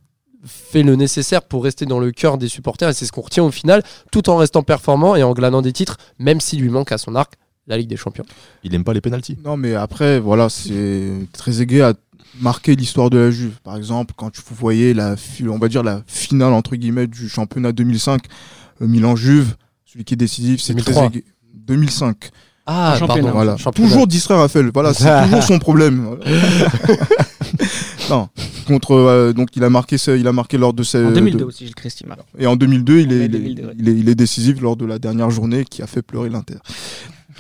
fait 0.45 0.83
le 0.83 0.97
nécessaire 0.97 1.43
pour 1.43 1.64
rester 1.64 1.87
dans 1.87 1.99
le 1.99 2.12
cœur 2.12 2.38
des 2.38 2.49
supporters 2.49 2.88
et 2.88 2.93
c'est 2.95 3.07
ce 3.07 3.12
qu'on 3.12 3.23
retient 3.23 3.45
au 3.45 3.51
final, 3.51 3.83
tout 4.11 4.29
en 4.31 4.37
restant 4.37 4.62
performant 4.62 5.14
et 5.17 5.23
en 5.23 5.33
glanant 5.33 5.62
des 5.62 5.73
titres, 5.73 5.99
même 6.19 6.40
s'il 6.40 6.61
lui 6.61 6.71
manque 6.71 6.93
à 6.93 6.99
son 6.99 7.14
arc 7.14 7.35
la 7.66 7.79
Ligue 7.79 7.88
des 7.88 7.96
Champions. 7.96 8.24
Il 8.62 8.74
aime 8.74 8.85
pas 8.85 8.92
les 8.92 9.00
pénalties. 9.00 9.37
Non, 9.44 9.57
mais 9.57 9.74
après, 9.74 10.18
voilà, 10.20 10.48
c'est 10.48 11.11
Trezeguet 11.33 11.81
a 11.83 11.94
marqué 12.40 12.74
l'histoire 12.77 13.11
de 13.11 13.18
la 13.18 13.31
Juve. 13.31 13.55
Par 13.62 13.77
exemple, 13.77 14.12
quand 14.16 14.31
tu- 14.31 14.42
vous 14.46 14.55
voyez 14.57 14.92
la, 14.94 15.14
on 15.48 15.59
va 15.59 15.68
dire 15.68 15.83
la 15.83 16.03
finale 16.07 16.53
entre 16.53 16.77
guillemets 16.77 17.07
du 17.07 17.29
championnat 17.29 17.72
2005 17.72 18.22
euh, 18.83 18.87
Milan-Juve, 18.87 19.55
celui 19.85 20.05
qui 20.05 20.14
est 20.14 20.16
décisif, 20.16 20.61
c'est 20.61 20.74
2003. 20.74 21.03
Trezeguet. 21.09 21.24
2005. 21.55 22.31
Ah, 22.66 22.96
pardon, 22.98 23.31
Voilà. 23.31 23.57
championnat. 23.57 23.88
Toujours 23.90 24.07
distrait 24.07 24.35
Raphaël. 24.37 24.70
Voilà, 24.72 24.92
c'est 24.94 25.22
toujours 25.24 25.42
son 25.42 25.59
problème. 25.59 26.16
non, 28.11 28.29
contre 28.66 28.92
euh, 28.92 29.33
donc 29.33 29.50
il 29.57 29.64
a 29.64 29.70
marqué 29.70 29.98
ce- 29.98 30.16
il 30.18 30.27
a 30.27 30.33
marqué 30.33 30.59
lors 30.59 30.72
de 30.72 30.83
En 30.83 31.11
2002 31.12 31.38
de- 31.38 31.44
aussi, 31.44 31.66
Gilles 31.66 31.74
Christima. 31.74 32.16
et 32.38 32.46
en 32.46 32.57
2002, 32.57 33.00
il 33.00 33.09
En 33.09 33.11
est, 33.11 33.14
mai 33.14 33.24
il, 33.24 33.24
est, 33.24 33.29
2002, 33.29 33.62
ouais. 33.66 33.74
il 33.79 33.88
est- 33.88 33.92
il 34.00 34.09
est 34.09 34.14
décisif 34.14 34.61
lors 34.61 34.77
de 34.77 34.87
la 34.87 34.98
dernière 34.98 35.31
journée 35.31 35.64
qui 35.64 35.83
a 35.83 35.87
fait 35.87 36.03
pleurer 36.03 36.29
l'Inter. 36.31 36.57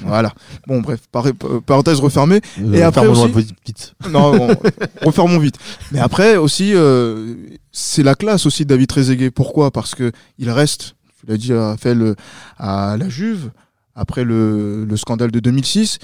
Voilà. 0.02 0.32
Bon, 0.66 0.80
bref, 0.80 1.00
par- 1.12 1.26
parenthèse 1.66 2.00
refermée. 2.00 2.40
Et 2.58 2.82
Euh, 2.82 2.86
après 2.88 3.06
aussi- 3.06 3.32
vite. 3.66 3.94
Non, 4.10 4.36
bon, 4.36 4.56
refermons 5.02 5.38
vite. 5.38 5.56
Mais 5.92 6.00
après 6.00 6.36
aussi, 6.36 6.72
euh, 6.74 7.34
c'est 7.72 8.02
la 8.02 8.14
classe 8.14 8.46
aussi 8.46 8.64
de 8.64 8.68
David 8.70 8.88
Trezeguet. 8.88 9.30
Pourquoi? 9.30 9.70
Parce 9.70 9.94
que 9.94 10.12
il 10.38 10.50
reste, 10.50 10.96
tu 11.20 11.26
l'as 11.26 11.36
dit, 11.36 11.52
a 11.52 11.76
fait 11.78 11.94
le, 11.94 12.16
à 12.58 12.96
la 12.98 13.08
Juve 13.08 13.50
après 13.94 14.24
le, 14.24 14.84
le 14.84 14.96
scandale 14.96 15.30
de 15.30 15.40
2006. 15.40 15.98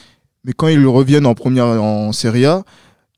Mais 0.44 0.52
quand 0.52 0.68
ils 0.68 0.86
reviennent 0.86 1.26
en 1.26 1.34
première 1.34 1.66
en 1.66 2.12
Serie 2.12 2.46
A, 2.46 2.62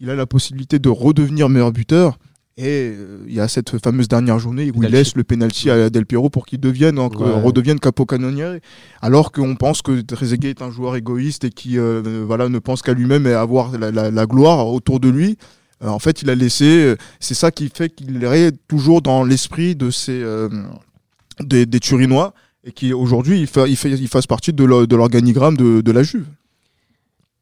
il 0.00 0.10
a 0.10 0.16
la 0.16 0.26
possibilité 0.26 0.78
de 0.80 0.88
redevenir 0.88 1.48
meilleur 1.48 1.70
buteur. 1.70 2.18
Et 2.58 2.92
euh, 2.94 3.24
il 3.26 3.34
y 3.34 3.40
a 3.40 3.48
cette 3.48 3.82
fameuse 3.82 4.08
dernière 4.08 4.38
journée 4.38 4.64
où 4.64 4.66
il 4.66 4.72
Penalty. 4.74 4.92
laisse 4.92 5.16
le 5.16 5.24
penalty 5.24 5.70
à 5.70 5.88
Del 5.88 6.04
Piero 6.04 6.28
pour 6.28 6.44
qu'il 6.44 6.60
devienne, 6.60 6.98
Ouais. 6.98 7.08
redevienne 7.42 7.80
capocannoniere. 7.80 8.60
Alors 9.00 9.32
qu'on 9.32 9.54
pense 9.56 9.80
que 9.80 10.02
Trezeguet 10.02 10.50
est 10.50 10.60
un 10.62 10.70
joueur 10.70 10.96
égoïste 10.96 11.44
et 11.44 11.50
qui 11.50 11.78
euh, 11.78 12.24
voilà, 12.26 12.48
ne 12.50 12.58
pense 12.58 12.82
qu'à 12.82 12.92
lui-même 12.92 13.26
et 13.26 13.32
à 13.32 13.40
avoir 13.40 13.76
la, 13.78 13.90
la- 13.90 14.10
la 14.10 14.26
gloire 14.26 14.66
autour 14.68 15.00
de 15.00 15.08
lui. 15.08 15.38
Euh, 15.82 15.88
en 15.88 15.98
fait, 15.98 16.20
il 16.22 16.28
a 16.28 16.34
laissé. 16.34 16.64
euh, 16.66 16.96
C'est 17.20 17.34
ça 17.34 17.50
qui 17.50 17.70
fait 17.74 17.88
qu'il 17.88 18.22
est 18.22 18.52
toujours 18.68 19.00
dans 19.00 19.24
l'esprit 19.24 19.74
de 19.74 19.90
ces, 19.90 20.20
euh, 20.22 20.48
des, 21.40 21.64
des 21.64 21.80
Turinois 21.80 22.34
et 22.64 22.72
qui 22.72 22.92
aujourd'hui 22.92 23.40
il, 23.40 23.46
fait, 23.46 23.68
il, 23.68 23.76
fait, 23.76 23.90
il 23.92 24.08
fasse 24.08 24.26
partie 24.26 24.52
de 24.52 24.62
l'organigramme 24.64 25.56
de, 25.56 25.80
de 25.80 25.90
la 25.92 26.02
Juve. 26.02 26.26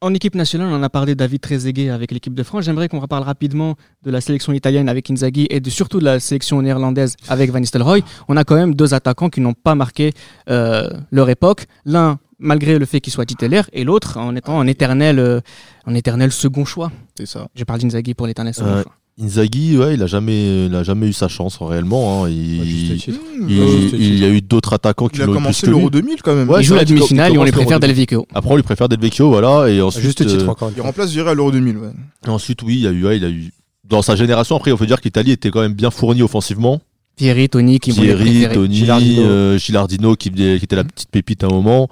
En 0.02 0.14
équipe 0.14 0.34
nationale, 0.34 0.68
on 0.68 0.76
en 0.76 0.82
a 0.82 0.88
parlé 0.88 1.14
David 1.14 1.42
Trezeguet 1.42 1.90
avec 1.90 2.10
l'équipe 2.10 2.32
de 2.32 2.42
France. 2.42 2.64
J'aimerais 2.64 2.88
qu'on 2.88 3.00
reparle 3.00 3.22
rapidement 3.22 3.76
de 4.02 4.10
la 4.10 4.22
sélection 4.22 4.54
italienne 4.54 4.88
avec 4.88 5.10
Inzaghi 5.10 5.46
et 5.50 5.60
de, 5.60 5.68
surtout 5.68 5.98
de 6.00 6.06
la 6.06 6.20
sélection 6.20 6.62
néerlandaise 6.62 7.16
avec 7.28 7.50
Van 7.50 7.60
Nistelrooy. 7.60 8.02
On 8.26 8.38
a 8.38 8.44
quand 8.44 8.54
même 8.54 8.74
deux 8.74 8.94
attaquants 8.94 9.28
qui 9.28 9.42
n'ont 9.42 9.52
pas 9.52 9.74
marqué 9.74 10.14
euh, 10.48 10.88
leur 11.10 11.28
époque. 11.28 11.66
L'un 11.84 12.18
malgré 12.38 12.78
le 12.78 12.86
fait 12.86 13.02
qu'il 13.02 13.12
soit 13.12 13.26
titulaire 13.26 13.68
et 13.74 13.84
l'autre 13.84 14.16
en 14.16 14.34
étant 14.34 14.58
un 14.58 14.66
éternel, 14.66 15.18
euh, 15.18 15.40
un 15.84 15.94
éternel 15.94 16.32
second 16.32 16.64
choix. 16.64 16.90
C'est 17.14 17.26
ça. 17.26 17.48
Je 17.54 17.64
parle 17.64 17.80
d'Inzaghi 17.80 18.14
pour 18.14 18.26
l'éternel 18.26 18.54
second 18.54 18.68
Euh, 18.68 18.82
choix. 18.82 18.92
Inzaghi, 19.22 19.76
ouais, 19.76 19.94
il 19.94 20.02
a 20.02 20.06
jamais, 20.06 20.66
il 20.66 20.74
a 20.74 20.82
jamais 20.82 21.08
eu 21.08 21.12
sa 21.12 21.28
chance 21.28 21.58
réellement. 21.60 22.24
hein. 22.24 22.30
Il, 22.30 22.64
juste 22.64 23.04
titre. 23.04 23.18
il- 23.48 23.94
il 24.00 24.18
y 24.18 24.24
a 24.24 24.28
eu 24.28 24.40
d'autres 24.40 24.72
attaquants 24.72 25.08
qui 25.08 25.18
il 25.18 25.22
a 25.22 25.26
l'ont 25.26 25.34
commencé 25.34 25.60
plus 25.62 25.66
que 25.66 25.70
lui. 25.72 25.78
l'Euro 25.78 25.90
2000 25.90 26.22
quand 26.22 26.34
même. 26.34 26.48
Ouais, 26.48 26.60
il 26.60 26.64
joue 26.64 26.74
la 26.74 26.84
demi-finale 26.84 27.32
il 27.32 27.34
et 27.34 27.38
on 27.38 27.44
les 27.44 27.52
préfère 27.52 27.80
Del 27.80 27.92
Vecchio. 27.92 28.26
Après, 28.34 28.50
on 28.52 28.56
lui 28.56 28.62
préfère 28.62 28.88
Del 28.88 29.00
Vecchio, 29.00 29.28
voilà, 29.28 29.68
et 29.68 29.80
À 29.80 29.86
ensuite, 29.86 30.04
juste 30.04 30.26
titre, 30.26 30.44
euh, 30.44 30.48
encore 30.48 30.70
Il 30.74 30.80
remplace 30.82 31.10
Viré 31.12 31.30
à 31.30 31.34
l'Euro 31.34 31.50
2000. 31.52 31.76
ouais. 31.76 31.90
ensuite, 32.28 32.62
oui, 32.62 32.74
il 32.76 32.80
y 32.82 32.86
a 32.86 32.90
eu, 32.90 33.04
ouais, 33.04 33.16
il 33.18 33.24
a 33.24 33.28
eu. 33.30 33.50
Dans 33.88 34.02
sa 34.02 34.16
génération, 34.16 34.56
après, 34.56 34.70
on 34.72 34.76
peut 34.76 34.86
dire 34.86 34.98
que 35.00 35.04
l'Italie 35.04 35.32
était 35.32 35.50
quand 35.50 35.60
même 35.60 35.74
bien 35.74 35.90
fournie 35.90 36.22
offensivement. 36.22 36.80
Thierry, 37.16 37.48
Tony, 37.50 37.80
qui 37.80 37.92
Thierry. 37.92 38.46
Tony, 38.54 38.74
Gilardino. 38.76 39.22
euh, 39.22 39.58
Gilardino 39.58 40.14
qui, 40.16 40.30
qui 40.30 40.42
était 40.54 40.76
la 40.76 40.84
petite 40.84 41.10
pépite 41.10 41.44
à 41.44 41.48
un 41.48 41.50
moment. 41.50 41.88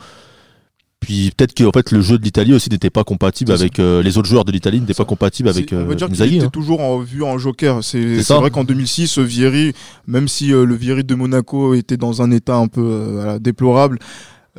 Puis 1.00 1.30
peut-être 1.36 1.54
que 1.54 1.64
en 1.64 1.70
fait, 1.70 1.90
le 1.92 2.00
jeu 2.00 2.18
de 2.18 2.24
l'Italie 2.24 2.52
aussi 2.54 2.70
n'était 2.70 2.90
pas 2.90 3.04
compatible 3.04 3.52
avec 3.52 3.78
euh, 3.78 4.02
les 4.02 4.18
autres 4.18 4.28
joueurs 4.28 4.44
de 4.44 4.50
l'Italie 4.52 4.80
n'étaient 4.80 4.94
pas 4.94 5.04
compatibles 5.04 5.48
avec 5.48 5.70
C'est- 5.70 5.76
on 5.76 5.80
euh, 5.80 5.84
va 5.84 5.94
dire 5.94 6.08
Inzaghi. 6.10 6.36
était 6.36 6.46
hein. 6.46 6.50
toujours 6.52 6.80
en, 6.80 6.98
vu 6.98 7.22
en 7.22 7.38
joker. 7.38 7.82
C'est 7.84 8.16
vrai 8.28 8.50
qu'en 8.50 8.64
2006, 8.64 9.18
euh, 9.18 9.22
Vieri, 9.22 9.72
même 10.06 10.26
si 10.28 10.52
euh, 10.52 10.64
le 10.64 10.74
Vieri 10.74 11.04
de 11.04 11.14
Monaco 11.14 11.74
était 11.74 11.96
dans 11.96 12.20
un 12.20 12.30
état 12.32 12.56
un 12.56 12.66
peu 12.66 12.82
euh, 12.82 13.10
voilà, 13.14 13.38
déplorable, 13.38 13.98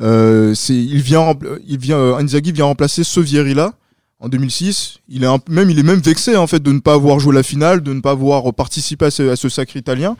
euh, 0.00 0.54
c'est 0.54 0.74
il 0.74 1.02
vient, 1.02 1.34
il 1.68 1.78
vient, 1.78 1.98
euh, 1.98 2.14
Inzaghi 2.16 2.52
vient 2.52 2.64
remplacer 2.64 3.04
ce 3.04 3.20
Vieri 3.20 3.52
là. 3.54 3.74
En 4.22 4.28
2006, 4.28 4.98
il 5.08 5.22
est 5.24 5.26
un- 5.26 5.38
même 5.48 5.70
il 5.70 5.78
est 5.78 5.82
même 5.82 6.00
vexé 6.00 6.36
en 6.36 6.46
fait 6.46 6.62
de 6.62 6.70
ne 6.72 6.78
pas 6.80 6.92
avoir 6.92 7.18
joué 7.20 7.34
la 7.34 7.42
finale, 7.42 7.80
de 7.82 7.94
ne 7.94 8.00
pas 8.02 8.10
avoir 8.10 8.52
participé 8.52 9.06
à 9.06 9.10
ce, 9.10 9.30
à 9.30 9.34
ce 9.36 9.48
sacre 9.48 9.76
italien. 9.76 10.14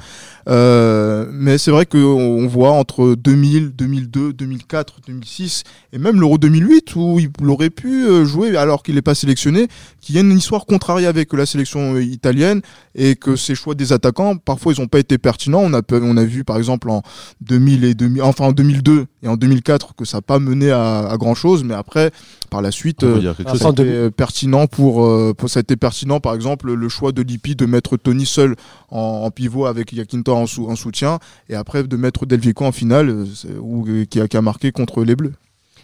Euh, 0.48 1.26
mais 1.30 1.58
c'est 1.58 1.70
vrai 1.70 1.84
qu'on 1.84 1.98
on 1.98 2.46
voit 2.46 2.70
entre 2.70 3.14
2000, 3.14 3.72
2002, 3.76 4.32
2004, 4.32 5.00
2006 5.06 5.64
et 5.92 5.98
même 5.98 6.18
l'Euro 6.18 6.38
2008 6.38 6.96
où 6.96 7.20
il 7.20 7.30
aurait 7.46 7.68
pu 7.68 8.06
euh, 8.06 8.24
jouer 8.24 8.56
alors 8.56 8.82
qu'il 8.82 8.94
n'est 8.94 9.02
pas 9.02 9.14
sélectionné, 9.14 9.68
qu'il 10.00 10.14
y 10.14 10.18
a 10.18 10.22
une 10.22 10.32
histoire 10.36 10.64
contrariée 10.64 11.06
avec 11.06 11.34
la 11.34 11.44
sélection 11.44 11.96
euh, 11.96 12.02
italienne 12.02 12.62
et 12.94 13.16
que 13.16 13.36
ses 13.36 13.54
choix 13.54 13.74
des 13.74 13.92
attaquants 13.92 14.36
parfois 14.38 14.72
ils 14.74 14.80
n'ont 14.80 14.88
pas 14.88 14.98
été 14.98 15.18
pertinents. 15.18 15.60
On 15.62 15.74
a 15.74 15.82
on 15.92 16.16
a 16.16 16.24
vu 16.24 16.42
par 16.44 16.56
exemple 16.56 16.88
en 16.88 17.02
2000 17.42 17.84
et 17.84 17.92
2000, 17.94 18.22
enfin 18.22 18.46
en 18.46 18.52
2002 18.52 19.04
et 19.22 19.28
en 19.28 19.36
2004 19.36 19.94
que 19.94 20.04
ça 20.04 20.18
n'a 20.18 20.22
pas 20.22 20.38
mené 20.38 20.70
à, 20.70 21.08
à 21.08 21.16
grand 21.16 21.34
chose, 21.34 21.62
mais 21.64 21.74
après 21.74 22.10
par 22.50 22.62
la 22.62 22.70
suite. 22.70 23.02
Euh, 23.04 23.14
ça, 23.44 23.64
c'était 23.82 23.82
euh, 23.94 24.10
pertinent 24.10 24.66
pour, 24.66 25.04
euh, 25.04 25.32
pour- 25.36 25.48
ça 25.50 25.60
a 25.60 25.62
été 25.62 25.76
pertinent 25.76 26.20
par 26.20 26.34
exemple 26.34 26.72
le 26.72 26.88
choix 26.88 27.12
de 27.12 27.22
Lippi 27.22 27.54
de 27.54 27.66
mettre 27.66 27.96
Tony 27.96 28.26
seul 28.26 28.56
en, 28.90 28.98
en 29.24 29.30
pivot 29.30 29.66
avec 29.66 29.92
Yakintor 29.92 30.36
en, 30.36 30.46
sou- 30.46 30.68
en 30.68 30.76
soutien 30.76 31.18
et 31.48 31.54
après 31.54 31.82
de 31.84 31.96
mettre 31.96 32.26
Delvico 32.26 32.64
en 32.64 32.72
finale 32.72 33.08
euh, 33.10 33.26
c'est- 33.26 33.56
ou, 33.60 33.86
qui, 34.08 34.20
a, 34.20 34.26
qui 34.28 34.36
a 34.36 34.42
marqué 34.42 34.72
contre 34.72 35.04
les 35.04 35.14
Bleus. 35.16 35.34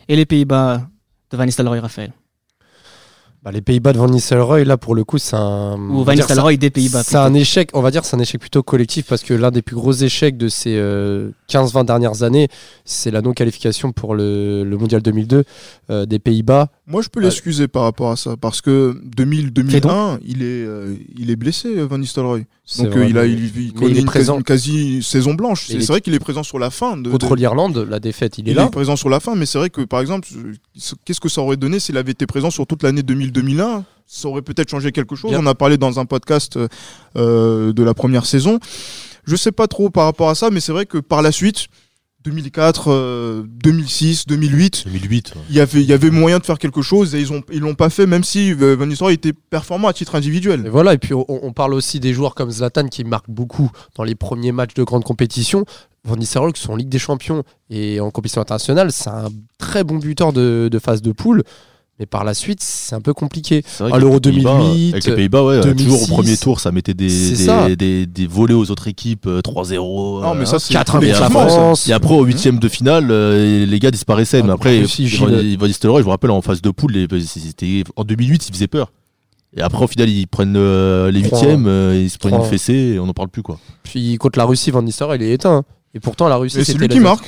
Et 0.09 0.17
les 0.17 0.27
Pays-Bas 0.27 0.89
de 1.31 1.37
Van 1.37 1.45
Nistelrooy, 1.45 1.79
Raphaël? 1.81 2.13
Bah, 3.47 3.53
les 3.53 3.61
Pays-Bas 3.61 3.93
de 3.93 3.99
Van 3.99 4.09
Nistelrooy, 4.09 4.65
là, 4.65 4.77
pour 4.77 4.97
le 4.97 5.05
coup, 5.05 5.19
c'est 5.19 5.37
un. 5.37 5.79
Ou 5.79 6.03
Van 6.03 6.15
Nistelrooy 6.15 6.59
des 6.59 6.71
Pays-Bas. 6.71 7.05
C'est 7.05 7.15
un 7.17 7.33
échec, 7.33 7.71
on 7.75 7.81
va 7.81 7.93
dire, 7.93 8.05
c'est 8.05 8.17
un 8.17 8.19
échec 8.19 8.41
plutôt 8.41 8.65
collectif 8.65 9.07
parce 9.07 9.23
que 9.23 9.35
l'un 9.35 9.53
des 9.53 9.63
plus 9.63 9.77
gros 9.77 9.93
échecs 9.93 10.37
de 10.37 10.49
ces 10.49 10.75
euh, 10.77 11.31
15-20 11.49 11.85
dernières 11.85 12.25
années, 12.25 12.49
c'est 12.85 13.13
la 13.13 13.23
non-qualification 13.23 13.93
pour 13.93 14.17
le, 14.17 14.65
le 14.65 14.77
Mondial 14.77 15.01
2002 15.01 15.45
euh, 15.91 16.07
des 16.07 16.19
Pays-Bas. 16.19 16.71
Moi 16.89 17.03
je 17.03 17.09
peux 17.09 17.21
Ouais. 17.21 17.27
l'excuser 17.27 17.69
par 17.69 17.85
rapport 17.85 18.11
à 18.11 18.17
ça 18.17 18.37
parce 18.37 18.61
que 18.61 19.01
2000 19.05 19.45
Fais 19.45 19.51
2001 19.53 20.19
il 20.27 20.43
est 20.43 20.47
euh, 20.65 20.97
il 21.17 21.31
est 21.31 21.37
blessé 21.37 21.69
euh, 21.69 21.85
Van 21.87 21.99
Nistelrooy. 21.99 22.47
Donc 22.79 22.97
euh, 22.97 23.07
il 23.09 23.17
a 23.17 23.27
il, 23.27 23.45
il 23.57 23.73
connaît 23.73 23.91
il 23.93 23.97
est 23.97 24.01
une, 24.01 24.07
présent. 24.07 24.41
quasi, 24.43 25.01
saison 25.03 25.35
blanche. 25.35 25.67
C'est 25.69 25.75
il 25.75 25.77
est- 25.77 25.81
c'est 25.83 25.93
vrai 25.93 26.01
qu'il 26.01 26.15
est 26.15 26.19
présent 26.19 26.43
sur 26.43 26.59
la 26.59 26.71
fin 26.71 26.97
de, 26.97 27.09
Contre 27.11 27.31
de- 27.31 27.37
l'Irlande, 27.37 27.87
la 27.89 28.01
défaite, 28.01 28.39
il 28.39 28.49
est 28.49 28.53
il 28.53 28.57
là. 28.57 28.65
est 28.65 28.71
présent 28.71 28.97
sur 28.97 29.09
la 29.09 29.21
fin, 29.21 29.37
mais 29.37 29.47
c'est 29.47 29.59
vrai 29.59 29.71
que 29.71 29.83
par 29.83 30.01
exemple, 30.01 30.27
qu'est-ce 31.05 31.21
que 31.21 31.29
ça 31.29 31.41
aurait 31.43 31.57
donné 31.57 31.79
s'il 31.79 31.97
avait 31.97 32.13
été 32.13 32.27
présent 32.27 32.51
sur 32.51 32.67
toute 32.67 32.83
l'année 32.83 33.03
2000-2001 33.03 33.85
Ça 34.09 34.29
aurait 34.29 34.43
peut-être 34.43 34.69
changé 34.71 34.91
quelque 34.91 35.15
chose. 35.15 35.31
Bien. 35.31 35.41
On 35.43 35.47
a 35.47 35.55
parlé 35.55 35.77
dans 35.79 36.01
un 36.01 36.07
podcast 36.07 36.59
euh, 37.17 37.73
de 37.73 37.83
la 37.85 37.95
première 37.95 38.27
saison. 38.27 38.59
Je 39.25 39.37
sais 39.37 39.53
pas 39.53 39.67
trop 39.69 39.89
par 39.91 40.05
rapport 40.05 40.29
à 40.29 40.35
ça, 40.35 40.51
mais 40.51 40.61
c'est 40.61 40.73
vrai 40.73 40.87
que 40.87 40.99
par 40.99 41.23
la 41.23 41.31
suite, 41.33 41.67
2004, 42.27 42.91
euh, 42.93 43.43
2006, 43.47 44.27
2008, 44.27 44.85
2008. 44.87 45.33
ouais. 45.35 45.43
il 45.49 45.55
y 45.57 45.61
avait 45.61 45.81
il 45.81 45.87
y 45.87 45.93
avait 45.93 46.11
moyen 46.11 46.39
de 46.39 46.45
faire 46.45 46.59
quelque 46.59 46.83
chose 46.83 47.15
et 47.15 47.21
ils 47.21 47.33
ont 47.33 47.43
ils 47.53 47.61
l'ont 47.61 47.75
pas 47.75 47.89
fait, 47.89 48.07
même 48.07 48.25
si 48.25 48.53
euh, 48.53 48.75
Van 48.77 48.87
Nistelrooy 48.87 49.15
était 49.15 49.33
performant 49.33 49.89
à 49.89 49.93
titre 49.93 50.15
Et 50.15 50.19
individuel. 50.19 50.69
voilà, 50.69 50.95
et 50.95 50.99
puis 50.99 51.15
on, 51.15 51.25
on 51.29 51.53
parle 51.53 51.73
aussi 51.75 52.01
des 52.01 52.13
joueurs 52.13 52.35
comme 52.35 52.51
Zlatan 52.51 52.89
qui 52.89 53.05
marquent 53.05 53.31
beaucoup 53.31 53.71
dans 53.95 54.03
les 54.05 54.15
premiers 54.15 54.53
matchs 54.53 54.75
de 54.75 54.83
grande 54.83 55.05
compétition. 55.05 55.65
Van 56.05 56.17
Nistelrooy, 56.17 56.53
qui 56.53 56.61
sont 56.63 56.73
en 56.73 56.77
Ligue 56.77 56.89
des 56.89 56.99
Champions 56.99 57.43
et 57.71 58.01
en 58.01 58.11
compétition 58.11 58.41
internationale, 58.41 58.93
c'est 58.93 59.09
un 59.11 59.29
très 59.59 59.85
bon 59.85 59.97
buteur 59.97 60.33
de, 60.33 60.69
de 60.71 60.79
phase 60.79 61.03
de 61.03 61.13
poule. 61.13 61.43
Mais 61.99 62.05
par 62.05 62.25
la 62.25 62.35
suite, 62.35 62.59
c'est 62.63 62.95
un 62.95 63.01
peu 63.01 63.15
compliqué. 63.15 63.63
À 63.81 63.89
qu'avec 63.89 64.01
l'Euro 64.03 64.15
les 64.17 64.21
Pays-Bas, 64.33 64.59
2008, 64.59 64.93
Avec 64.93 65.05
les 65.07 65.15
Pays-Bas, 65.15 65.45
ouais, 65.45 65.61
2006, 65.63 65.85
toujours 65.85 66.03
au 66.03 66.07
premier 66.07 66.37
tour, 66.37 66.61
ça 66.61 66.71
mettait 66.71 66.93
des, 66.93 67.07
des, 67.09 67.37
ça. 67.37 67.75
des, 67.75 68.05
des 68.05 68.27
volets 68.27 68.53
aux 68.53 68.71
autres 68.71 68.87
équipes, 68.89 69.27
euh, 69.27 69.41
3-0. 69.41 70.21
Non, 70.23 70.35
mais 70.35 70.43
euh, 70.43 70.45
ça, 70.45 70.59
c'est 70.59 70.75
4-1 70.75 70.79
Et 70.79 70.83
contre 70.85 71.01
la 71.01 71.17
après, 71.27 71.49
France. 71.49 71.89
Et 71.89 71.93
après, 71.95 72.15
au 72.15 72.25
huitième 72.25 72.59
de 72.59 72.69
finale, 72.69 73.09
euh, 73.11 73.65
les 73.65 73.79
gars 73.79 73.91
disparaissaient. 73.91 74.41
Ah, 74.43 74.47
mais 74.47 74.53
après. 74.53 74.83
Van 74.83 75.67
Nistelrooy, 75.67 76.03
je 76.03 76.07
me 76.07 76.11
rappelle, 76.11 76.31
en 76.33 76.43
phase 76.43 76.61
de 76.61 76.71
poule, 76.71 76.93
les- 76.93 77.09
en 77.97 78.05
2008, 78.05 78.49
ils 78.49 78.53
faisaient 78.53 78.67
peur. 78.69 78.93
Et 79.57 79.63
après, 79.63 79.83
au 79.85 79.87
final, 79.89 80.11
ils 80.11 80.27
prennent 80.27 80.57
euh, 80.59 81.11
les 81.11 81.21
huitièmes, 81.21 81.67
euh, 81.67 81.99
ils 81.99 82.11
se 82.11 82.19
prennent 82.19 82.35
une 82.35 82.43
fessée 82.45 82.75
et 82.97 82.99
on 82.99 83.07
n'en 83.07 83.15
parle 83.15 83.29
plus. 83.31 83.43
quoi. 83.43 83.59
Puis 83.85 84.19
contre 84.19 84.39
la 84.39 84.45
Russie, 84.45 84.71
Van 84.71 84.83
Nistelrooy, 84.83 85.17
il 85.17 85.23
est 85.23 85.33
éteint. 85.33 85.65
Et 85.95 86.01
pourtant, 86.01 86.29
la 86.29 86.37
Russie, 86.37 86.63
c'est 86.63 86.75
lui 86.75 86.89
la- 86.89 86.95
qui 86.95 87.01
marque. 87.01 87.25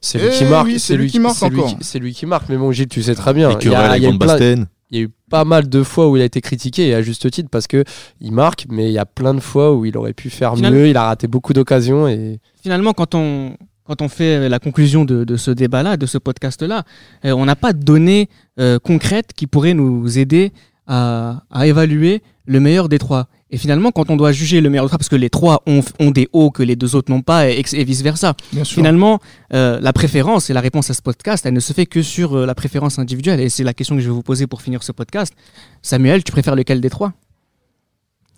C'est 0.00 0.18
lui 0.18 0.28
Eh 0.30 0.36
qui 0.38 0.44
marque. 0.44 0.66
oui, 0.66 0.78
c'est 0.78 0.96
lui 0.96 1.10
qui 1.10 1.18
marque 1.18 1.36
c'est 1.36 1.48
lui 1.48 1.60
encore. 1.60 1.78
qui- 1.78 1.84
C'est 1.84 1.98
lui 1.98 2.12
qui 2.14 2.26
marque. 2.26 2.48
Mais 2.48 2.56
bon, 2.56 2.72
Gilles, 2.72 2.88
tu 2.88 3.02
sais 3.02 3.14
très 3.14 3.34
bien. 3.34 3.50
Il 3.60 3.70
y, 3.70 3.74
a, 3.74 3.96
il 3.96 4.02
y 4.04 4.06
eu 4.06 4.18
plein- 4.18 4.26
Basten. 4.26 4.66
il 4.90 4.98
y 4.98 5.00
a 5.00 5.04
eu 5.04 5.10
pas 5.30 5.44
mal 5.44 5.68
de 5.68 5.82
fois 5.82 6.08
où 6.08 6.16
il 6.16 6.22
a 6.22 6.24
été 6.24 6.40
critiqué 6.40 6.88
et 6.88 6.94
à 6.94 7.02
juste 7.02 7.30
titre 7.30 7.48
parce 7.50 7.66
que 7.66 7.84
il 8.20 8.32
marque, 8.32 8.66
mais 8.70 8.86
il 8.86 8.92
y 8.92 8.98
a 8.98 9.04
plein 9.06 9.34
de 9.34 9.40
fois 9.40 9.74
où 9.74 9.84
il 9.84 9.96
aurait 9.96 10.12
pu 10.14 10.30
faire 10.30 10.56
mieux. 10.56 10.88
Il 10.88 10.96
a 10.96 11.04
raté 11.04 11.26
beaucoup 11.26 11.52
d'occasions 11.52 12.08
et 12.08 12.40
Finalement, 12.62 12.92
quand 12.92 13.14
on, 13.14 13.54
quand 13.84 14.02
on 14.02 14.08
fait 14.08 14.48
la 14.48 14.58
conclusion 14.58 15.04
de, 15.04 15.24
de 15.24 15.36
ce 15.36 15.50
débat-là, 15.50 15.96
de 15.96 16.06
ce 16.06 16.18
podcast-là, 16.18 16.84
euh, 17.24 17.32
on 17.32 17.44
n'a 17.46 17.56
pas 17.56 17.72
de 17.72 17.82
données 17.82 18.28
euh, 18.60 18.78
concrètes 18.78 19.32
qui 19.34 19.46
pourraient 19.46 19.74
nous 19.74 20.18
aider 20.18 20.52
à, 20.86 21.42
à 21.50 21.66
évaluer 21.66 22.22
le 22.46 22.60
meilleur 22.60 22.88
des 22.88 22.98
trois. 22.98 23.28
Et 23.50 23.56
finalement, 23.56 23.90
quand 23.92 24.10
on 24.10 24.16
doit 24.16 24.30
juger 24.32 24.60
le 24.60 24.68
meilleur 24.68 24.84
des 24.84 24.88
trois, 24.90 24.98
parce 24.98 25.08
que 25.08 25.16
les 25.16 25.30
trois 25.30 25.62
ont, 25.66 25.80
ont 26.00 26.10
des 26.10 26.28
hauts 26.34 26.50
que 26.50 26.62
les 26.62 26.76
deux 26.76 26.94
autres 26.96 27.10
n'ont 27.10 27.22
pas, 27.22 27.48
et, 27.50 27.64
et 27.72 27.84
vice-versa, 27.84 28.34
Bien 28.52 28.64
sûr. 28.64 28.74
finalement, 28.74 29.20
euh, 29.54 29.80
la 29.80 29.92
préférence 29.94 30.50
et 30.50 30.52
la 30.52 30.60
réponse 30.60 30.90
à 30.90 30.94
ce 30.94 31.00
podcast, 31.00 31.46
elle 31.46 31.54
ne 31.54 31.60
se 31.60 31.72
fait 31.72 31.86
que 31.86 32.02
sur 32.02 32.34
euh, 32.36 32.44
la 32.46 32.54
préférence 32.54 32.98
individuelle. 32.98 33.40
Et 33.40 33.48
c'est 33.48 33.64
la 33.64 33.72
question 33.72 33.94
que 33.96 34.02
je 34.02 34.08
vais 34.08 34.14
vous 34.14 34.22
poser 34.22 34.46
pour 34.46 34.60
finir 34.60 34.82
ce 34.82 34.92
podcast. 34.92 35.32
Samuel, 35.80 36.24
tu 36.24 36.32
préfères 36.32 36.56
lequel 36.56 36.80
des 36.82 36.90
trois? 36.90 37.14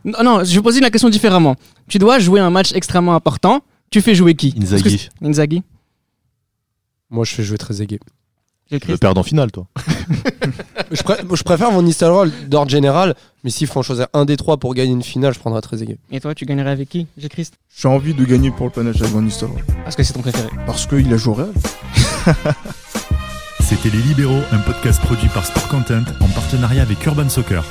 Non, 0.04 0.22
non, 0.24 0.44
je 0.44 0.54
vais 0.54 0.62
poser 0.62 0.80
la 0.80 0.90
question 0.90 1.08
différemment. 1.08 1.56
Tu 1.88 1.98
dois 1.98 2.18
jouer 2.20 2.40
un 2.40 2.50
match 2.50 2.72
extrêmement 2.72 3.14
important. 3.14 3.62
Tu 3.90 4.00
fais 4.00 4.14
jouer 4.14 4.34
qui? 4.34 4.54
Inzaghi. 4.56 5.08
Inzaghi 5.22 5.62
moi 7.10 7.24
je 7.24 7.34
fais 7.34 7.42
jouer 7.42 7.58
très 7.58 7.82
aigué. 7.82 7.98
J'ai 7.98 8.19
Le 8.70 8.96
perdre 8.96 9.20
en 9.20 9.24
finale, 9.24 9.50
toi. 9.50 9.66
Je, 10.92 11.02
pré- 11.04 11.18
je 11.32 11.42
préfère 11.44 11.70
Van 11.70 11.82
Nistelrooy 11.82 12.30
d'ordre 12.48 12.70
général, 12.70 13.14
mais 13.44 13.50
s'il 13.50 13.68
faut 13.68 13.78
en 13.78 13.82
choisir 13.82 14.08
un 14.12 14.24
des 14.24 14.36
trois 14.36 14.56
pour 14.56 14.74
gagner 14.74 14.90
une 14.92 15.04
finale, 15.04 15.32
je 15.32 15.38
prendrais 15.38 15.60
très 15.60 15.80
aigué. 15.84 15.98
Et 16.10 16.18
toi, 16.18 16.34
tu 16.34 16.44
gagnerais 16.46 16.70
avec 16.72 16.88
qui 16.88 17.06
J'ai 17.16 17.28
Christ? 17.28 17.54
J'ai 17.76 17.86
envie 17.86 18.12
de 18.12 18.24
gagner 18.24 18.50
pour 18.50 18.66
le 18.66 18.72
panache 18.72 18.96
avec 19.00 19.12
Van 19.12 19.22
Nistelrooy 19.22 19.60
Parce 19.84 19.94
que 19.94 20.02
c'est 20.02 20.12
ton 20.14 20.20
préféré. 20.20 20.48
parce 20.66 20.86
qu'il 20.86 21.12
a 21.12 21.16
joué 21.16 21.32
au 21.32 21.36
Real. 21.36 21.52
C'était 23.60 23.90
Les 23.90 24.02
Libéraux, 24.02 24.40
un 24.50 24.58
podcast 24.58 25.00
produit 25.00 25.28
par 25.28 25.46
Sport 25.46 25.68
Content 25.68 26.02
en 26.20 26.26
partenariat 26.28 26.82
avec 26.82 27.04
Urban 27.06 27.28
Soccer. 27.28 27.64